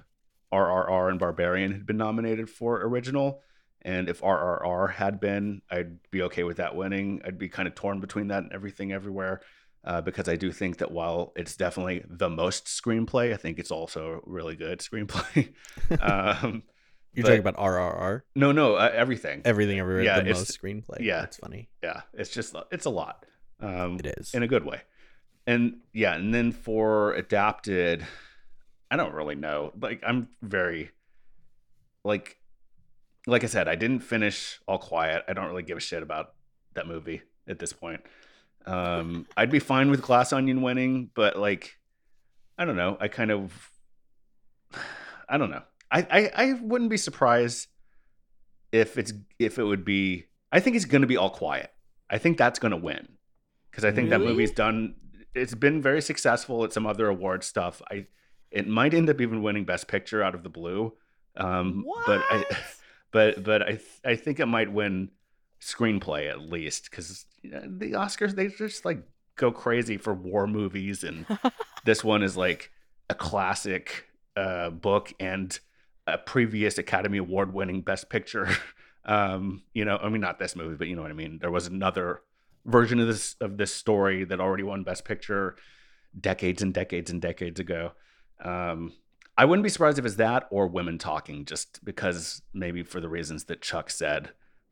[0.52, 3.42] RRR, and Barbarian had been nominated for original.
[3.82, 7.22] And if RRR had been, I'd be okay with that winning.
[7.24, 9.40] I'd be kind of torn between that and everything everywhere.
[9.88, 13.70] Uh, because I do think that while it's definitely the most screenplay, I think it's
[13.70, 15.52] also really good screenplay.
[16.00, 16.62] um,
[17.14, 18.20] You're but, talking about RRR?
[18.36, 19.42] No, no, uh, everything.
[19.44, 20.04] Everything everywhere.
[20.04, 21.00] Yeah, the most screenplay.
[21.00, 21.70] Yeah, it's funny.
[21.82, 23.24] Yeah, it's just it's a lot.
[23.60, 24.82] Um, it is in a good way
[25.48, 28.06] and yeah, and then for adapted,
[28.90, 29.72] I don't really know.
[29.80, 30.90] Like I'm very
[32.04, 32.36] like
[33.26, 35.24] like I said, I didn't finish All Quiet.
[35.26, 36.34] I don't really give a shit about
[36.74, 38.02] that movie at this point.
[38.68, 41.76] Um, I'd be fine with Glass Onion winning, but like,
[42.58, 42.96] I don't know.
[43.00, 43.70] I kind of,
[45.28, 45.62] I don't know.
[45.90, 47.68] I, I, I wouldn't be surprised
[48.72, 50.26] if it's if it would be.
[50.52, 51.72] I think it's going to be All Quiet.
[52.10, 53.08] I think that's going to win
[53.70, 54.24] because I think really?
[54.24, 54.94] that movie's done
[55.34, 57.80] it's been very successful at some other award stuff.
[57.90, 58.06] I
[58.50, 60.94] it might end up even winning Best Picture out of the blue.
[61.36, 62.06] Um, what?
[62.06, 62.44] but I
[63.12, 65.10] but but I I think it might win
[65.60, 69.02] screenplay at least because the Oscars they just like
[69.36, 71.26] go crazy for war movies and
[71.84, 72.70] this one is like
[73.10, 74.06] a classic
[74.36, 75.58] uh, book and
[76.06, 78.48] a previous Academy Award winning Best Picture.
[79.04, 81.38] um, you know, I mean not this movie, but you know what I mean.
[81.38, 82.22] There was another
[82.64, 85.56] version of this of this story that already won Best Picture
[86.18, 87.92] decades and decades and decades ago.
[88.42, 88.92] Um,
[89.36, 93.08] I wouldn't be surprised if it's that or women talking, just because maybe for the
[93.08, 94.30] reasons that Chuck said,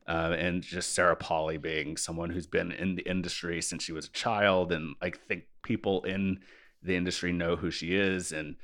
[0.08, 4.06] uh, and just Sarah Polley being someone who's been in the industry since she was
[4.06, 6.40] a child, and I think people in
[6.82, 8.56] the industry know who she is, and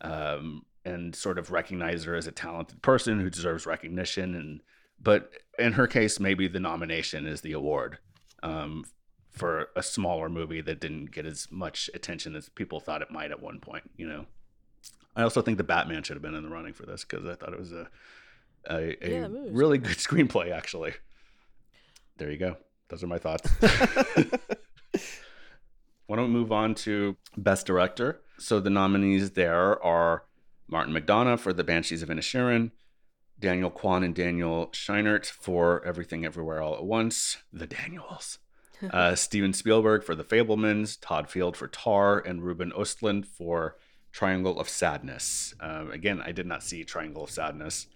[0.00, 4.60] um, and sort of recognize her as a talented person who deserves recognition, and
[5.00, 7.98] but in her case, maybe the nomination is the award
[8.42, 8.84] um,
[9.30, 13.30] for a smaller movie that didn't get as much attention as people thought it might
[13.30, 13.88] at one point.
[13.96, 14.26] You know,
[15.14, 17.34] I also think the Batman should have been in the running for this because I
[17.34, 17.88] thought it was a
[18.68, 20.52] a, a yeah, really good screenplay.
[20.52, 20.94] Actually,
[22.16, 22.56] there you go.
[22.88, 23.50] Those are my thoughts.
[26.06, 28.20] Why don't we move on to Best Director?
[28.38, 30.24] So the nominees there are
[30.66, 32.70] Martin McDonagh for The Banshees of Inisherin,
[33.38, 38.38] Daniel Kwan and Daniel Scheinert for Everything Everywhere All at Once, The Daniels.
[38.92, 43.74] Uh, Steven Spielberg for The Fabelmans, Todd Field for Tar, and Ruben Ostlund for
[44.12, 45.52] Triangle of Sadness.
[45.58, 47.88] Um, again, I did not see Triangle of Sadness,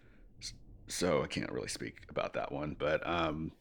[0.88, 2.76] so I can't really speak about that one.
[2.78, 3.52] But um,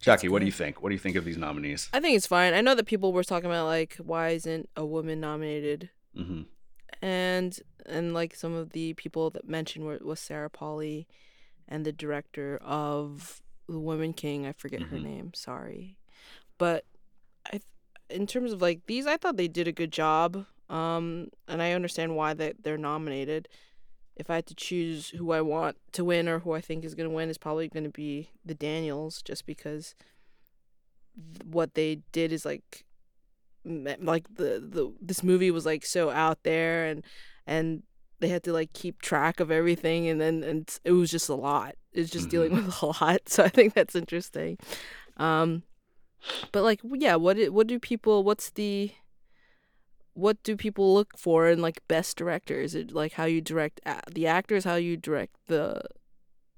[0.00, 0.82] Jackie, what do you think?
[0.82, 1.88] What do you think of these nominees?
[1.92, 2.54] I think it's fine.
[2.54, 6.42] I know that people were talking about like why isn't a woman nominated, mm-hmm.
[7.00, 11.06] and and like some of the people that mentioned were was Sarah Polley,
[11.68, 14.44] and the director of The Woman King.
[14.46, 14.96] I forget mm-hmm.
[14.96, 15.32] her name.
[15.34, 15.98] Sorry,
[16.58, 16.84] but
[17.52, 17.60] I,
[18.10, 20.46] in terms of like these, I thought they did a good job.
[20.68, 23.48] Um, and I understand why they they're nominated.
[24.14, 26.94] If I had to choose who I want to win or who I think is
[26.94, 29.94] going to win, is probably going to be the Daniels, just because
[31.44, 32.84] what they did is like
[33.64, 37.04] like the the this movie was like so out there and
[37.46, 37.82] and
[38.20, 41.34] they had to like keep track of everything and then and it was just a
[41.34, 42.30] lot it's just mm-hmm.
[42.30, 44.58] dealing with a lot so i think that's interesting
[45.18, 45.62] um
[46.50, 48.90] but like yeah what what do people what's the
[50.14, 53.80] what do people look for in like best director is it like how you direct
[54.12, 55.82] the actors how you direct the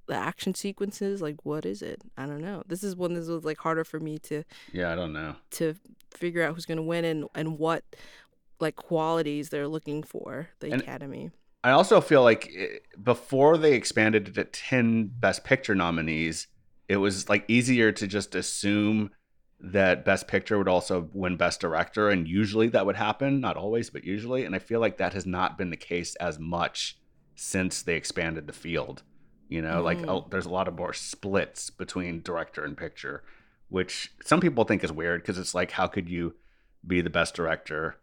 [0.07, 1.23] the action sequences?
[1.23, 2.03] Like what is it?
[2.17, 2.63] I don't know.
[2.67, 5.37] This is one this was like harder for me to yeah i don't know.
[5.53, 5.75] to
[6.11, 7.85] figure out who's going to win and and what
[8.61, 11.31] like qualities they're looking for the and, academy.
[11.63, 16.47] I also feel like eh, before they expanded it to 10 Best Picture nominees,
[16.89, 19.11] it was like easier to just assume
[19.73, 22.11] that Best Picture would also win Best Director.
[22.11, 24.45] And usually that would happen, not always, but usually.
[24.45, 26.99] And I feel like that has not been the case as much
[27.35, 29.03] since they expanded the field.
[29.49, 29.85] You know, mm.
[29.85, 33.23] like oh, there's a lot of more splits between director and picture,
[33.69, 36.35] which some people think is weird because it's like, how could you
[36.87, 37.97] be the best director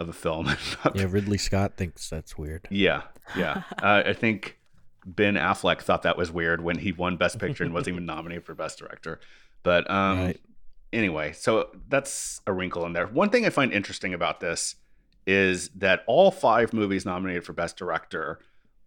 [0.00, 0.48] of a film.
[0.94, 2.66] yeah, Ridley Scott thinks that's weird.
[2.70, 3.02] Yeah,
[3.36, 3.62] yeah.
[3.82, 4.58] uh, I think
[5.04, 8.44] Ben Affleck thought that was weird when he won Best Picture and wasn't even nominated
[8.44, 9.20] for Best Director.
[9.62, 10.40] But um, right.
[10.92, 13.06] Anyway, so that's a wrinkle in there.
[13.06, 14.76] One thing I find interesting about this
[15.26, 18.40] is that all five movies nominated for Best Director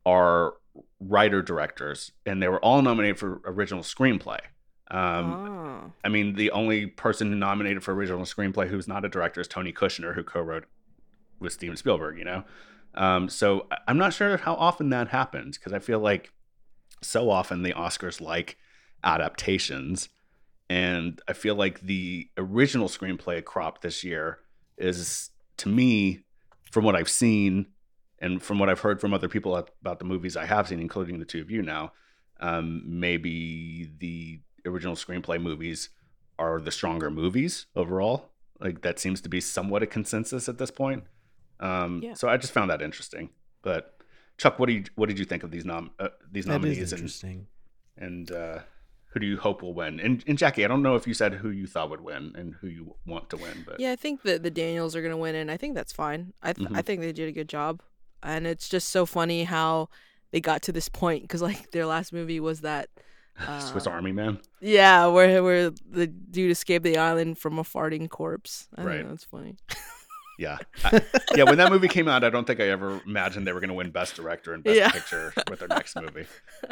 [0.05, 0.53] are
[0.99, 4.39] writer directors, and they were all nominated for original screenplay.
[4.91, 5.91] Um, oh.
[6.03, 9.47] I mean, the only person who nominated for original screenplay who's not a director is
[9.47, 10.65] Tony Kushner, who co-wrote
[11.39, 12.17] with Steven Spielberg.
[12.17, 12.43] You know,
[12.95, 16.31] um, so I'm not sure how often that happens because I feel like
[17.01, 18.57] so often the Oscars like
[19.03, 20.09] adaptations,
[20.73, 24.39] and I feel like the original screenplay crop this year
[24.75, 26.23] is, to me,
[26.71, 27.67] from what I've seen
[28.17, 31.19] and from what I've heard from other people about the movies I have seen, including
[31.19, 31.93] the two of you now,
[32.39, 35.89] um, maybe the original screenplay movies
[36.39, 38.31] are the stronger movies overall.
[38.59, 41.03] Like that seems to be somewhat a consensus at this point.
[41.59, 42.15] Um, yeah.
[42.15, 43.29] So I just found that interesting.
[43.61, 43.95] But
[44.39, 46.77] Chuck, what do you what did you think of these nom uh, these nominees?
[46.77, 47.45] That is interesting.
[47.95, 48.59] And, and uh,
[49.14, 49.99] who do you hope will win?
[49.99, 52.56] And, and Jackie, I don't know if you said who you thought would win and
[52.60, 55.18] who you want to win, but yeah, I think that the Daniels are going to
[55.18, 56.34] win, and I think that's fine.
[56.41, 56.76] I th- mm-hmm.
[56.76, 57.81] I think they did a good job,
[58.23, 59.90] and it's just so funny how
[60.31, 62.90] they got to this point because like their last movie was that
[63.48, 64.40] uh, Swiss Army Man.
[64.61, 68.68] Yeah, where where the dude escaped the island from a farting corpse.
[68.76, 69.57] I right, that's funny.
[70.39, 71.01] Yeah, I,
[71.35, 71.43] yeah.
[71.43, 73.76] When that movie came out, I don't think I ever imagined they were going to
[73.76, 74.89] win Best Director and Best yeah.
[74.89, 76.26] Picture with their next movie.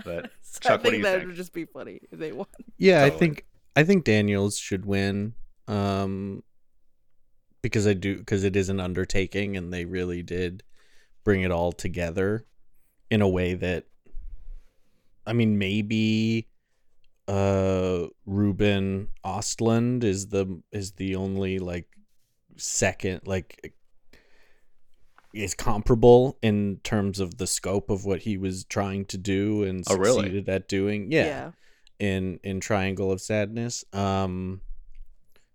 [0.04, 1.28] But so Chuck, what do you that think?
[1.28, 2.48] would just be funny if they won.
[2.78, 3.16] Yeah, totally.
[3.16, 5.34] I think I think Daniels should win.
[5.68, 6.44] Um,
[7.62, 10.64] because I do because it is an undertaking, and they really did
[11.24, 12.46] bring it all together
[13.12, 13.86] in a way that,
[15.26, 16.48] I mean, maybe
[17.28, 21.88] uh Ruben Ostlund is the is the only like
[22.62, 23.74] second like
[25.34, 29.84] is comparable in terms of the scope of what he was trying to do and
[29.90, 30.56] oh, succeeded really?
[30.56, 31.12] at doing.
[31.12, 31.52] Yeah, yeah.
[32.00, 33.86] In in Triangle of Sadness.
[33.94, 34.62] Um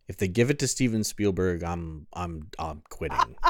[0.08, 3.36] if they give it to Steven Spielberg, I'm I'm I'm quitting.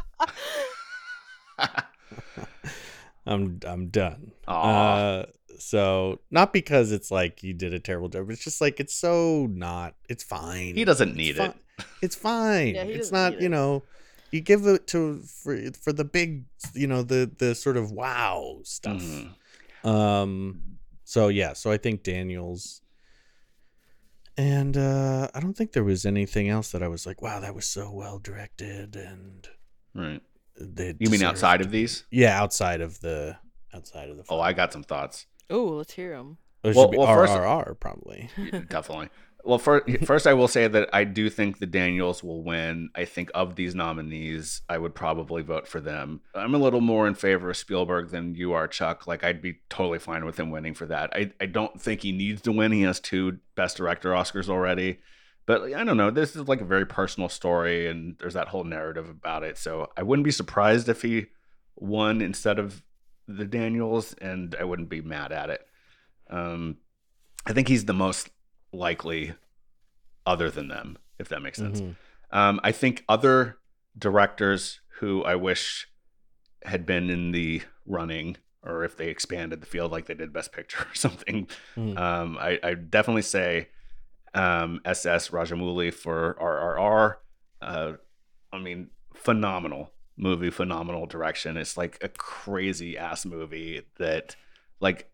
[3.27, 4.33] I'm I'm done.
[4.47, 5.25] Uh,
[5.59, 8.95] so not because it's like he did a terrible job, but it's just like it's
[8.95, 9.95] so not.
[10.09, 10.75] It's fine.
[10.75, 11.55] He doesn't need it.
[12.03, 12.75] It's fine.
[12.75, 13.83] Yeah, it's not, you know,
[14.31, 16.45] you give it to for for the big,
[16.75, 19.03] you know, the the sort of wow stuff.
[19.03, 19.35] Mm.
[19.89, 20.63] Um
[21.05, 22.83] so yeah, so I think Daniels
[24.37, 27.55] and uh I don't think there was anything else that I was like, wow, that
[27.55, 29.49] was so well directed and
[29.95, 30.23] Right.
[30.59, 32.05] You mean outside of these?
[32.11, 33.37] Yeah, outside of the
[33.75, 34.41] outside of the film.
[34.41, 35.27] Oh, I got some thoughts.
[35.51, 36.39] Oh, let's hear them.
[36.65, 38.29] It well, well, RRR first, probably.
[38.69, 39.09] definitely.
[39.47, 42.91] Well, first, first, I will say that I do think the Daniels will win.
[42.97, 46.21] I think of these nominees, I would probably vote for them.
[46.35, 49.07] I'm a little more in favor of Spielberg than you are, Chuck.
[49.07, 51.11] Like, I'd be totally fine with him winning for that.
[51.15, 52.73] I, I don't think he needs to win.
[52.73, 54.99] He has two Best Director Oscars already.
[55.47, 56.11] But I don't know.
[56.11, 59.57] This is like a very personal story, and there's that whole narrative about it.
[59.59, 61.27] So I wouldn't be surprised if he
[61.77, 62.83] won instead of
[63.29, 65.65] the Daniels, and I wouldn't be mad at it.
[66.29, 66.79] Um,
[67.47, 68.29] I think he's the most
[68.73, 69.35] likely
[70.27, 71.81] other than them, if that makes sense.
[71.81, 72.37] Mm-hmm.
[72.37, 73.59] Um, I think other
[73.97, 75.89] directors who I wish
[76.65, 80.53] had been in the running, or if they expanded the field like they did Best
[80.53, 81.97] Picture or something, mm-hmm.
[81.97, 83.69] um, I, I, definitely say
[84.35, 87.17] um, SS Rajamouli for RRR.
[87.63, 87.93] Uh,
[88.53, 91.57] I mean, phenomenal movie, phenomenal direction.
[91.57, 94.37] It's like a crazy ass movie that,
[94.81, 95.11] like,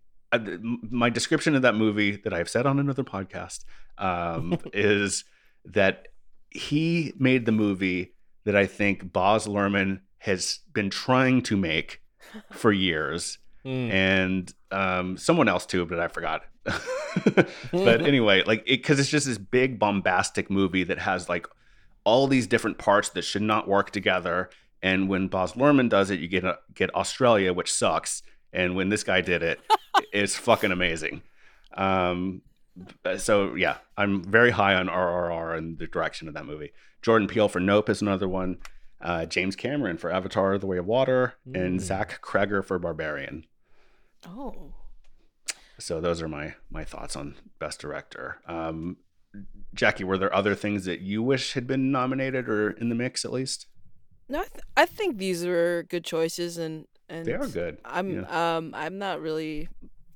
[0.90, 3.64] my description of that movie that I've said on another podcast
[3.98, 5.24] um, is
[5.64, 6.08] that
[6.50, 8.14] he made the movie
[8.44, 12.02] that I think Baz Luhrmann has been trying to make
[12.50, 13.90] for years, mm.
[13.90, 16.44] and um, someone else too, but I forgot.
[17.72, 21.46] but anyway, like because it, it's just this big bombastic movie that has like
[22.04, 24.50] all these different parts that should not work together.
[24.82, 28.22] And when Baz Luhrmann does it, you get a, get Australia, which sucks.
[28.52, 29.60] And when this guy did it,
[30.12, 31.22] it's fucking amazing.
[31.74, 32.42] Um,
[33.18, 36.72] so yeah, I'm very high on RRR and the direction of that movie.
[37.02, 38.58] Jordan Peele for Nope is another one.
[39.00, 41.60] Uh, James Cameron for Avatar: The Way of Water, mm.
[41.60, 43.44] and Zach Cregger for Barbarian.
[44.26, 44.74] Oh.
[45.78, 48.38] So those are my my thoughts on Best Director.
[48.46, 48.98] Um,
[49.74, 53.24] Jackie, were there other things that you wish had been nominated or in the mix
[53.24, 53.66] at least?
[54.28, 57.78] No, I, th- I think these were good choices, and and they are good.
[57.84, 58.56] I'm yeah.
[58.56, 59.68] um I'm not really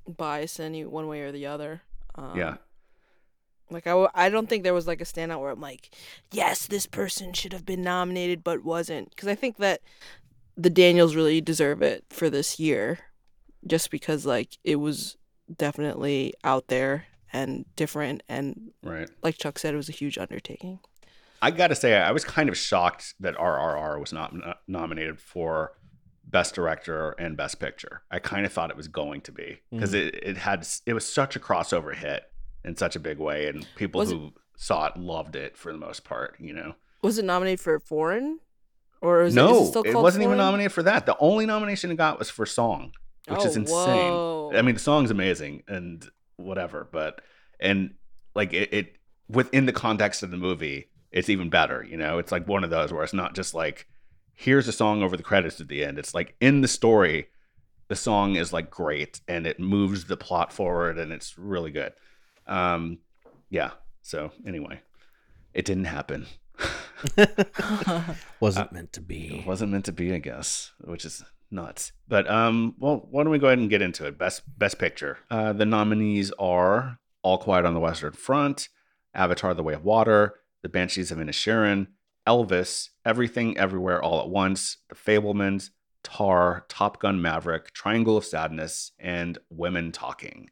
[0.07, 1.81] biased any one way or the other.
[2.15, 2.57] Um, yeah.
[3.69, 5.93] Like I, w- I don't think there was like a standout where I'm like,
[6.31, 9.81] yes, this person should have been nominated but wasn't because I think that
[10.55, 12.99] the Daniels really deserve it for this year,
[13.65, 15.17] just because like it was
[15.55, 19.09] definitely out there and different and right.
[19.21, 20.79] Like Chuck said, it was a huge undertaking.
[21.39, 24.33] I got to say, I was kind of shocked that RRR was not
[24.67, 25.73] nominated for
[26.29, 28.03] Best Director and Best Picture.
[28.11, 30.07] I kind of thought it was going to be because mm.
[30.07, 32.23] it, it had it was such a crossover hit
[32.63, 35.71] in such a big way, and people was who it, saw it loved it for
[35.71, 36.35] the most part.
[36.39, 38.39] You know, was it nominated for foreign?
[38.99, 40.21] Or is no, it, it, it wasn't foreign?
[40.23, 41.05] even nominated for that.
[41.05, 42.91] The only nomination it got was for song,
[43.27, 44.11] which oh, is insane.
[44.11, 44.51] Whoa.
[44.53, 46.05] I mean, the song's amazing and
[46.35, 47.21] whatever, but
[47.59, 47.93] and
[48.35, 48.95] like it, it
[49.29, 51.83] within the context of the movie, it's even better.
[51.83, 53.87] You know, it's like one of those where it's not just like
[54.37, 55.97] here's a song over the credits at the end.
[55.97, 57.27] It's like in the story,
[57.87, 61.93] the song is like great and it moves the plot forward and it's really good.
[62.45, 62.99] Um,
[63.49, 63.71] yeah.
[64.03, 64.81] So anyway,
[65.55, 66.27] it didn't happen.
[68.39, 69.39] wasn't uh, meant to be.
[69.39, 71.91] It wasn't meant to be, I guess, which is nuts.
[72.07, 74.17] But um, well, why don't we go ahead and get into it?
[74.19, 75.17] Best Best Picture.
[75.29, 78.69] Uh, the nominees are All Quiet on the Western Front,
[79.13, 81.87] Avatar: The Way of Water, The Banshees of Inisherin,
[82.27, 85.71] Elvis, Everything Everywhere All at Once, The Fabelmans,
[86.03, 90.49] Tar, Top Gun Maverick, Triangle of Sadness, and Women Talking.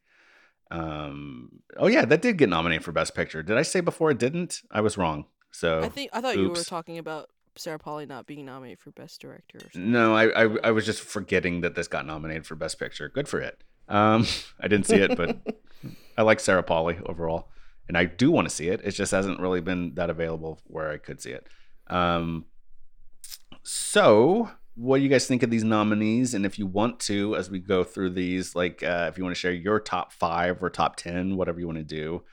[0.71, 3.43] Um, oh yeah, that did get nominated for Best Picture.
[3.43, 4.61] Did I say before it didn't?
[4.71, 5.25] I was wrong.
[5.51, 6.41] So I think I thought oops.
[6.41, 9.59] you were talking about Sarah Polley not being nominated for Best Director.
[9.75, 13.09] No, I, I, I was just forgetting that this got nominated for Best Picture.
[13.09, 13.63] Good for it.
[13.87, 14.25] Um,
[14.59, 15.37] I didn't see it, but
[16.17, 17.49] I like Sarah Polley overall,
[17.87, 18.81] and I do want to see it.
[18.83, 21.47] It just hasn't really been that available where I could see it.
[21.87, 22.45] Um,
[23.63, 26.33] so what do you guys think of these nominees?
[26.33, 29.35] And if you want to, as we go through these, like uh, if you want
[29.35, 32.23] to share your top five or top ten, whatever you want to do,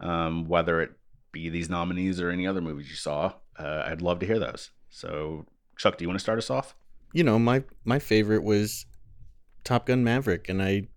[0.00, 0.90] um, whether it
[1.30, 4.70] be these nominees or any other movies you saw, uh, I'd love to hear those.
[4.90, 5.46] So,
[5.78, 6.74] Chuck, do you want to start us off?
[7.12, 8.86] You know, my my favorite was
[9.64, 10.88] Top Gun Maverick, and I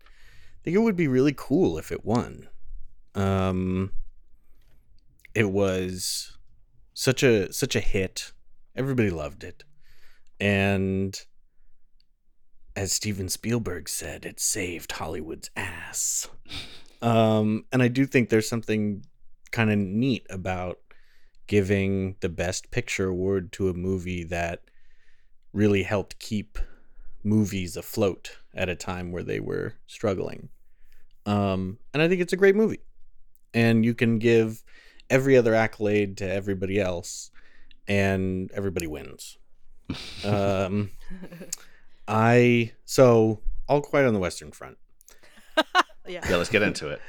[0.64, 2.50] think it would be really cool if it won.
[3.14, 3.92] Um,
[5.36, 6.35] it was
[6.96, 8.32] such a such a hit.
[8.76, 9.64] Everybody loved it,
[10.40, 11.24] and
[12.76, 16.28] as Steven Spielberg said, it saved Hollywood's ass.
[17.02, 19.06] Um, and I do think there's something
[19.52, 20.80] kind of neat about
[21.46, 24.64] giving the best picture award to a movie that
[25.54, 26.58] really helped keep
[27.24, 30.50] movies afloat at a time where they were struggling.
[31.28, 32.82] Um, and I think it's a great movie.
[33.54, 34.64] And you can give
[35.10, 37.32] every other accolade to everybody else,
[37.88, 39.38] and everybody wins.
[40.26, 40.92] um,
[42.08, 44.78] I so all quiet on the Western Front.
[46.08, 46.28] yeah.
[46.30, 47.02] Yeah, let's get into it.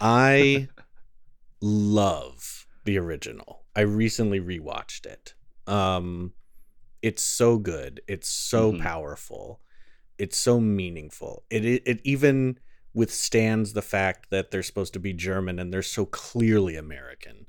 [0.00, 0.68] I
[1.60, 3.62] love the original.
[3.76, 5.34] I recently rewatched it.
[5.66, 6.32] Um
[7.02, 8.02] it's so good.
[8.06, 8.82] It's so mm-hmm.
[8.82, 9.60] powerful.
[10.18, 11.44] It's so meaningful.
[11.50, 12.58] It, it it even
[12.92, 17.46] withstands the fact that they're supposed to be German and they're so clearly American.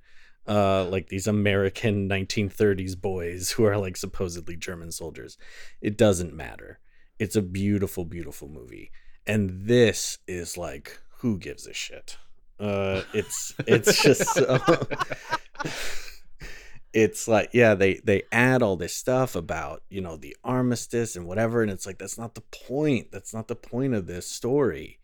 [0.47, 5.37] Uh, like these American 1930s boys who are like supposedly German soldiers.
[5.81, 6.79] It doesn't matter.
[7.19, 8.91] It's a beautiful, beautiful movie.
[9.27, 12.17] And this is like, who gives a shit?
[12.59, 14.59] Uh, it's it's just so.
[16.93, 21.25] it's like yeah they they add all this stuff about you know the armistice and
[21.25, 24.99] whatever and it's like that's not the point that's not the point of this story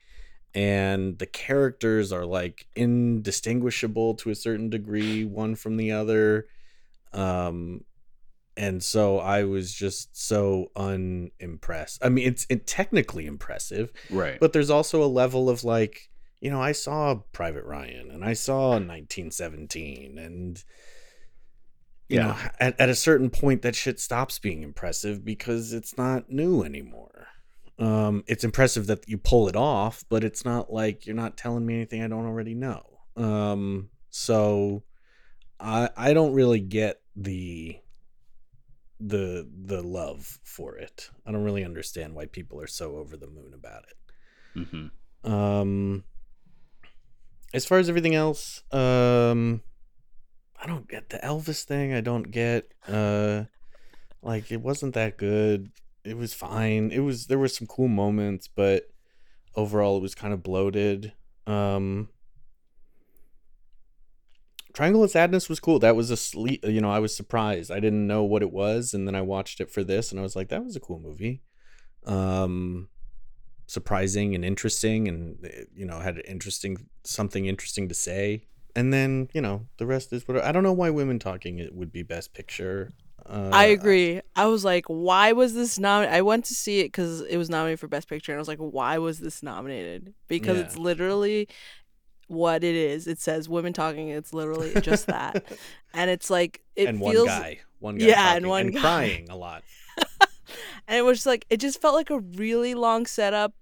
[0.57, 6.47] and the characters are like indistinguishable to a certain degree one from the other
[7.13, 7.81] um
[8.55, 14.53] and so i was just so unimpressed i mean it's it technically impressive right but
[14.53, 16.09] there's also a level of like
[16.39, 20.63] you know, I saw Private Ryan and I saw 1917 and
[22.09, 22.27] you yeah.
[22.27, 26.63] know, at, at a certain point that shit stops being impressive because it's not new
[26.63, 27.16] anymore.
[27.79, 31.65] Um, it's impressive that you pull it off, but it's not like you're not telling
[31.65, 32.83] me anything I don't already know.
[33.15, 34.83] Um, so
[35.59, 37.79] I I don't really get the
[38.99, 41.09] the the love for it.
[41.25, 44.59] I don't really understand why people are so over the moon about it.
[44.59, 45.31] Mm-hmm.
[45.31, 46.03] Um,
[47.53, 49.61] as far as everything else, um,
[50.61, 51.93] I don't get the Elvis thing.
[51.93, 53.43] I don't get uh,
[54.21, 55.71] like it wasn't that good.
[56.03, 56.91] It was fine.
[56.91, 58.89] It was there were some cool moments, but
[59.55, 61.13] overall it was kind of bloated.
[61.45, 62.09] Um,
[64.73, 65.79] Triangle of Sadness was cool.
[65.79, 66.63] That was a sleep.
[66.65, 67.71] You know, I was surprised.
[67.71, 70.23] I didn't know what it was, and then I watched it for this, and I
[70.23, 71.41] was like, that was a cool movie.
[72.05, 72.89] Um,
[73.67, 78.47] surprising and interesting and you know had interesting something interesting to say
[78.77, 81.75] and then you know the rest is what i don't know why women talking it
[81.75, 82.93] would be best picture
[83.29, 86.85] uh, i agree i was like why was this nominated i went to see it
[86.85, 90.13] because it was nominated for best picture and i was like why was this nominated
[90.27, 90.63] because yeah.
[90.63, 91.47] it's literally
[92.27, 93.07] what it is.
[93.07, 94.09] It says women talking.
[94.09, 95.45] It's literally just that,
[95.93, 98.81] and it's like it and feels, one guy, one guy, yeah, and one and guy.
[98.81, 99.63] crying a lot.
[100.87, 103.53] and it was like it just felt like a really long setup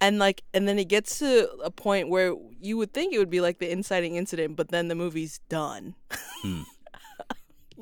[0.00, 3.30] and like and then it gets to a point where you would think it would
[3.30, 5.94] be like the inciting incident but then the movie's done
[6.42, 6.62] hmm.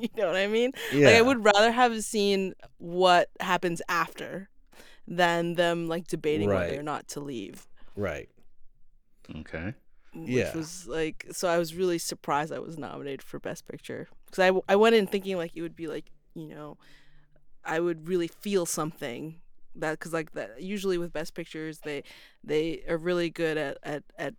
[0.15, 1.07] you know what i mean yeah.
[1.07, 4.49] like i would rather have seen what happens after
[5.07, 6.69] than them like debating right.
[6.69, 8.29] whether or not to leave right
[9.35, 9.73] okay
[10.13, 10.55] which yeah.
[10.55, 14.51] was like so i was really surprised i was nominated for best picture because I,
[14.71, 16.77] I went in thinking like it would be like you know
[17.63, 19.39] i would really feel something
[19.75, 22.03] that because like that usually with best pictures they
[22.43, 24.33] they are really good at at, at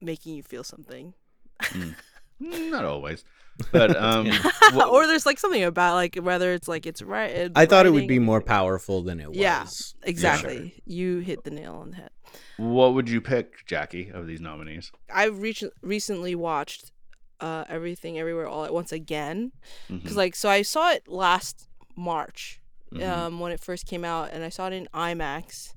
[0.00, 1.14] making you feel something
[1.62, 1.94] mm.
[2.40, 3.24] not always
[3.72, 4.30] but um
[4.90, 8.06] or there's like something about like whether it's like it's right i thought it would
[8.06, 9.66] be more powerful than it was yeah
[10.04, 10.82] exactly sure.
[10.86, 12.10] you hit the nail on the head
[12.56, 16.92] what would you pick jackie of these nominees I've re- recently watched
[17.40, 19.52] uh everything everywhere all at once again
[19.88, 20.16] because mm-hmm.
[20.18, 22.60] like so i saw it last march
[22.92, 23.10] mm-hmm.
[23.10, 25.74] um, when it first came out, and I saw it in IMAX.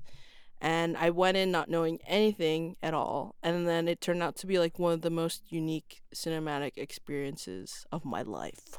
[0.62, 4.46] And I went in not knowing anything at all, and then it turned out to
[4.46, 8.78] be like one of the most unique cinematic experiences of my life.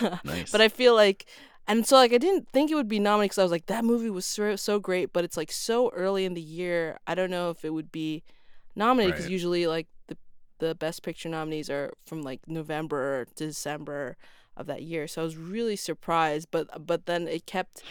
[0.24, 0.50] nice.
[0.50, 1.26] But I feel like,
[1.66, 3.84] and so like I didn't think it would be nominated because I was like that
[3.84, 6.98] movie was so so great, but it's like so early in the year.
[7.06, 8.24] I don't know if it would be
[8.74, 9.32] nominated because right.
[9.32, 10.16] usually like the
[10.58, 14.16] the best picture nominees are from like November to December
[14.56, 15.06] of that year.
[15.06, 17.82] So I was really surprised, but but then it kept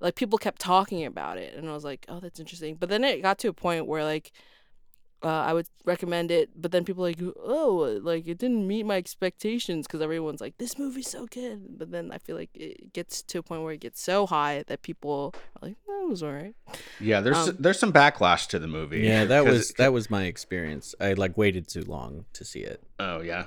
[0.00, 3.04] like people kept talking about it and I was like, "Oh, that's interesting." But then
[3.04, 4.32] it got to a point where like
[5.22, 8.96] uh, I would recommend it, but then people like, oh, like it didn't meet my
[8.96, 11.78] expectations because everyone's like, this movie's so good.
[11.78, 14.62] But then I feel like it gets to a point where it gets so high
[14.66, 16.54] that people are like, that was alright.
[17.00, 19.00] Yeah, there's um, there's some backlash to the movie.
[19.00, 20.94] Yeah, that was that was my experience.
[21.00, 22.82] I like waited too long to see it.
[22.98, 23.46] Oh yeah.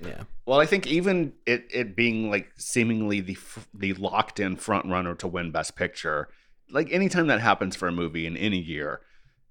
[0.00, 0.24] Yeah.
[0.44, 3.38] Well, I think even it it being like seemingly the
[3.74, 6.28] the locked in front runner to win Best Picture,
[6.70, 9.00] like anytime that happens for a movie in any year,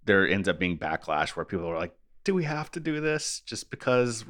[0.05, 3.41] there ends up being backlash where people are like, "Do we have to do this
[3.45, 4.25] just because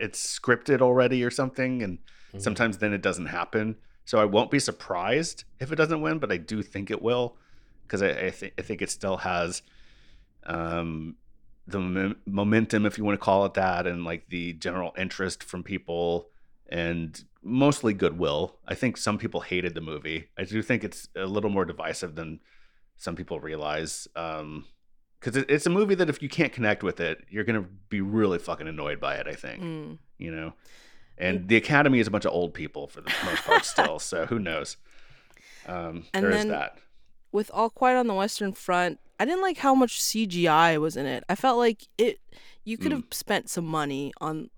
[0.00, 2.38] it's scripted already or something?" And mm-hmm.
[2.40, 3.76] sometimes then it doesn't happen.
[4.04, 7.36] So I won't be surprised if it doesn't win, but I do think it will
[7.86, 9.62] because I, I think I think it still has
[10.46, 11.16] um
[11.66, 15.62] the momentum, if you want to call it that, and like the general interest from
[15.62, 16.28] people
[16.68, 18.56] and mostly goodwill.
[18.66, 20.28] I think some people hated the movie.
[20.36, 22.40] I do think it's a little more divisive than
[22.96, 24.08] some people realize.
[24.16, 24.66] Um,
[25.20, 28.02] because it, it's a movie that if you can't connect with it, you're gonna be
[28.02, 29.26] really fucking annoyed by it.
[29.26, 29.98] I think, mm.
[30.18, 30.52] you know,
[31.16, 33.98] and the Academy is a bunch of old people for the most part still.
[33.98, 34.76] So who knows?
[35.66, 36.78] Um, and there is that.
[37.34, 41.04] With All Quiet on the Western Front, I didn't like how much CGI was in
[41.04, 41.24] it.
[41.28, 42.20] I felt like it
[42.62, 43.12] you could have mm.
[43.12, 44.50] spent some money on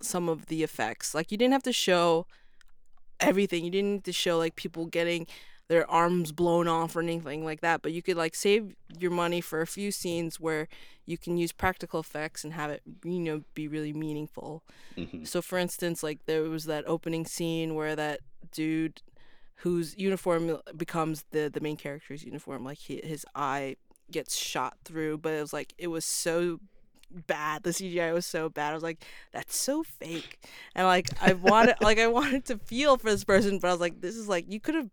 [0.00, 1.12] some of the effects.
[1.12, 2.28] Like you didn't have to show
[3.18, 3.64] everything.
[3.64, 5.26] You didn't need to show like people getting
[5.66, 9.40] their arms blown off or anything like that, but you could like save your money
[9.40, 10.68] for a few scenes where
[11.06, 14.62] you can use practical effects and have it you know be really meaningful.
[14.96, 15.24] Mm-hmm.
[15.24, 18.20] So for instance, like there was that opening scene where that
[18.52, 19.02] dude
[19.56, 23.76] whose uniform becomes the the main character's uniform like he, his eye
[24.10, 26.60] gets shot through, but it was like it was so
[27.10, 27.62] bad.
[27.62, 28.70] The CGI was so bad.
[28.70, 30.38] I was like, that's so fake.
[30.74, 33.80] And like I wanted like I wanted to feel for this person, but I was
[33.80, 34.90] like, this is like you could have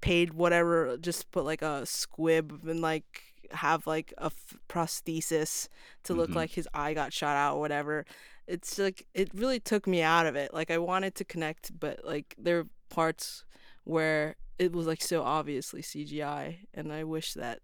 [0.00, 3.22] paid whatever, just put like a squib and like
[3.52, 5.68] have like a f- prosthesis
[6.04, 6.38] to look mm-hmm.
[6.38, 8.04] like his eye got shot out or whatever.
[8.46, 10.52] It's like it really took me out of it.
[10.52, 13.44] Like I wanted to connect, but like there are parts
[13.84, 17.60] where it was like so obviously CGI, and I wish that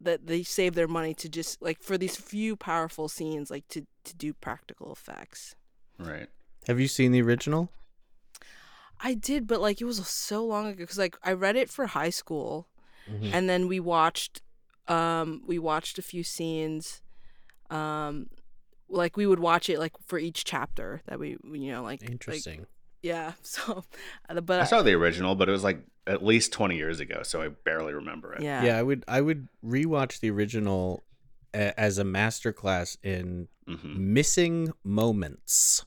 [0.00, 3.86] that they save their money to just like for these few powerful scenes like to
[4.04, 5.54] to do practical effects.
[5.98, 6.28] Right.
[6.66, 7.70] Have you seen the original?
[9.02, 11.86] I did but like it was so long ago because like i read it for
[11.86, 12.68] high school
[13.10, 13.30] mm-hmm.
[13.32, 14.42] and then we watched
[14.88, 17.00] um we watched a few scenes
[17.70, 18.28] um
[18.90, 22.60] like we would watch it like for each chapter that we you know like interesting.
[22.60, 22.68] like,
[23.02, 23.84] yeah so
[24.28, 27.22] uh, but i saw the original but it was like at least 20 years ago,
[27.22, 28.42] so I barely remember it.
[28.42, 28.64] Yeah.
[28.64, 31.04] Yeah, I would I would rewatch the original
[31.54, 34.12] a, as a masterclass in mm-hmm.
[34.12, 35.84] missing moments.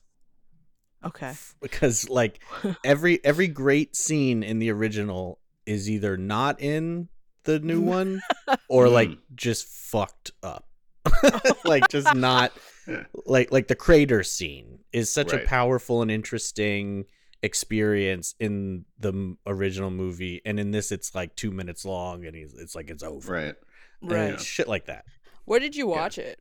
[1.03, 1.34] Okay.
[1.61, 2.40] Because like
[2.85, 7.10] every every great scene in the original is either not in
[7.44, 8.22] the new one
[8.69, 9.18] or like mm.
[9.35, 10.68] just fucked up.
[11.65, 12.53] like just not
[13.26, 15.43] like like the crater scene is such right.
[15.43, 17.05] a powerful and interesting
[17.41, 22.53] experience in the original movie, and in this it's like two minutes long, and he's
[22.53, 23.34] it's like it's over.
[23.34, 23.55] Right.
[24.01, 24.39] Right.
[24.39, 25.05] shit like that.
[25.45, 26.26] Where did you watch yeah.
[26.26, 26.39] it?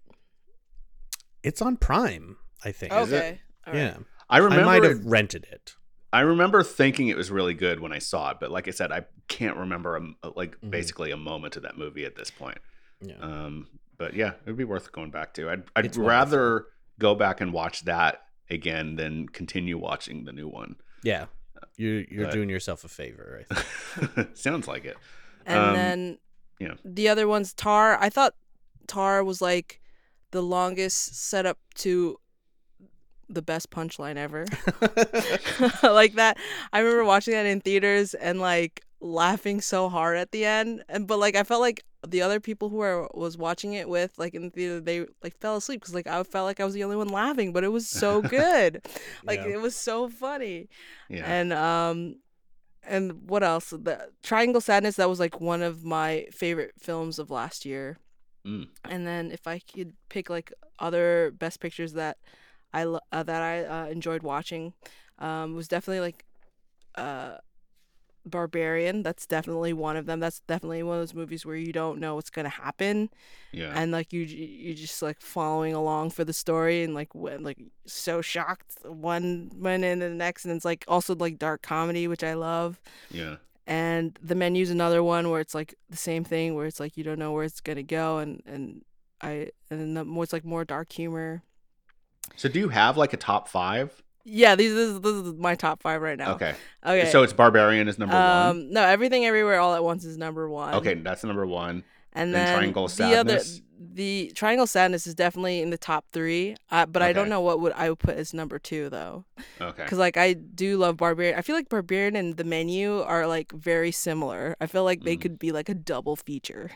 [1.43, 2.93] It's on Prime, I think.
[2.93, 3.41] Okay.
[3.73, 3.97] Yeah.
[4.29, 5.75] I remember I might have rented it.
[6.13, 8.93] I remember thinking it was really good when I saw it, but like I said,
[8.93, 10.71] I can't remember a, like mm-hmm.
[10.71, 12.59] basically a moment of that movie at this point.
[13.01, 13.19] Yeah.
[13.21, 13.69] Um,
[14.03, 15.49] but yeah, it would be worth going back to.
[15.49, 16.71] I'd I'd rather wonderful.
[16.99, 20.75] go back and watch that again than continue watching the new one.
[21.05, 21.27] Yeah.
[21.77, 24.31] You're you're but, doing yourself a favor, I think.
[24.37, 24.97] Sounds like it.
[25.47, 26.19] And um, then
[26.59, 26.75] yeah.
[26.85, 27.97] The other one's Tar.
[28.01, 28.35] I thought
[28.89, 29.81] Tar was like
[30.33, 32.19] the longest setup to
[33.29, 34.47] the best punchline ever.
[35.89, 36.39] like that.
[36.73, 40.85] I remember watching that in theaters and like laughing so hard at the end.
[40.89, 44.19] And but like I felt like the other people who I was watching it with,
[44.19, 46.75] like in the theater, they like fell asleep because like I felt like I was
[46.75, 48.87] the only one laughing, but it was so good.
[49.25, 49.49] like yeah.
[49.49, 50.69] it was so funny.
[51.11, 51.25] Yeah.
[51.27, 52.17] And um
[52.85, 53.71] and what else?
[53.71, 57.99] The Triangle Sadness that was like one of my favorite films of last year.
[58.47, 58.69] Mm.
[58.85, 62.17] And then if I could pick like other best pictures that
[62.73, 64.73] I uh, that I uh, enjoyed watching,
[65.19, 66.25] um, was definitely like
[66.97, 67.37] uh,
[68.25, 69.03] Barbarian.
[69.03, 70.21] That's definitely one of them.
[70.21, 73.11] That's definitely one of those movies where you don't know what's gonna happen.
[73.53, 73.73] Yeah.
[73.75, 77.59] And like you, you just like following along for the story and like when like
[77.87, 82.25] so shocked one minute and the next, and it's like also like dark comedy, which
[82.25, 82.81] I love.
[83.11, 83.37] Yeah.
[83.67, 87.05] And the menu's another one where it's like the same thing, where it's like you
[87.05, 88.85] don't know where it's gonna go, and and
[89.21, 91.43] I and then the more it's like more dark humor.
[92.37, 94.03] So do you have like a top five?
[94.25, 96.35] Yeah, these this, this is my top five right now.
[96.35, 96.55] Okay.
[96.85, 97.11] Okay.
[97.11, 98.73] So it's Barbarian is number um, one.
[98.73, 100.75] No, Everything Everywhere All at Once is number one.
[100.75, 101.85] Okay, that's number one.
[102.13, 103.15] And then, then Triangle Sadness.
[103.15, 103.63] The other,
[103.95, 107.11] the Triangle Sadness is definitely in the top three, uh, but okay.
[107.11, 109.25] I don't know what would I would put as number two though.
[109.61, 109.83] Okay.
[109.83, 111.39] Because like I do love Barbarian.
[111.39, 114.57] I feel like Barbarian and the menu are like very similar.
[114.61, 115.21] I feel like they mm.
[115.21, 116.71] could be like a double feature.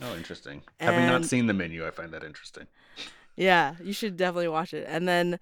[0.00, 0.62] Oh, interesting.
[0.80, 2.66] And, Having not seen the menu, I find that interesting.
[3.36, 4.86] Yeah, you should definitely watch it.
[4.88, 5.38] And then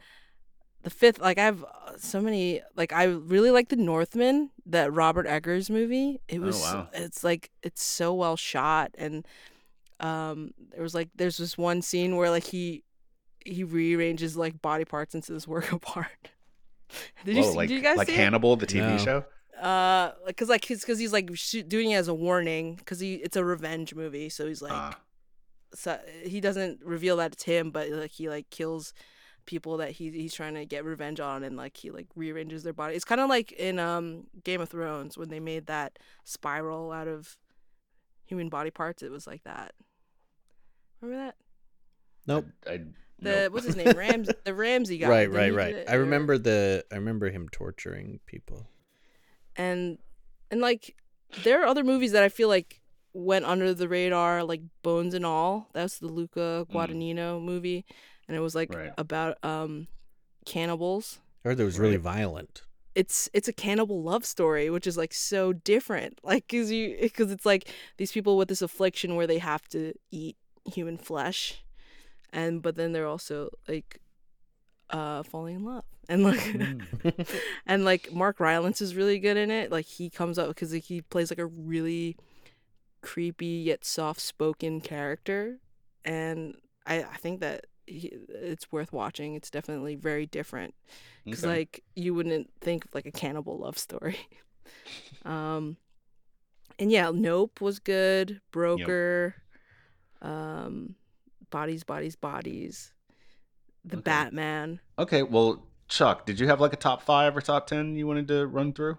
[0.82, 4.92] the fifth like i have uh, so many like i really like the northman that
[4.92, 6.88] robert eggers movie it oh, was oh, wow.
[6.92, 9.26] it's like it's so well shot and
[10.00, 12.82] um there was like there's this one scene where like he
[13.44, 16.30] he rearranges like body parts into this work of art
[17.24, 18.60] did Whoa, you, like, did you guys like hannibal it?
[18.60, 18.98] the tv no.
[18.98, 19.24] show
[19.60, 21.30] uh because like he's because he's like
[21.68, 24.92] doing it as a warning because he it's a revenge movie so he's like uh.
[25.72, 28.92] so he doesn't reveal that it's him but like he like kills
[29.46, 32.72] people that he he's trying to get revenge on and like he like rearranges their
[32.72, 32.94] body.
[32.94, 37.08] It's kind of like in um Game of Thrones when they made that spiral out
[37.08, 37.36] of
[38.24, 39.02] human body parts.
[39.02, 39.72] It was like that.
[41.00, 41.36] Remember that?
[42.26, 42.46] Nope.
[42.66, 42.78] I, I
[43.18, 43.52] the nope.
[43.52, 43.96] what's his name?
[43.96, 45.08] Rams the ramsay guy.
[45.08, 45.84] Right, right, right.
[45.88, 48.68] I remember the I remember him torturing people.
[49.56, 49.98] And
[50.50, 50.96] and like
[51.44, 52.80] there are other movies that I feel like
[53.14, 55.68] went under the radar, like Bones and All.
[55.72, 56.70] That's the Luca mm.
[56.70, 57.42] Guadagnino mm.
[57.42, 57.84] movie
[58.32, 58.92] and it was like right.
[58.96, 59.86] about um
[60.46, 61.20] cannibals.
[61.44, 62.62] I heard it was really violent.
[62.94, 66.18] It's it's a cannibal love story, which is like so different.
[66.24, 67.68] Like, cause you, cause it's like
[67.98, 71.62] these people with this affliction where they have to eat human flesh,
[72.32, 74.00] and but then they're also like,
[74.88, 77.28] uh, falling in love, and like, mm.
[77.66, 79.70] and like Mark Rylance is really good in it.
[79.70, 82.16] Like he comes up because like, he plays like a really
[83.02, 85.58] creepy yet soft spoken character,
[86.02, 86.54] and
[86.86, 89.34] I I think that it's worth watching.
[89.34, 90.74] It's definitely very different
[91.24, 91.56] because okay.
[91.56, 94.18] like you wouldn't think of like a cannibal love story.
[95.24, 95.76] um,
[96.78, 98.40] and yeah, Nope was good.
[98.50, 99.34] Broker,
[100.22, 100.30] yep.
[100.30, 100.94] um,
[101.50, 102.92] Bodies, Bodies, Bodies,
[103.84, 104.02] The okay.
[104.02, 104.80] Batman.
[104.98, 108.28] Okay, well, Chuck, did you have like a top five or top ten you wanted
[108.28, 108.98] to run through?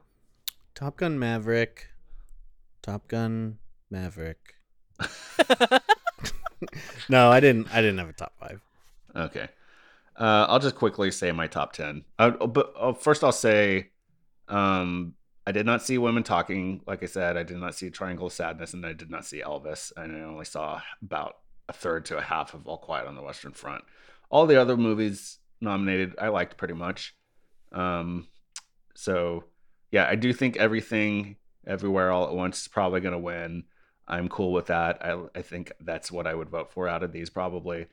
[0.76, 1.89] Top Gun Maverick,
[2.81, 3.57] Top Gun
[3.89, 4.55] Maverick.
[7.10, 7.68] no, I didn't.
[7.73, 8.61] I didn't have a top five.
[9.15, 9.49] Okay.
[10.15, 12.03] Uh, I'll just quickly say my top 10.
[12.19, 13.90] Uh, but uh, first, I'll say
[14.48, 15.15] um,
[15.45, 16.81] I did not see Women Talking.
[16.85, 19.41] Like I said, I did not see Triangle of Sadness, and I did not see
[19.41, 19.91] Elvis.
[19.98, 21.38] And I only saw about
[21.68, 23.84] a third to a half of All Quiet on the Western Front.
[24.30, 27.15] All the other movies nominated, I liked pretty much.
[27.72, 28.27] Um,
[28.95, 29.45] so,
[29.91, 33.64] yeah, I do think everything, everywhere, all at once is probably going to win.
[34.07, 35.03] I'm cool with that.
[35.03, 37.88] I, I think that's what I would vote for out of these, probably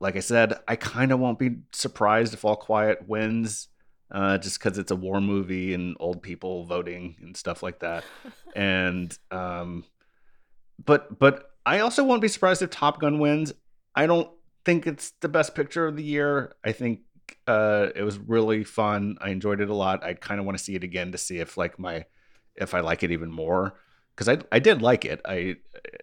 [0.00, 3.68] like I said, I kind of won't be surprised if All Quiet wins,
[4.10, 8.04] uh, just because it's a war movie and old people voting and stuff like that.
[8.56, 9.84] and um,
[10.84, 13.52] but but I also won't be surprised if Top Gun wins.
[13.94, 14.30] I don't
[14.64, 16.54] think it's the best picture of the year.
[16.64, 17.00] I think
[17.46, 19.16] uh, it was really fun.
[19.20, 20.04] I enjoyed it a lot.
[20.04, 22.04] I kind of want to see it again to see if like my
[22.56, 23.74] if I like it even more
[24.14, 25.20] because I I did like it.
[25.24, 25.56] I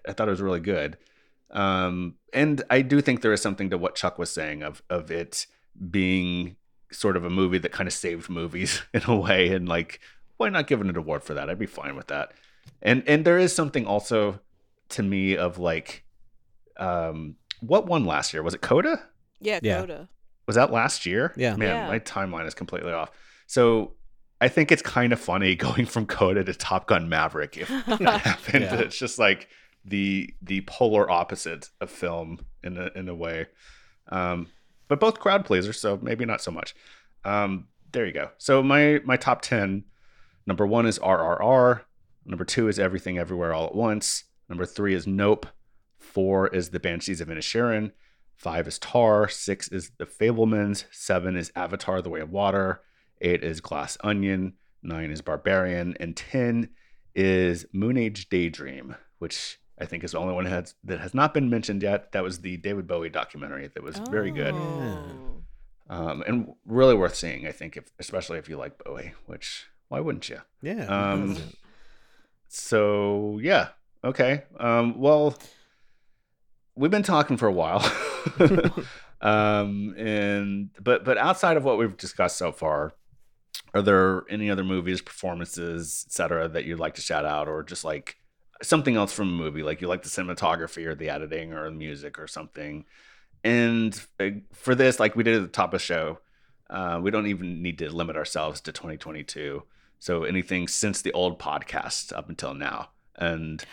[0.07, 0.97] I thought it was really good.
[1.51, 5.11] Um, and I do think there is something to what Chuck was saying of of
[5.11, 5.47] it
[5.89, 6.55] being
[6.91, 9.99] sort of a movie that kind of saved movies in a way, and like
[10.37, 11.49] why not give it an award for that?
[11.49, 12.31] I'd be fine with that.
[12.81, 14.39] And and there is something also
[14.89, 16.03] to me of like,
[16.77, 18.43] um, what won last year?
[18.43, 19.01] Was it Coda?
[19.39, 19.79] Yeah, yeah.
[19.81, 20.09] Coda.
[20.47, 21.33] Was that last year?
[21.37, 21.55] Yeah.
[21.55, 21.87] Man, yeah.
[21.87, 23.11] my timeline is completely off.
[23.47, 23.93] So
[24.39, 28.21] I think it's kind of funny going from Coda to Top Gun Maverick if that
[28.21, 28.65] happened.
[28.65, 28.79] Yeah.
[28.79, 29.47] It's just like
[29.83, 33.47] the the polar opposite of film in a in a way.
[34.09, 34.47] Um,
[34.87, 36.75] but both crowd pleasers, so maybe not so much.
[37.23, 38.29] Um, there you go.
[38.37, 39.85] So my my top ten,
[40.45, 41.81] number one is RRR.
[42.25, 44.25] Number two is Everything Everywhere All at Once.
[44.49, 45.47] Number three is Nope.
[45.97, 47.91] Four is The Banshees of Inisherin.
[48.35, 49.27] Five is Tar.
[49.27, 50.85] Six is The Fabelmans.
[50.91, 52.81] Seven is Avatar: The Way of Water.
[53.21, 54.53] Eight is Glass Onion.
[54.83, 55.95] Nine is Barbarian.
[55.99, 56.69] And ten
[57.15, 61.13] is Moon Age Daydream, which I think is the only one that has, that has
[61.15, 62.11] not been mentioned yet.
[62.11, 64.11] That was the David Bowie documentary that was oh.
[64.11, 64.53] very good.
[64.53, 65.41] Oh.
[65.89, 69.99] Um, and really worth seeing, I think, if, especially if you like Bowie, which why
[69.99, 70.39] wouldn't you?
[70.61, 70.85] Yeah.
[70.85, 71.35] Um,
[72.47, 73.69] so yeah,
[74.03, 74.43] okay.
[74.57, 75.37] Um, well,
[76.75, 77.83] we've been talking for a while,
[79.21, 82.93] um, and but but outside of what we've discussed so far,
[83.73, 87.83] are there any other movies, performances, etc., that you'd like to shout out, or just
[87.83, 88.15] like
[88.61, 91.71] something else from a movie, like you like the cinematography or the editing or the
[91.75, 92.85] music or something.
[93.43, 96.19] And uh, for this, like we did at the top of the show,
[96.69, 99.63] uh, we don't even need to limit ourselves to 2022.
[99.99, 103.63] So anything since the old podcast up until now, and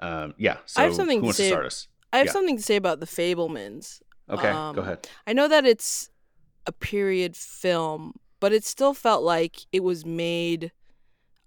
[0.00, 0.58] um, yeah.
[0.66, 1.88] So I have something who wants to, say, to start us?
[2.12, 2.32] I have yeah.
[2.32, 4.00] something to say about the Fabelmans.
[4.30, 5.06] Okay, um, go ahead.
[5.26, 6.08] I know that it's
[6.66, 10.72] a period film, but it still felt like it was made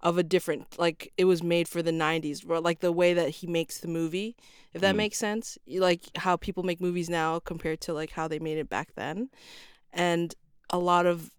[0.00, 3.46] of a different like it was made for the 90s like the way that he
[3.46, 4.36] makes the movie
[4.72, 4.98] if that mm.
[4.98, 8.68] makes sense like how people make movies now compared to like how they made it
[8.68, 9.28] back then
[9.92, 10.34] and
[10.70, 11.30] a lot of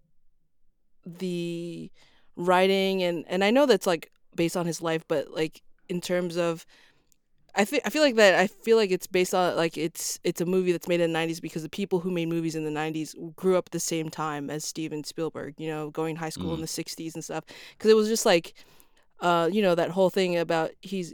[1.05, 1.89] the
[2.35, 6.37] writing and and I know that's like based on his life but like in terms
[6.37, 6.65] of
[7.59, 10.39] I feel I feel like that I feel like it's based on like it's it's
[10.39, 12.71] a movie that's made in the 90s because the people who made movies in the
[12.71, 16.55] 90s grew up the same time as Steven Spielberg, you know, going high school mm.
[16.55, 17.43] in the 60s and stuff
[17.77, 18.53] because it was just like
[19.19, 21.13] uh you know that whole thing about he's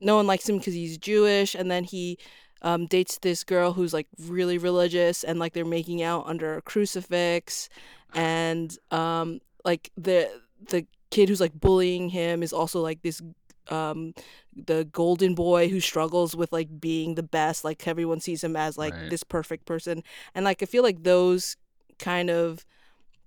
[0.00, 2.16] no one likes him cuz he's Jewish and then he
[2.62, 6.62] um, dates this girl who's like really religious and like they're making out under a
[6.62, 7.68] crucifix
[8.14, 10.30] and um like the
[10.70, 13.20] the kid who's like bullying him is also like this
[13.68, 14.14] um
[14.54, 18.76] the golden boy who struggles with like being the best like everyone sees him as
[18.76, 19.10] like right.
[19.10, 20.02] this perfect person.
[20.34, 21.56] And like i feel like those
[21.98, 22.64] kind of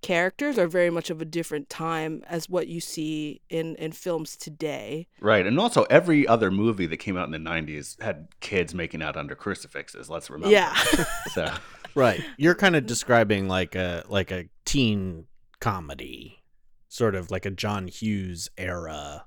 [0.05, 4.37] characters are very much of a different time as what you see in in films
[4.37, 5.07] today.
[5.19, 9.01] Right and also every other movie that came out in the 90s had kids making
[9.01, 10.53] out under crucifixes let's remember.
[10.53, 10.75] Yeah.
[11.31, 11.51] So
[11.95, 15.25] right you're kind of describing like a like a teen
[15.59, 16.43] comedy
[16.87, 19.25] sort of like a john hughes era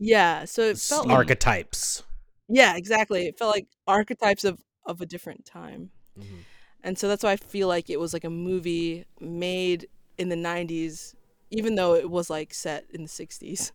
[0.00, 2.02] yeah, so it felt like archetypes.
[2.48, 3.26] Yeah, exactly.
[3.26, 5.90] It felt like archetypes of of a different time.
[6.18, 6.36] Mm-hmm.
[6.82, 9.86] And so that's why I feel like it was like a movie made
[10.18, 11.14] in the 90s
[11.50, 13.72] even though it was like set in the 60s.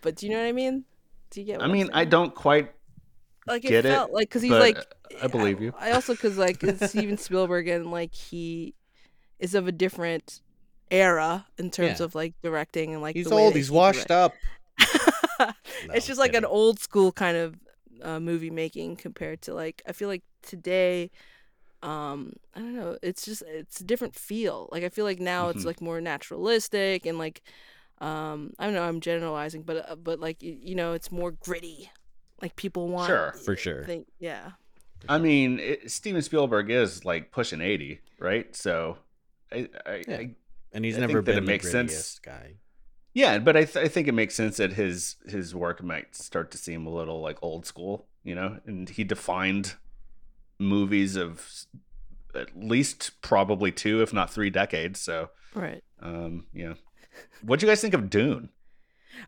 [0.00, 0.84] But do you know what I mean?
[1.30, 2.72] Do you get I mean, I don't quite
[3.46, 4.78] like get it felt it, like cuz he's like
[5.22, 5.72] I believe you.
[5.78, 8.74] I, I also cuz like Steven Spielberg and like he
[9.38, 10.40] is of a different
[10.90, 12.04] era in terms Yeah.
[12.06, 13.54] of like directing and like He's the old.
[13.54, 14.34] He's washed direct- up.
[15.92, 17.56] It's just like an old school kind of
[18.02, 21.10] uh, movie making compared to like I feel like today
[21.82, 25.48] um I don't know it's just it's a different feel like I feel like now
[25.48, 25.50] Mhm.
[25.50, 27.42] it's like more naturalistic and like
[28.00, 31.32] um I don't know I'm generalizing but uh, but like y- you know it's more
[31.32, 31.90] gritty
[32.42, 33.32] like people want Sure.
[33.44, 33.84] For sure.
[33.84, 34.52] think yeah
[35.08, 38.54] I mean, it, Steven Spielberg is like pushing 80, right?
[38.54, 38.98] So
[39.52, 40.16] I, I, Yeah.
[40.16, 40.30] I
[40.72, 41.92] And he's I never think that been it makes the sense.
[41.92, 42.54] grittiest guy.
[43.12, 46.50] Yeah, but I, th- I think it makes sense that his his work might start
[46.52, 48.60] to seem a little like old school, you know.
[48.66, 49.74] And he defined
[50.58, 51.46] movies of
[52.34, 55.00] at least probably two, if not three decades.
[55.00, 56.74] So, right um, yeah.
[57.42, 58.50] What'd you guys think of Dune?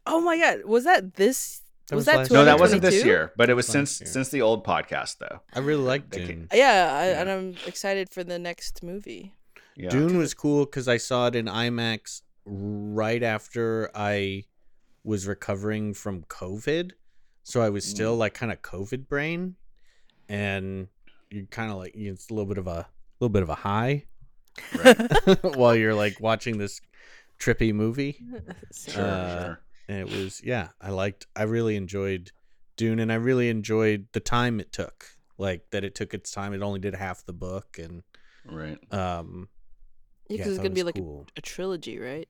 [0.06, 3.04] oh my god was that this That was, was that last No, that wasn't this
[3.04, 4.06] year, but it was Last since year.
[4.08, 5.40] since the old podcast, though.
[5.52, 6.48] I really like They Dune.
[6.54, 7.20] yeah, I, Yeah.
[7.20, 9.32] and I'm excited for the next movie
[9.76, 9.90] Yeah.
[9.90, 14.44] Dune was cool because I saw it in IMAX right after I
[15.04, 16.92] was recovering from COVID.
[17.44, 19.56] So I was still like kind of COVID brain,
[20.28, 20.88] and
[21.30, 22.86] you're kind of like it's a little bit of a
[23.20, 24.04] little bit of a high
[24.84, 24.96] Right.
[25.56, 26.80] while you're like watching this
[27.38, 28.18] trippy movie.
[28.72, 29.60] Sure, Uh, sure.
[29.88, 32.30] And it was yeah, I liked I really enjoyed
[32.76, 35.06] Dune and I really enjoyed the time it took.
[35.38, 36.52] like that it took its time.
[36.54, 38.02] It only did half the book, and
[38.46, 38.78] right.
[38.92, 39.48] Um,
[40.32, 41.26] yeah, because yeah, it's gonna be like cool.
[41.36, 42.28] a, a, trilogy, right?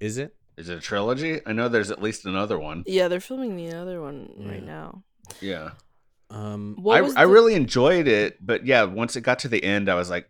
[0.00, 0.34] Is it?
[0.56, 1.40] Is it a trilogy?
[1.46, 2.84] I know there's at least another one.
[2.86, 4.48] Yeah, they're filming the other one yeah.
[4.50, 5.02] right now.
[5.40, 5.70] Yeah.
[6.30, 7.14] Um, I, the...
[7.16, 10.28] I really enjoyed it, but yeah, once it got to the end, I was like,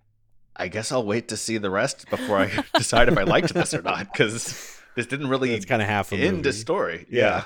[0.56, 3.74] I guess I'll wait to see the rest before I decide if I liked this
[3.74, 5.55] or not because this didn't really.
[5.55, 7.06] It's kind of half a end the story.
[7.10, 7.20] Yeah.
[7.20, 7.44] yeah.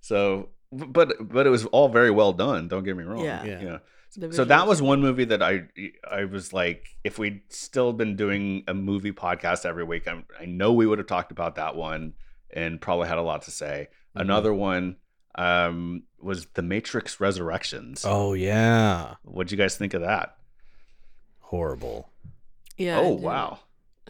[0.00, 2.68] So, but but it was all very well done.
[2.68, 3.24] Don't get me wrong.
[3.24, 3.44] Yeah.
[3.44, 3.60] Yeah.
[3.60, 3.78] yeah.
[4.30, 5.68] So that was one movie that I
[6.10, 10.44] I was like, if we'd still been doing a movie podcast every week, I, I
[10.44, 12.12] know we would have talked about that one
[12.50, 13.88] and probably had a lot to say.
[13.90, 14.20] Mm-hmm.
[14.20, 14.96] Another one
[15.34, 18.04] um, was The Matrix Resurrections.
[18.06, 20.36] Oh yeah, what'd you guys think of that?
[21.40, 22.10] Horrible.
[22.76, 22.98] Yeah.
[23.00, 23.60] Oh wow.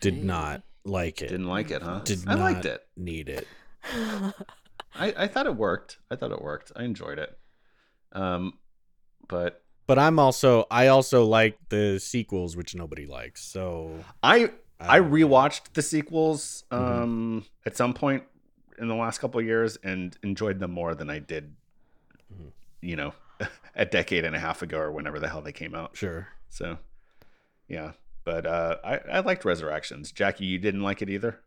[0.00, 1.28] Did not like it.
[1.28, 2.00] Didn't like it, huh?
[2.02, 2.84] Did I liked it.
[2.96, 3.46] Need it.
[4.94, 5.98] I I thought it worked.
[6.10, 6.72] I thought it worked.
[6.74, 7.38] I enjoyed it.
[8.10, 8.54] Um,
[9.28, 13.42] but but I'm also I also like the sequels, which nobody likes.
[13.44, 14.50] So I
[14.80, 16.84] I rewatched the sequels mm-hmm.
[16.84, 17.46] um mm-hmm.
[17.66, 18.24] at some point
[18.78, 21.54] in the last couple years and enjoyed them more than I did,
[22.32, 22.48] mm-hmm.
[22.80, 23.12] you know,
[23.76, 25.96] a decade and a half ago or whenever the hell they came out.
[25.96, 26.28] Sure.
[26.48, 26.78] So,
[27.68, 27.92] yeah,
[28.24, 30.12] but uh, I I liked Resurrections.
[30.12, 31.40] Jackie, you didn't like it either.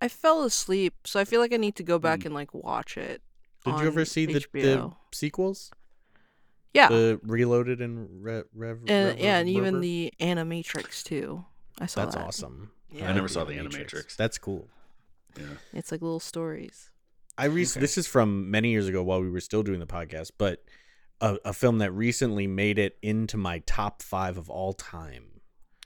[0.00, 2.26] I fell asleep, so I feel like I need to go back mm.
[2.26, 3.22] and like watch it.
[3.64, 5.70] Did you ever see the, the sequels?
[6.74, 6.88] Yeah.
[6.88, 8.80] The Reloaded and Re- Rev.
[8.88, 11.44] And yeah, and even the Animatrix too.
[11.80, 12.24] I saw That's that.
[12.26, 12.72] awesome.
[12.90, 13.10] Yeah.
[13.10, 14.16] I never saw the Animatrix.
[14.16, 14.68] That's cool.
[15.38, 15.44] Yeah.
[15.72, 16.90] It's like little stories.
[17.36, 17.80] I re- okay.
[17.80, 20.62] this is from many years ago while we were still doing the podcast, but
[21.20, 25.40] a, a film that recently made it into my top five of all time.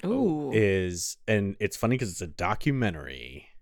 [0.04, 0.50] Ooh.
[0.52, 3.46] Is and it's funny because it's a documentary.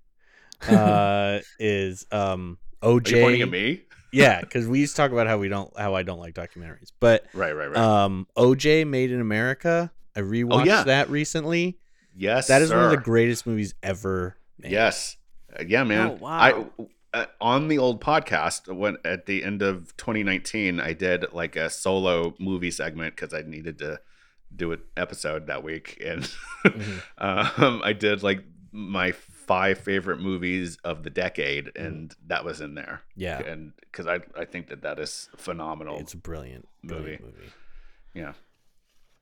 [0.66, 3.12] Uh, is um OJ?
[3.12, 3.82] Are you pointing at me?
[4.12, 6.92] Yeah, because we used to talk about how we don't how I don't like documentaries,
[7.00, 7.76] but right, right, right.
[7.76, 9.92] Um, OJ Made in America.
[10.14, 10.84] I rewatched oh, yeah.
[10.84, 11.78] that recently.
[12.14, 12.76] Yes, that is sir.
[12.76, 14.36] one of the greatest movies ever.
[14.58, 14.72] Made.
[14.72, 15.16] Yes,
[15.58, 16.08] uh, yeah, man.
[16.08, 16.38] Oh, wow.
[16.38, 16.84] I
[17.16, 21.70] uh, on the old podcast when at the end of 2019, I did like a
[21.70, 24.00] solo movie segment because I needed to
[24.54, 26.22] do an episode that week, and
[26.64, 26.98] mm-hmm.
[27.64, 29.12] um, I did like my
[29.46, 31.86] five favorite movies of the decade, mm.
[31.86, 33.02] and that was in there.
[33.14, 35.98] Yeah, and because I I think that that is phenomenal.
[35.98, 37.34] It's a brilliant, brilliant movie.
[37.36, 37.52] movie.
[38.14, 38.32] Yeah,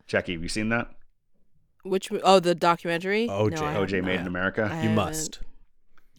[0.07, 0.89] Jackie, have you seen that?
[1.83, 3.29] Which oh the documentary?
[3.29, 4.81] OJ no, OJ Made in America.
[4.83, 5.41] you must.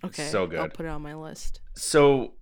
[0.03, 0.60] Okay, so good.
[0.60, 1.61] I'll put it on my list.
[1.73, 2.34] So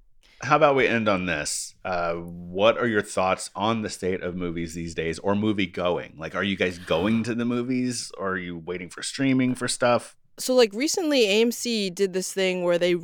[0.44, 1.76] how about we end on this?
[1.86, 6.16] Uh, what are your thoughts on the state of movies these days, or movie going?
[6.18, 9.68] Like, are you guys going to the movies, or are you waiting for streaming for
[9.68, 10.18] stuff?
[10.38, 12.96] So like recently AMC did this thing where they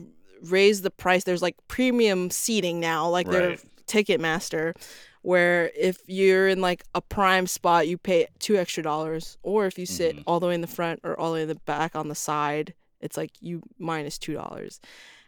[0.44, 1.24] raised the price.
[1.24, 3.34] There's like premium seating now, like right.
[3.34, 3.58] their
[3.88, 4.76] Ticketmaster,
[5.22, 9.78] where if you're in like a prime spot, you pay two extra dollars, or if
[9.78, 10.24] you sit mm-hmm.
[10.28, 12.16] all the way in the front or all the way in the back on the
[12.16, 14.80] side, it's like you minus two dollars.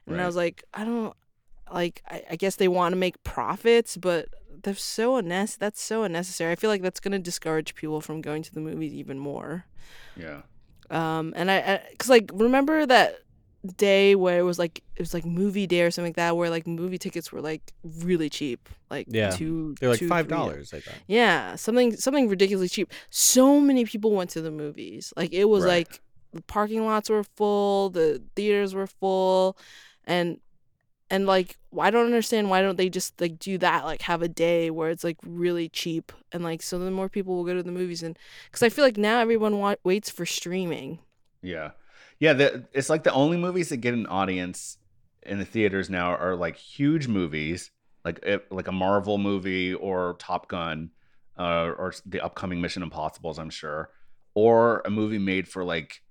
[0.05, 0.23] And right.
[0.23, 1.15] I was like, I don't
[1.71, 2.01] like.
[2.07, 4.29] I, I guess they want to make profits, but
[4.63, 5.57] they're so unnecessary.
[5.59, 6.51] That's so unnecessary.
[6.51, 9.65] I feel like that's gonna discourage people from going to the movies even more.
[10.15, 10.41] Yeah.
[10.91, 13.19] Um, and I, I, cause like remember that
[13.77, 16.49] day where it was like it was like movie day or something like that, where
[16.49, 20.73] like movie tickets were like really cheap, like yeah, two, they're like two, five dollars.
[20.73, 20.95] I thought.
[21.07, 22.91] Yeah, something something ridiculously cheap.
[23.09, 25.13] So many people went to the movies.
[25.15, 25.87] Like it was right.
[25.89, 26.01] like
[26.33, 29.57] the parking lots were full, the theaters were full,
[30.05, 30.39] and
[31.11, 34.27] and like I don't understand why don't they just like do that like have a
[34.29, 37.61] day where it's like really cheap and like so then more people will go to
[37.61, 40.99] the movies and because I feel like now everyone wa- waits for streaming.
[41.43, 41.71] Yeah,
[42.19, 42.33] yeah.
[42.33, 44.77] The, it's like the only movies that get an audience
[45.23, 47.71] in the theaters now are like huge movies,
[48.05, 50.91] like eh, like a Marvel movie or Top Gun,
[51.37, 53.89] uh, or the upcoming Mission Impossible's, I'm sure,
[54.33, 56.01] or a movie made for like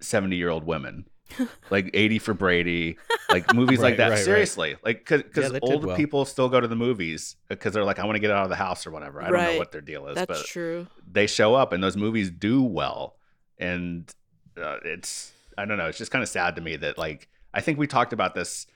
[0.00, 1.06] seventy year old women
[1.70, 2.96] like 80 for Brady,
[3.28, 4.10] like movies right, like that.
[4.10, 4.84] Right, Seriously, right.
[4.84, 5.96] like because yeah, old well.
[5.96, 8.50] people still go to the movies because they're like, I want to get out of
[8.50, 9.22] the house or whatever.
[9.22, 10.86] I don't know what their deal is, That's but true.
[11.10, 13.16] They show up and those movies do well,
[13.58, 14.12] and
[14.56, 15.86] uh, it's I don't know.
[15.86, 18.66] It's just kind of sad to me that like I think we talked about this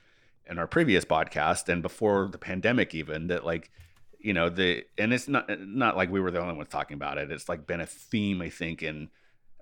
[0.49, 3.71] in our previous podcast and before the pandemic even that like
[4.19, 7.17] you know the and it's not not like we were the only ones talking about
[7.17, 7.31] it.
[7.31, 9.09] It's like been a theme I think in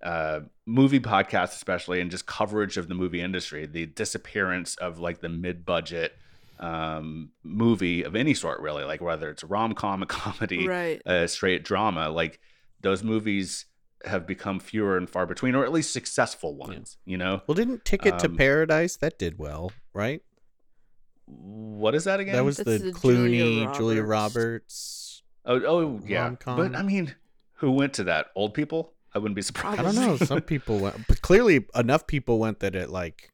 [0.04, 5.22] uh, movie podcasts, especially, and just coverage of the movie industry, the disappearance of like
[5.22, 6.14] the mid budget
[6.60, 11.02] um, movie of any sort, really, like whether it's a rom com, a comedy, right.
[11.06, 12.40] a straight drama, like
[12.82, 13.66] those movies
[14.06, 17.12] have become fewer and far between, or at least successful ones, yeah.
[17.12, 17.42] you know?
[17.48, 20.22] Well, didn't Ticket um, to Paradise that did well, right?
[21.26, 22.36] What is that again?
[22.36, 23.78] That was the, the, Clooney, Julia Roberts.
[23.78, 25.00] Julia Roberts
[25.46, 26.24] Oh, oh yeah.
[26.24, 26.58] Rom-com.
[26.58, 27.16] But I mean,
[27.56, 28.28] who went to that?
[28.36, 28.94] Old people?
[29.14, 29.80] I wouldn't be surprised.
[29.80, 30.18] I don't know.
[30.26, 33.32] Some people went, but clearly enough people went that it like.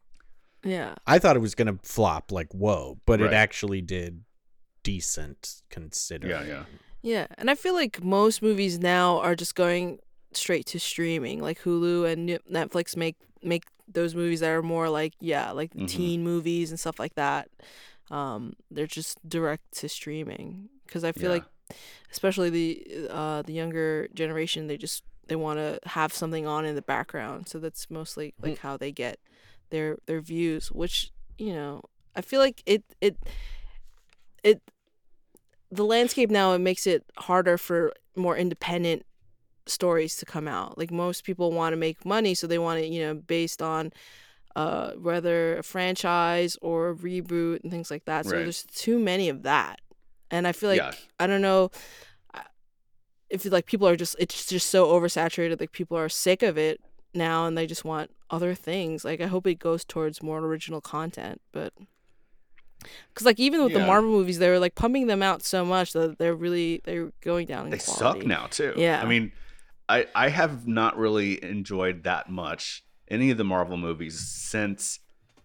[0.64, 0.96] Yeah.
[1.06, 3.32] I thought it was gonna flop, like whoa, but right.
[3.32, 4.24] it actually did
[4.84, 6.32] decent considering.
[6.32, 6.64] Yeah, yeah.
[7.02, 10.00] Yeah, and I feel like most movies now are just going
[10.34, 11.40] straight to streaming.
[11.40, 15.86] Like Hulu and Netflix make make those movies that are more like yeah, like mm-hmm.
[15.86, 17.50] teen movies and stuff like that.
[18.10, 21.38] Um, they're just direct to streaming because I feel yeah.
[21.38, 21.78] like,
[22.12, 26.76] especially the uh the younger generation, they just they want to have something on in
[26.76, 27.48] the background.
[27.48, 28.68] So that's mostly like mm-hmm.
[28.68, 29.20] how they get
[29.70, 31.82] their their views, which you know
[32.16, 33.18] I feel like it it
[34.44, 34.62] it
[35.72, 39.06] the landscape now it makes it harder for more independent
[39.68, 40.78] stories to come out.
[40.78, 43.92] Like most people want to make money, so they want it, you know, based on
[44.56, 48.26] uh, whether a franchise or a reboot and things like that.
[48.26, 48.44] So right.
[48.44, 49.82] there's too many of that,
[50.32, 50.94] and I feel like yeah.
[51.20, 51.72] I don't know
[53.30, 55.60] if like people are just it's just so oversaturated.
[55.60, 56.82] Like people are sick of it
[57.14, 59.06] now, and they just want other things.
[59.06, 61.74] Like I hope it goes towards more original content, but
[63.14, 63.80] because like even with yeah.
[63.80, 67.12] the Marvel movies, they were like pumping them out so much that they're really they're
[67.22, 67.70] going down.
[67.70, 68.20] they quality.
[68.20, 68.74] suck now too.
[68.76, 69.32] Yeah, I mean,
[69.90, 75.00] I I have not really enjoyed that much any of the Marvel movies since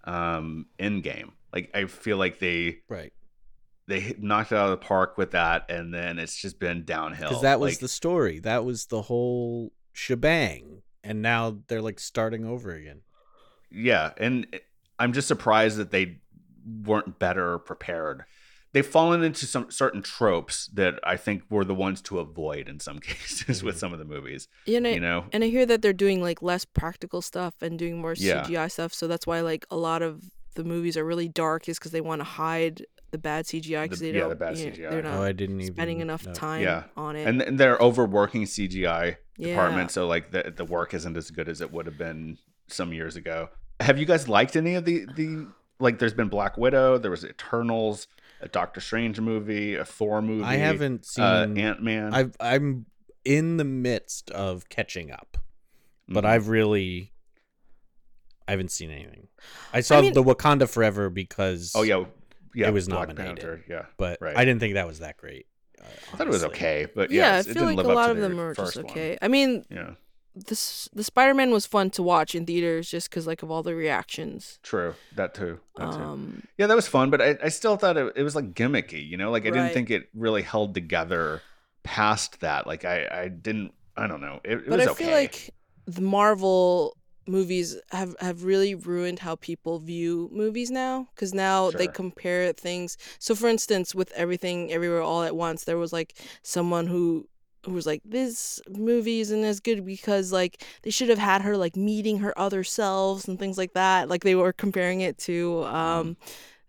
[0.05, 1.33] um Endgame.
[1.53, 3.13] Like I feel like they right
[3.91, 7.29] they knocked it out of the park with that, and then it's just been downhill.
[7.29, 8.39] Because that was like, the story.
[8.39, 13.01] That was the whole shebang, and now they're like starting over again.
[13.71, 14.47] Yeah, and
[14.99, 16.19] I'm just surprised that they
[16.65, 18.25] weren't better prepared
[18.73, 22.81] they've fallen into some certain tropes that I think were the ones to avoid in
[22.81, 23.67] some cases mm-hmm.
[23.67, 24.49] with some of the movies.
[24.67, 27.55] Yeah, and I, you know, and I hear that they're doing like less practical stuff
[27.61, 28.45] and doing more yeah.
[28.45, 28.95] CGI stuff.
[28.95, 30.23] So that's why like a lot of
[30.55, 34.01] the movies are really dark, is because they want to hide the bad CGI because
[34.01, 34.31] they yeah, don't.
[34.31, 34.79] the bad CGI.
[34.79, 36.33] Know, they're not oh, I didn't spending even, enough no.
[36.33, 36.85] time yeah.
[36.97, 39.49] on it, and, and they're overworking CGI yeah.
[39.49, 42.39] department, so like the the work isn't as good as it would have been
[42.69, 43.49] some years ago.
[43.81, 45.47] Have you guys liked any of the the
[45.79, 45.99] like?
[45.99, 46.99] There's been Black Widow.
[46.99, 48.07] There was Eternals
[48.41, 50.45] a Doctor Strange movie, a Thor movie.
[50.45, 52.15] I haven't uh, seen uh, Ant Man.
[52.15, 52.87] I've I'm
[53.25, 55.37] in the midst of catching up,
[56.09, 56.33] but mm-hmm.
[56.33, 57.13] I've really
[58.49, 59.29] I haven't seen anything.
[59.73, 62.05] I saw I mean, the Wakanda Forever because oh yeah,
[62.55, 63.37] yeah, it was Black nominated.
[63.37, 64.37] Panther, yeah, but right.
[64.37, 65.47] I didn't think that was that great.
[65.81, 68.19] Uh, I thought it was okay, but yeah, yeah I feel like a lot of
[68.19, 69.11] them are just okay.
[69.11, 69.19] One.
[69.23, 69.93] I mean, yeah,
[70.35, 73.63] this the Spider Man was fun to watch in theaters just because like of all
[73.63, 74.59] the reactions.
[74.63, 75.61] True, that too.
[75.77, 75.99] That too.
[75.99, 79.07] Um, yeah, that was fun, but I, I still thought it, it was like gimmicky.
[79.07, 79.55] You know, like I right.
[79.55, 81.43] didn't think it really held together
[81.83, 82.67] past that.
[82.67, 84.41] Like I I didn't I don't know.
[84.45, 85.51] It, it but was I feel like
[85.87, 86.97] the Marvel
[87.31, 91.79] movies have have really ruined how people view movies now because now sure.
[91.79, 96.15] they compare things so for instance with everything everywhere all at once there was like
[96.43, 97.27] someone who
[97.65, 101.57] who was like, this movie isn't as good because like they should have had her
[101.57, 104.09] like meeting her other selves and things like that.
[104.09, 106.17] Like they were comparing it to um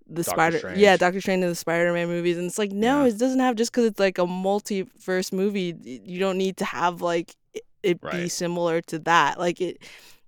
[0.08, 0.78] the Doctor Spider Strange.
[0.78, 2.38] Yeah, Doctor Strange and the Spider Man movies.
[2.38, 3.10] And it's like, no, yeah.
[3.10, 7.02] it doesn't have just because it's like a multiverse movie, you don't need to have
[7.02, 8.14] like it, it right.
[8.14, 9.40] be similar to that.
[9.40, 9.82] Like it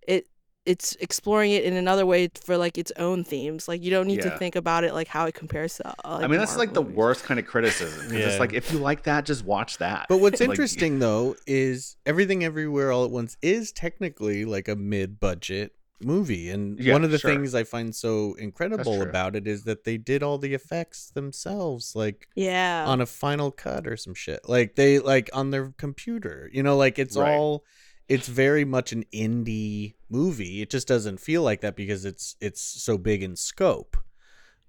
[0.07, 0.27] it
[0.65, 3.67] it's exploring it in another way for like its own themes.
[3.67, 4.31] Like you don't need yeah.
[4.31, 5.89] to think about it like how it compares to.
[5.89, 6.91] Uh, like, I mean, that's like movies.
[6.91, 8.13] the worst kind of criticism.
[8.13, 8.27] yeah.
[8.27, 10.05] It's like if you like that, just watch that.
[10.07, 14.75] But what's like, interesting though is everything everywhere all at once is technically like a
[14.75, 17.31] mid-budget movie, and yeah, one of the sure.
[17.31, 21.95] things I find so incredible about it is that they did all the effects themselves,
[21.95, 24.41] like yeah, on a Final Cut or some shit.
[24.47, 27.34] Like they like on their computer, you know, like it's right.
[27.34, 27.63] all
[28.09, 30.61] it's very much an indie movie.
[30.61, 33.97] It just doesn't feel like that because it's it's so big in scope.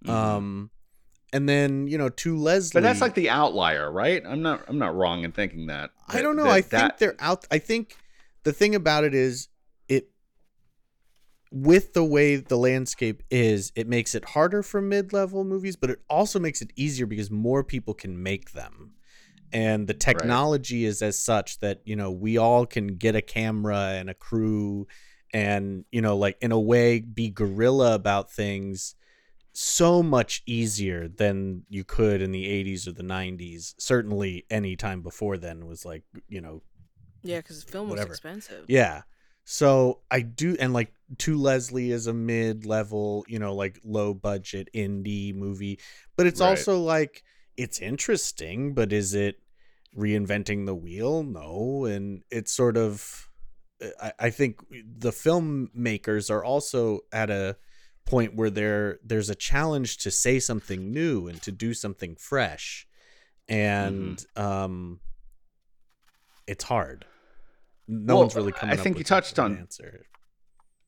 [0.05, 0.11] Mm-hmm.
[0.11, 0.71] Um
[1.33, 4.23] and then, you know, to Leslie But that's like the outlier, right?
[4.25, 5.91] I'm not I'm not wrong in thinking that.
[6.09, 6.45] that I don't know.
[6.45, 6.99] That, I think that...
[6.99, 7.97] they're out I think
[8.45, 9.49] the thing about it is
[9.89, 10.11] it
[11.51, 16.01] with the way the landscape is, it makes it harder for mid-level movies, but it
[16.11, 18.94] also makes it easier because more people can make them
[19.55, 20.89] and the technology right.
[20.91, 24.87] is as such that you know we all can get a camera and a crew
[25.33, 28.97] and you know like in a way be guerrilla about things
[29.53, 35.01] so much easier than you could in the 80s or the 90s certainly any time
[35.01, 36.61] before then was like you know
[37.23, 38.09] yeah because film whatever.
[38.09, 39.03] was expensive yeah
[39.45, 44.69] so i do and like to leslie is a mid-level you know like low budget
[44.75, 45.79] indie movie
[46.17, 46.49] but it's right.
[46.49, 47.23] also like
[47.57, 49.39] it's interesting but is it
[49.97, 53.29] reinventing the wheel no and it's sort of
[54.01, 57.57] I, I think the filmmakers are also at a
[58.07, 62.87] point where there there's a challenge to say something new and to do something fresh
[63.49, 64.43] and mm-hmm.
[64.43, 65.01] um,
[66.47, 67.05] it's hard.
[67.87, 68.79] No well, one's really coming.
[68.79, 70.07] I think you touched on answer.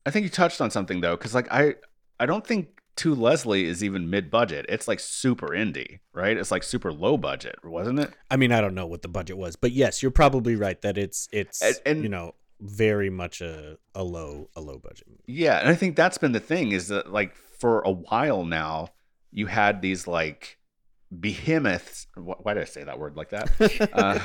[0.05, 1.75] I think you touched on something though, because like I,
[2.19, 4.65] I don't think to Leslie is even mid budget.
[4.69, 6.37] It's like super indie, right?
[6.37, 8.11] It's like super low budget, wasn't it?
[8.29, 10.97] I mean, I don't know what the budget was, but yes, you're probably right that
[10.97, 15.07] it's it's and, and you know very much a a low a low budget.
[15.25, 18.89] Yeah, and I think that's been the thing is that like for a while now,
[19.31, 20.57] you had these like
[21.17, 22.07] behemoths.
[22.15, 23.89] Why did I say that word like that?
[23.93, 24.19] uh,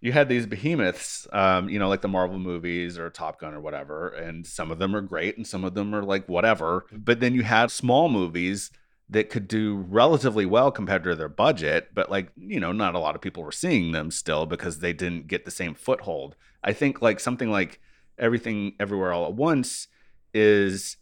[0.00, 3.60] you had these behemoths, um, you know, like the Marvel movies or Top Gun or
[3.60, 6.86] whatever, and some of them are great and some of them are like whatever.
[6.92, 8.70] But then you had small movies
[9.08, 12.98] that could do relatively well compared to their budget, but like, you know, not a
[12.98, 16.36] lot of people were seeing them still because they didn't get the same foothold.
[16.62, 17.80] I think like something like
[18.18, 19.88] Everything Everywhere All at Once
[20.34, 20.96] is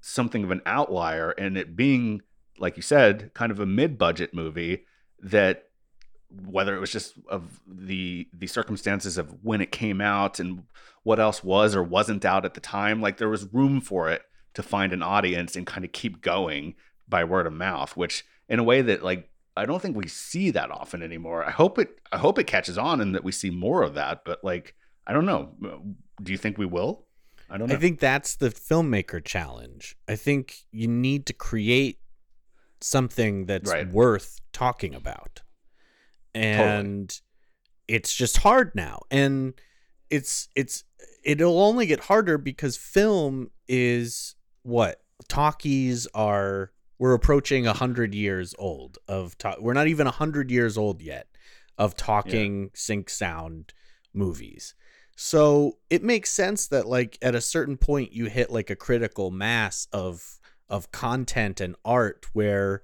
[0.00, 2.22] something of an outlier and it being
[2.58, 4.84] like you said, kind of a mid-budget movie
[5.20, 5.67] that
[6.30, 10.64] whether it was just of the the circumstances of when it came out and
[11.02, 14.22] what else was or wasn't out at the time, like there was room for it
[14.54, 16.74] to find an audience and kind of keep going
[17.08, 20.50] by word of mouth, which in a way that like I don't think we see
[20.50, 21.44] that often anymore.
[21.44, 24.24] I hope it I hope it catches on and that we see more of that,
[24.24, 24.74] but like
[25.06, 25.54] I don't know.
[26.22, 27.06] Do you think we will?
[27.50, 27.74] I don't know.
[27.74, 29.96] I think that's the filmmaker challenge.
[30.06, 31.98] I think you need to create
[32.80, 33.88] something that's right.
[33.88, 35.42] worth talking about.
[36.38, 37.22] And totally.
[37.88, 39.02] it's just hard now.
[39.10, 39.54] And
[40.10, 40.84] it's it's
[41.24, 48.54] it'll only get harder because film is what talkies are we're approaching a hundred years
[48.58, 51.28] old of talk we're not even a hundred years old yet
[51.76, 52.68] of talking yeah.
[52.74, 53.72] sync sound
[54.14, 54.74] movies
[55.16, 59.30] so it makes sense that like at a certain point you hit like a critical
[59.30, 60.38] mass of
[60.68, 62.82] of content and art where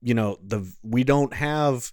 [0.00, 1.92] you know the we don't have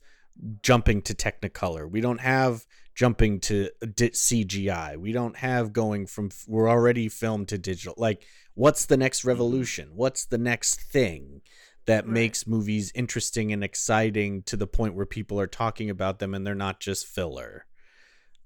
[0.61, 2.65] jumping to technicolor we don't have
[2.95, 8.85] jumping to cgi we don't have going from we're already filmed to digital like what's
[8.85, 9.29] the next mm-hmm.
[9.29, 11.41] revolution what's the next thing
[11.85, 12.13] that right.
[12.13, 16.45] makes movies interesting and exciting to the point where people are talking about them and
[16.45, 17.65] they're not just filler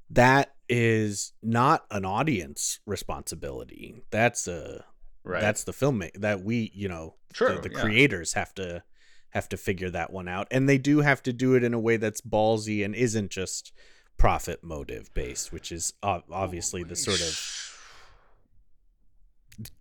[0.09, 4.83] that is not an audience responsibility that's a
[5.23, 5.41] Right.
[5.41, 7.81] That's the filmmaker that we, you know, True, the, the yeah.
[7.81, 8.83] creators have to
[9.31, 11.79] have to figure that one out, and they do have to do it in a
[11.79, 13.71] way that's ballsy and isn't just
[14.17, 17.57] profit motive based, which is obviously the sort of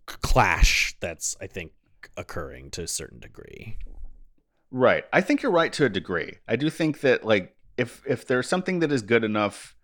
[0.05, 1.71] clash that's I think
[2.17, 3.77] occurring to a certain degree.
[4.71, 5.05] Right.
[5.11, 6.37] I think you're right to a degree.
[6.47, 9.75] I do think that like if if there's something that is good enough,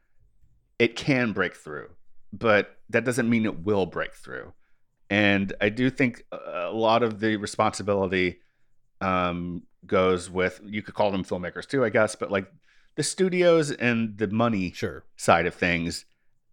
[0.79, 1.89] it can break through,
[2.31, 4.53] but that doesn't mean it will break through
[5.09, 8.39] and I do think a lot of the responsibility
[9.01, 12.51] um, goes with you could call them filmmakers too, I guess, but like
[12.95, 15.03] the studios and the money sure.
[15.15, 16.05] side of things,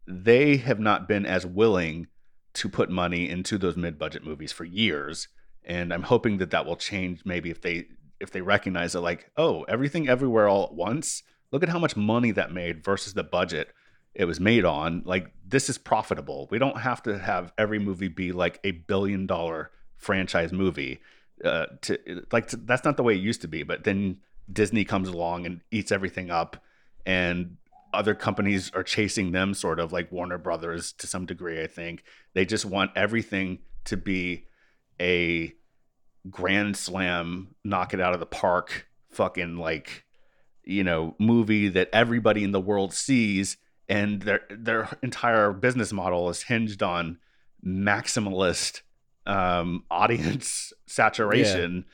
[0.07, 2.09] they have not been as willing
[2.55, 5.29] to put money into those mid-budget movies for years,
[5.65, 7.23] and I'm hoping that that will change.
[7.25, 7.87] Maybe if they
[8.21, 11.23] if they recognize that, like, oh, everything everywhere all at once.
[11.51, 13.73] Look at how much money that made versus the budget
[14.15, 18.09] it was made on like this is profitable we don't have to have every movie
[18.09, 21.01] be like a billion dollar franchise movie
[21.43, 21.99] uh, to
[22.33, 24.19] like to, that's not the way it used to be but then
[24.53, 26.63] disney comes along and eats everything up
[27.07, 27.57] and
[27.95, 32.03] other companies are chasing them sort of like warner brothers to some degree i think.
[32.35, 34.47] They just want everything to be
[35.01, 35.55] a
[36.31, 40.05] grand slam knock it out of the park fucking like
[40.65, 43.57] you know movie that everybody in the world sees
[43.89, 47.19] and their their entire business model is hinged on
[47.65, 48.81] maximalist
[49.27, 51.85] um, audience saturation.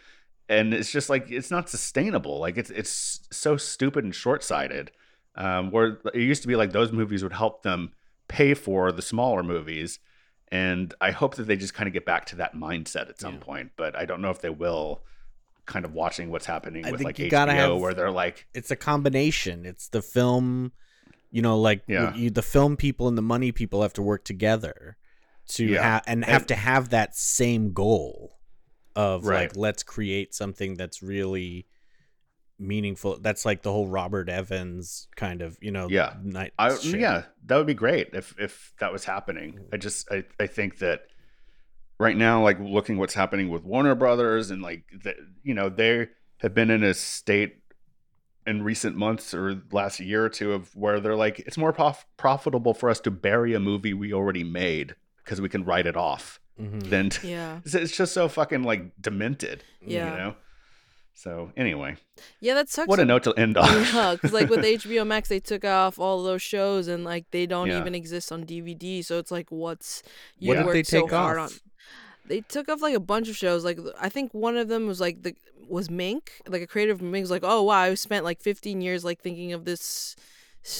[0.48, 0.56] Yeah.
[0.56, 2.40] And it's just like it's not sustainable.
[2.40, 4.90] Like it's it's so stupid and short sighted.
[5.36, 7.92] Um, where it used to be like those movies would help them
[8.26, 10.00] pay for the smaller movies,
[10.48, 13.34] and I hope that they just kind of get back to that mindset at some
[13.34, 13.40] yeah.
[13.40, 13.70] point.
[13.76, 15.02] But I don't know if they will.
[15.66, 18.76] Kind of watching what's happening I with like HBO, have, where they're like, it's a
[18.76, 19.64] combination.
[19.64, 20.72] It's the film
[21.30, 22.14] you know, like yeah.
[22.14, 24.96] you, the film people and the money people have to work together
[25.50, 25.82] to yeah.
[25.82, 28.38] have and have and, to have that same goal
[28.96, 29.42] of right.
[29.42, 31.66] like let's create something that's really
[32.58, 33.18] meaningful.
[33.20, 36.52] That's like the whole Robert Evans kind of, you know, yeah, night.
[36.58, 39.60] I, yeah, that would be great if if that was happening.
[39.72, 39.80] I mm.
[39.80, 41.02] just I I think that
[41.98, 46.08] right now, like looking what's happening with Warner Brothers and like the, you know they
[46.38, 47.56] have been in a state
[48.46, 52.06] in recent months or last year or two of where they're like it's more prof-
[52.16, 54.94] profitable for us to bury a movie we already made
[55.24, 56.80] because we can write it off mm-hmm.
[56.80, 60.34] than yeah it's, it's, just so fucking like demented yeah you know
[61.20, 61.96] So anyway,
[62.40, 62.88] yeah, that sucks.
[62.88, 63.68] What a note to end on.
[63.92, 67.44] Yeah, because like with HBO Max, they took off all those shows and like they
[67.44, 67.78] don't yeah.
[67.78, 69.04] even exist on DVD.
[69.04, 70.02] So it's like, what's
[70.38, 71.52] you what worked so hard off?
[71.52, 71.58] on?
[72.24, 73.66] They took off like a bunch of shows.
[73.66, 75.34] Like I think one of them was like the
[75.68, 79.04] was Minx, like a creative Minx was like, oh wow, I spent like 15 years
[79.04, 80.16] like thinking of this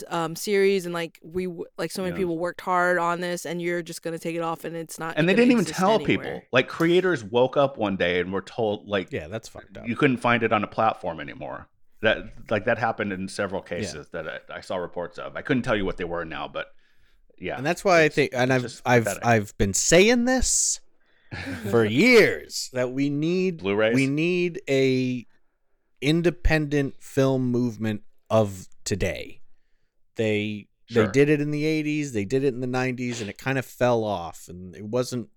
[0.08, 1.46] um series and like we
[1.78, 2.18] like so many yeah.
[2.18, 5.14] people worked hard on this and you're just gonna take it off and it's not
[5.16, 6.16] and they didn't even tell anywhere.
[6.18, 9.88] people like creators woke up one day and were told like yeah that's fucked up
[9.88, 11.66] you couldn't find it on a platform anymore
[12.02, 12.18] that
[12.50, 14.22] like that happened in several cases yeah.
[14.22, 16.66] that I, I, saw reports of i couldn't tell you what they were now but
[17.38, 19.24] yeah and that's why i think and i've i've pathetic.
[19.24, 20.80] i've been saying this
[21.70, 25.26] for years that we need blu-rays we need a
[26.02, 29.39] independent film movement of today
[30.20, 31.06] they sure.
[31.06, 33.58] they did it in the 80s, they did it in the 90s and it kind
[33.58, 35.28] of fell off and it wasn't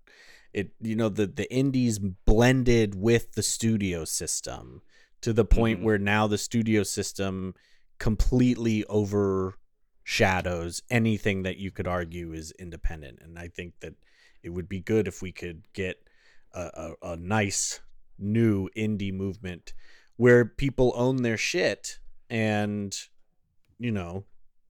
[0.52, 4.82] it you know the the indies blended with the studio system
[5.22, 5.86] to the point mm-hmm.
[5.86, 7.54] where now the studio system
[7.98, 13.94] completely overshadows anything that you could argue is independent and I think that
[14.42, 15.96] it would be good if we could get
[16.52, 16.60] a,
[17.02, 17.80] a, a nice
[18.18, 19.72] new indie movement
[20.16, 21.98] where people own their shit
[22.28, 22.94] and
[23.78, 24.24] you know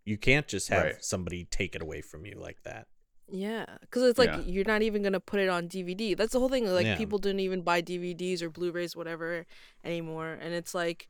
[0.04, 1.04] you can't just have right.
[1.04, 2.86] somebody take it away from you like that.
[3.28, 4.40] Yeah, because it's like yeah.
[4.44, 6.16] you're not even gonna put it on DVD.
[6.16, 6.66] That's the whole thing.
[6.66, 6.96] Like yeah.
[6.96, 9.46] people didn't even buy DVDs or Blu-rays, whatever,
[9.82, 10.38] anymore.
[10.40, 11.08] And it's like,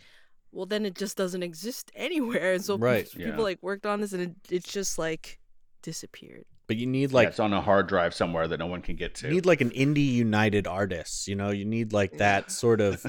[0.53, 2.55] well, then it just doesn't exist anywhere.
[2.55, 3.11] And so right.
[3.11, 3.37] people, yeah.
[3.37, 5.41] like worked on this, and it, it's just like
[5.83, 6.45] disappeared.
[6.67, 9.17] But you need like it's on a hard drive somewhere that no one can get
[9.17, 9.27] to.
[9.27, 13.05] You need like an indie united artist, You know, you need like that sort of.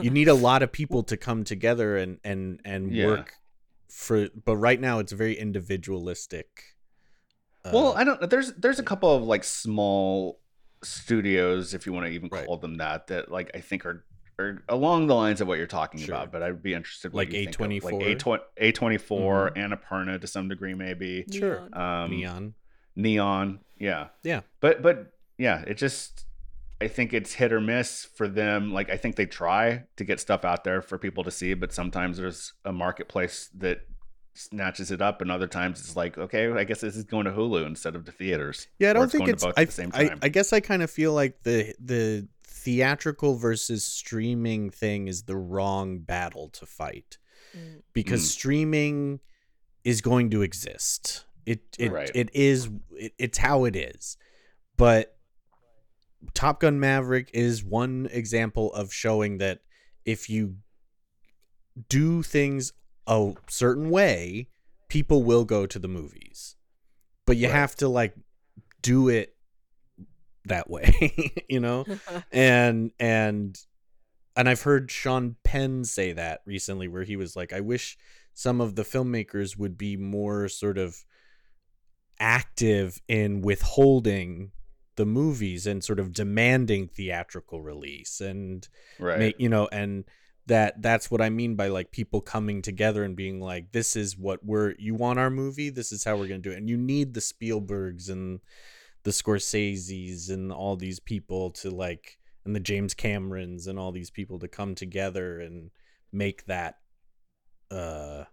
[0.00, 3.34] you need a lot of people to come together and and and work
[3.94, 6.48] for but right now it's very individualistic
[7.64, 10.40] uh, well i don't there's there's a couple of like small
[10.82, 12.60] studios if you want to even call right.
[12.60, 14.04] them that that like i think are
[14.38, 16.14] are along the lines of what you're talking sure.
[16.14, 17.92] about but i'd be interested like a24
[18.24, 19.72] like a 24 mm-hmm.
[19.72, 21.24] annapurna to some degree maybe.
[21.30, 21.68] Sure.
[21.72, 22.54] Um neon.
[22.96, 24.08] Neon yeah.
[24.22, 24.40] Yeah.
[24.60, 26.26] But but yeah it just
[26.84, 28.72] I think it's hit or miss for them.
[28.72, 31.72] Like I think they try to get stuff out there for people to see, but
[31.72, 33.80] sometimes there's a marketplace that
[34.34, 37.32] snatches it up, and other times it's like, okay, I guess this is going to
[37.32, 38.66] Hulu instead of the theaters.
[38.78, 39.44] Yeah, I don't think it's.
[39.44, 45.08] I, I, I guess I kind of feel like the the theatrical versus streaming thing
[45.08, 47.18] is the wrong battle to fight
[47.56, 47.80] mm.
[47.92, 48.26] because mm.
[48.26, 49.20] streaming
[49.84, 51.24] is going to exist.
[51.46, 52.10] It it right.
[52.14, 54.16] it is it, it's how it is,
[54.76, 55.13] but
[56.32, 59.60] Top Gun Maverick is one example of showing that
[60.04, 60.56] if you
[61.88, 62.72] do things
[63.06, 64.48] a certain way,
[64.88, 66.56] people will go to the movies.
[67.26, 67.56] But you right.
[67.56, 68.14] have to like
[68.82, 69.34] do it
[70.44, 71.84] that way, you know?
[72.32, 73.58] and and
[74.36, 77.96] and I've heard Sean Penn say that recently where he was like I wish
[78.34, 81.04] some of the filmmakers would be more sort of
[82.18, 84.50] active in withholding
[84.96, 88.68] the movies and sort of demanding theatrical release and
[88.98, 89.18] right.
[89.18, 90.04] Make, you know and
[90.46, 94.18] that that's what I mean by like people coming together and being like this is
[94.18, 95.70] what we're you want our movie?
[95.70, 96.58] This is how we're going to do it.
[96.58, 98.40] And you need the Spielbergs and
[99.04, 104.10] the Scorseses and all these people to like and the James Camerons and all these
[104.10, 105.70] people to come together and
[106.12, 106.78] make that
[107.70, 108.24] uh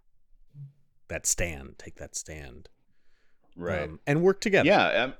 [1.07, 2.67] that stand take that stand.
[3.55, 3.83] Right.
[3.83, 4.67] Um, and work together.
[4.67, 5.13] Yeah um,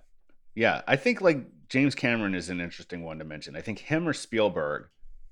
[0.56, 3.56] yeah, I think like James Cameron is an interesting one to mention.
[3.56, 4.88] I think him or Spielberg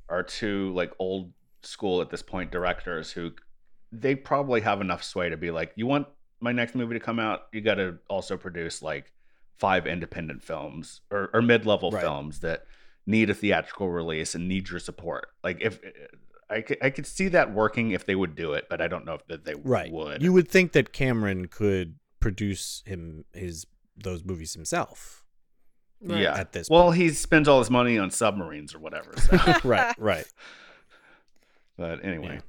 [0.07, 3.31] are two like old school at this point directors who
[3.91, 6.07] they probably have enough sway to be like, you want
[6.39, 9.11] my next movie to come out, you got to also produce like
[9.57, 12.01] five independent films or, or mid-level right.
[12.01, 12.65] films that
[13.05, 15.29] need a theatrical release and need your support.
[15.43, 15.79] Like if
[16.49, 19.05] I could, I could see that working if they would do it, but I don't
[19.05, 19.91] know if that they right.
[19.91, 20.21] would.
[20.21, 23.65] You would think that Cameron could produce him his
[24.03, 25.23] those movies himself.
[26.01, 26.21] Right.
[26.21, 26.37] Yeah.
[26.37, 26.97] At this, well, point.
[26.97, 29.13] he spends all his money on submarines or whatever.
[29.17, 29.37] So.
[29.63, 29.95] right.
[29.97, 30.25] Right.
[31.77, 32.39] But anyway,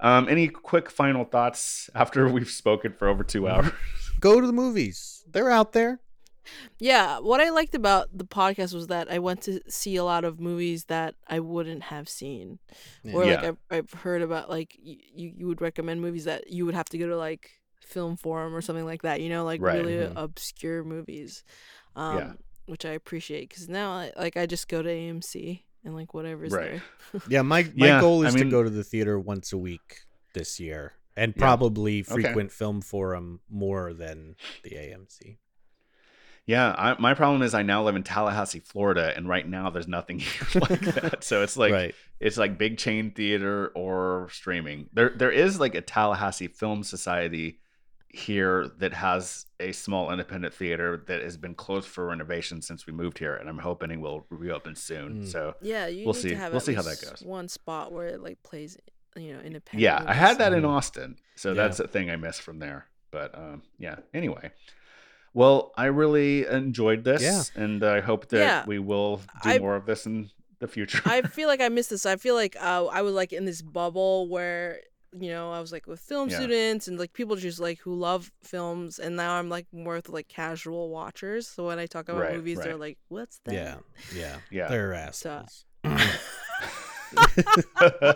[0.00, 0.18] yeah.
[0.18, 3.70] um, any quick final thoughts after we've spoken for over two hours?
[4.20, 5.24] Go to the movies.
[5.30, 6.00] They're out there.
[6.78, 10.24] Yeah, what I liked about the podcast was that I went to see a lot
[10.24, 12.58] of movies that I wouldn't have seen,
[13.02, 13.12] yeah.
[13.12, 13.44] or like.
[13.44, 14.96] I've, I've heard about like you
[15.36, 17.57] you would recommend movies that you would have to go to like
[17.88, 19.78] film forum or something like that you know like right.
[19.78, 20.16] really mm-hmm.
[20.16, 21.42] obscure movies
[21.96, 22.32] um yeah.
[22.66, 26.80] which i appreciate because now like i just go to amc and like whatever's right.
[27.12, 29.52] there yeah my my yeah, goal is I mean, to go to the theater once
[29.52, 30.00] a week
[30.34, 32.02] this year and probably yeah.
[32.02, 32.48] frequent okay.
[32.48, 35.38] film forum more than the amc
[36.46, 39.86] Yeah, I, my problem is I now live in Tallahassee, Florida, and right now there's
[39.86, 40.22] nothing
[40.54, 41.22] like that.
[41.22, 41.94] So it's like right.
[42.20, 44.88] it's like big chain theater or streaming.
[44.94, 47.60] There there is like a Tallahassee Film Society
[48.10, 52.92] here that has a small independent theater that has been closed for renovation since we
[52.92, 55.22] moved here, and I'm hoping it will reopen soon.
[55.22, 55.30] Mm.
[55.30, 56.34] So yeah, we'll see.
[56.34, 57.22] we'll see how that goes.
[57.24, 58.78] One spot where it like plays,
[59.16, 59.80] you know, independent.
[59.80, 61.54] Yeah, I had that in Austin, so yeah.
[61.54, 62.86] that's a thing I missed from there.
[63.10, 63.96] But um, yeah.
[64.14, 64.52] Anyway,
[65.34, 67.42] well, I really enjoyed this, yeah.
[67.62, 68.64] and I hope that yeah.
[68.66, 70.30] we will do I, more of this in
[70.60, 71.02] the future.
[71.04, 72.06] I feel like I missed this.
[72.06, 74.80] I feel like uh, I was like in this bubble where
[75.12, 76.36] you know I was like with film yeah.
[76.36, 80.08] students and like people just like who love films, and now I'm like more with
[80.08, 81.46] like casual watchers.
[81.46, 82.64] So when I talk about right, movies, right.
[82.64, 83.76] they're like, "What's that?" Yeah,
[84.14, 84.68] yeah, yeah.
[84.68, 85.64] They're assholes.
[85.84, 85.96] So,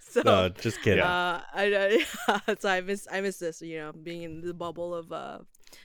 [0.00, 1.04] so no, just kidding.
[1.04, 3.62] Uh, I, I so I miss I miss this.
[3.62, 5.38] You know, being in the bubble of uh,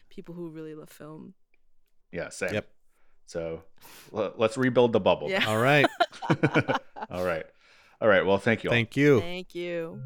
[0.10, 1.34] people who really love film.
[2.12, 2.54] Yeah, same.
[2.54, 2.68] Yep.
[3.26, 3.64] So
[4.14, 5.30] l- let's rebuild the bubble.
[5.30, 5.46] Yeah.
[5.48, 5.88] All right.
[7.10, 7.46] all right.
[8.02, 8.26] All right.
[8.26, 8.70] Well, thank you.
[8.70, 8.74] All.
[8.74, 9.20] Thank you.
[9.22, 10.00] Thank you.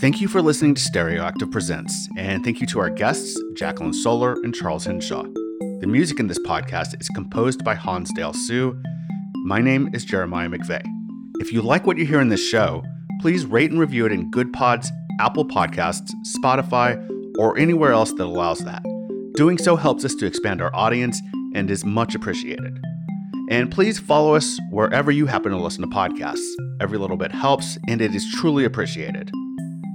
[0.00, 4.32] Thank you for listening to Stereoactive Presents, and thank you to our guests, Jacqueline Soller
[4.42, 5.22] and Charles Hinshaw.
[5.80, 8.82] The music in this podcast is composed by Hansdale Hsu.
[9.44, 10.82] My name is Jeremiah McVay.
[11.38, 12.82] If you like what you hear in this show,
[13.20, 14.88] please rate and review it in Goodpods,
[15.20, 16.98] Apple Podcasts, Spotify,
[17.38, 18.82] or anywhere else that allows that.
[19.34, 21.20] Doing so helps us to expand our audience
[21.54, 22.78] and is much appreciated.
[23.50, 26.46] And please follow us wherever you happen to listen to podcasts.
[26.80, 29.30] Every little bit helps, and it is truly appreciated.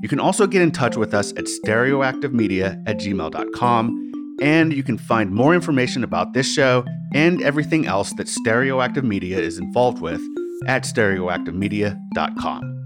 [0.01, 4.97] You can also get in touch with us at stereoactivemedia at gmail.com, and you can
[4.97, 6.83] find more information about this show
[7.13, 10.21] and everything else that Stereoactive Media is involved with
[10.67, 12.76] at stereoactivemedia.com.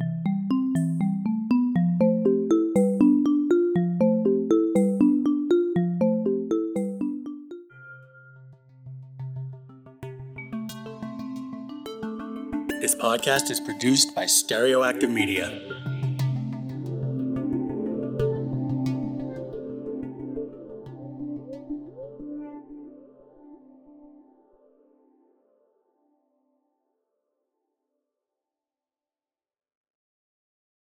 [13.02, 15.81] podcast is produced by Stereoactive Media.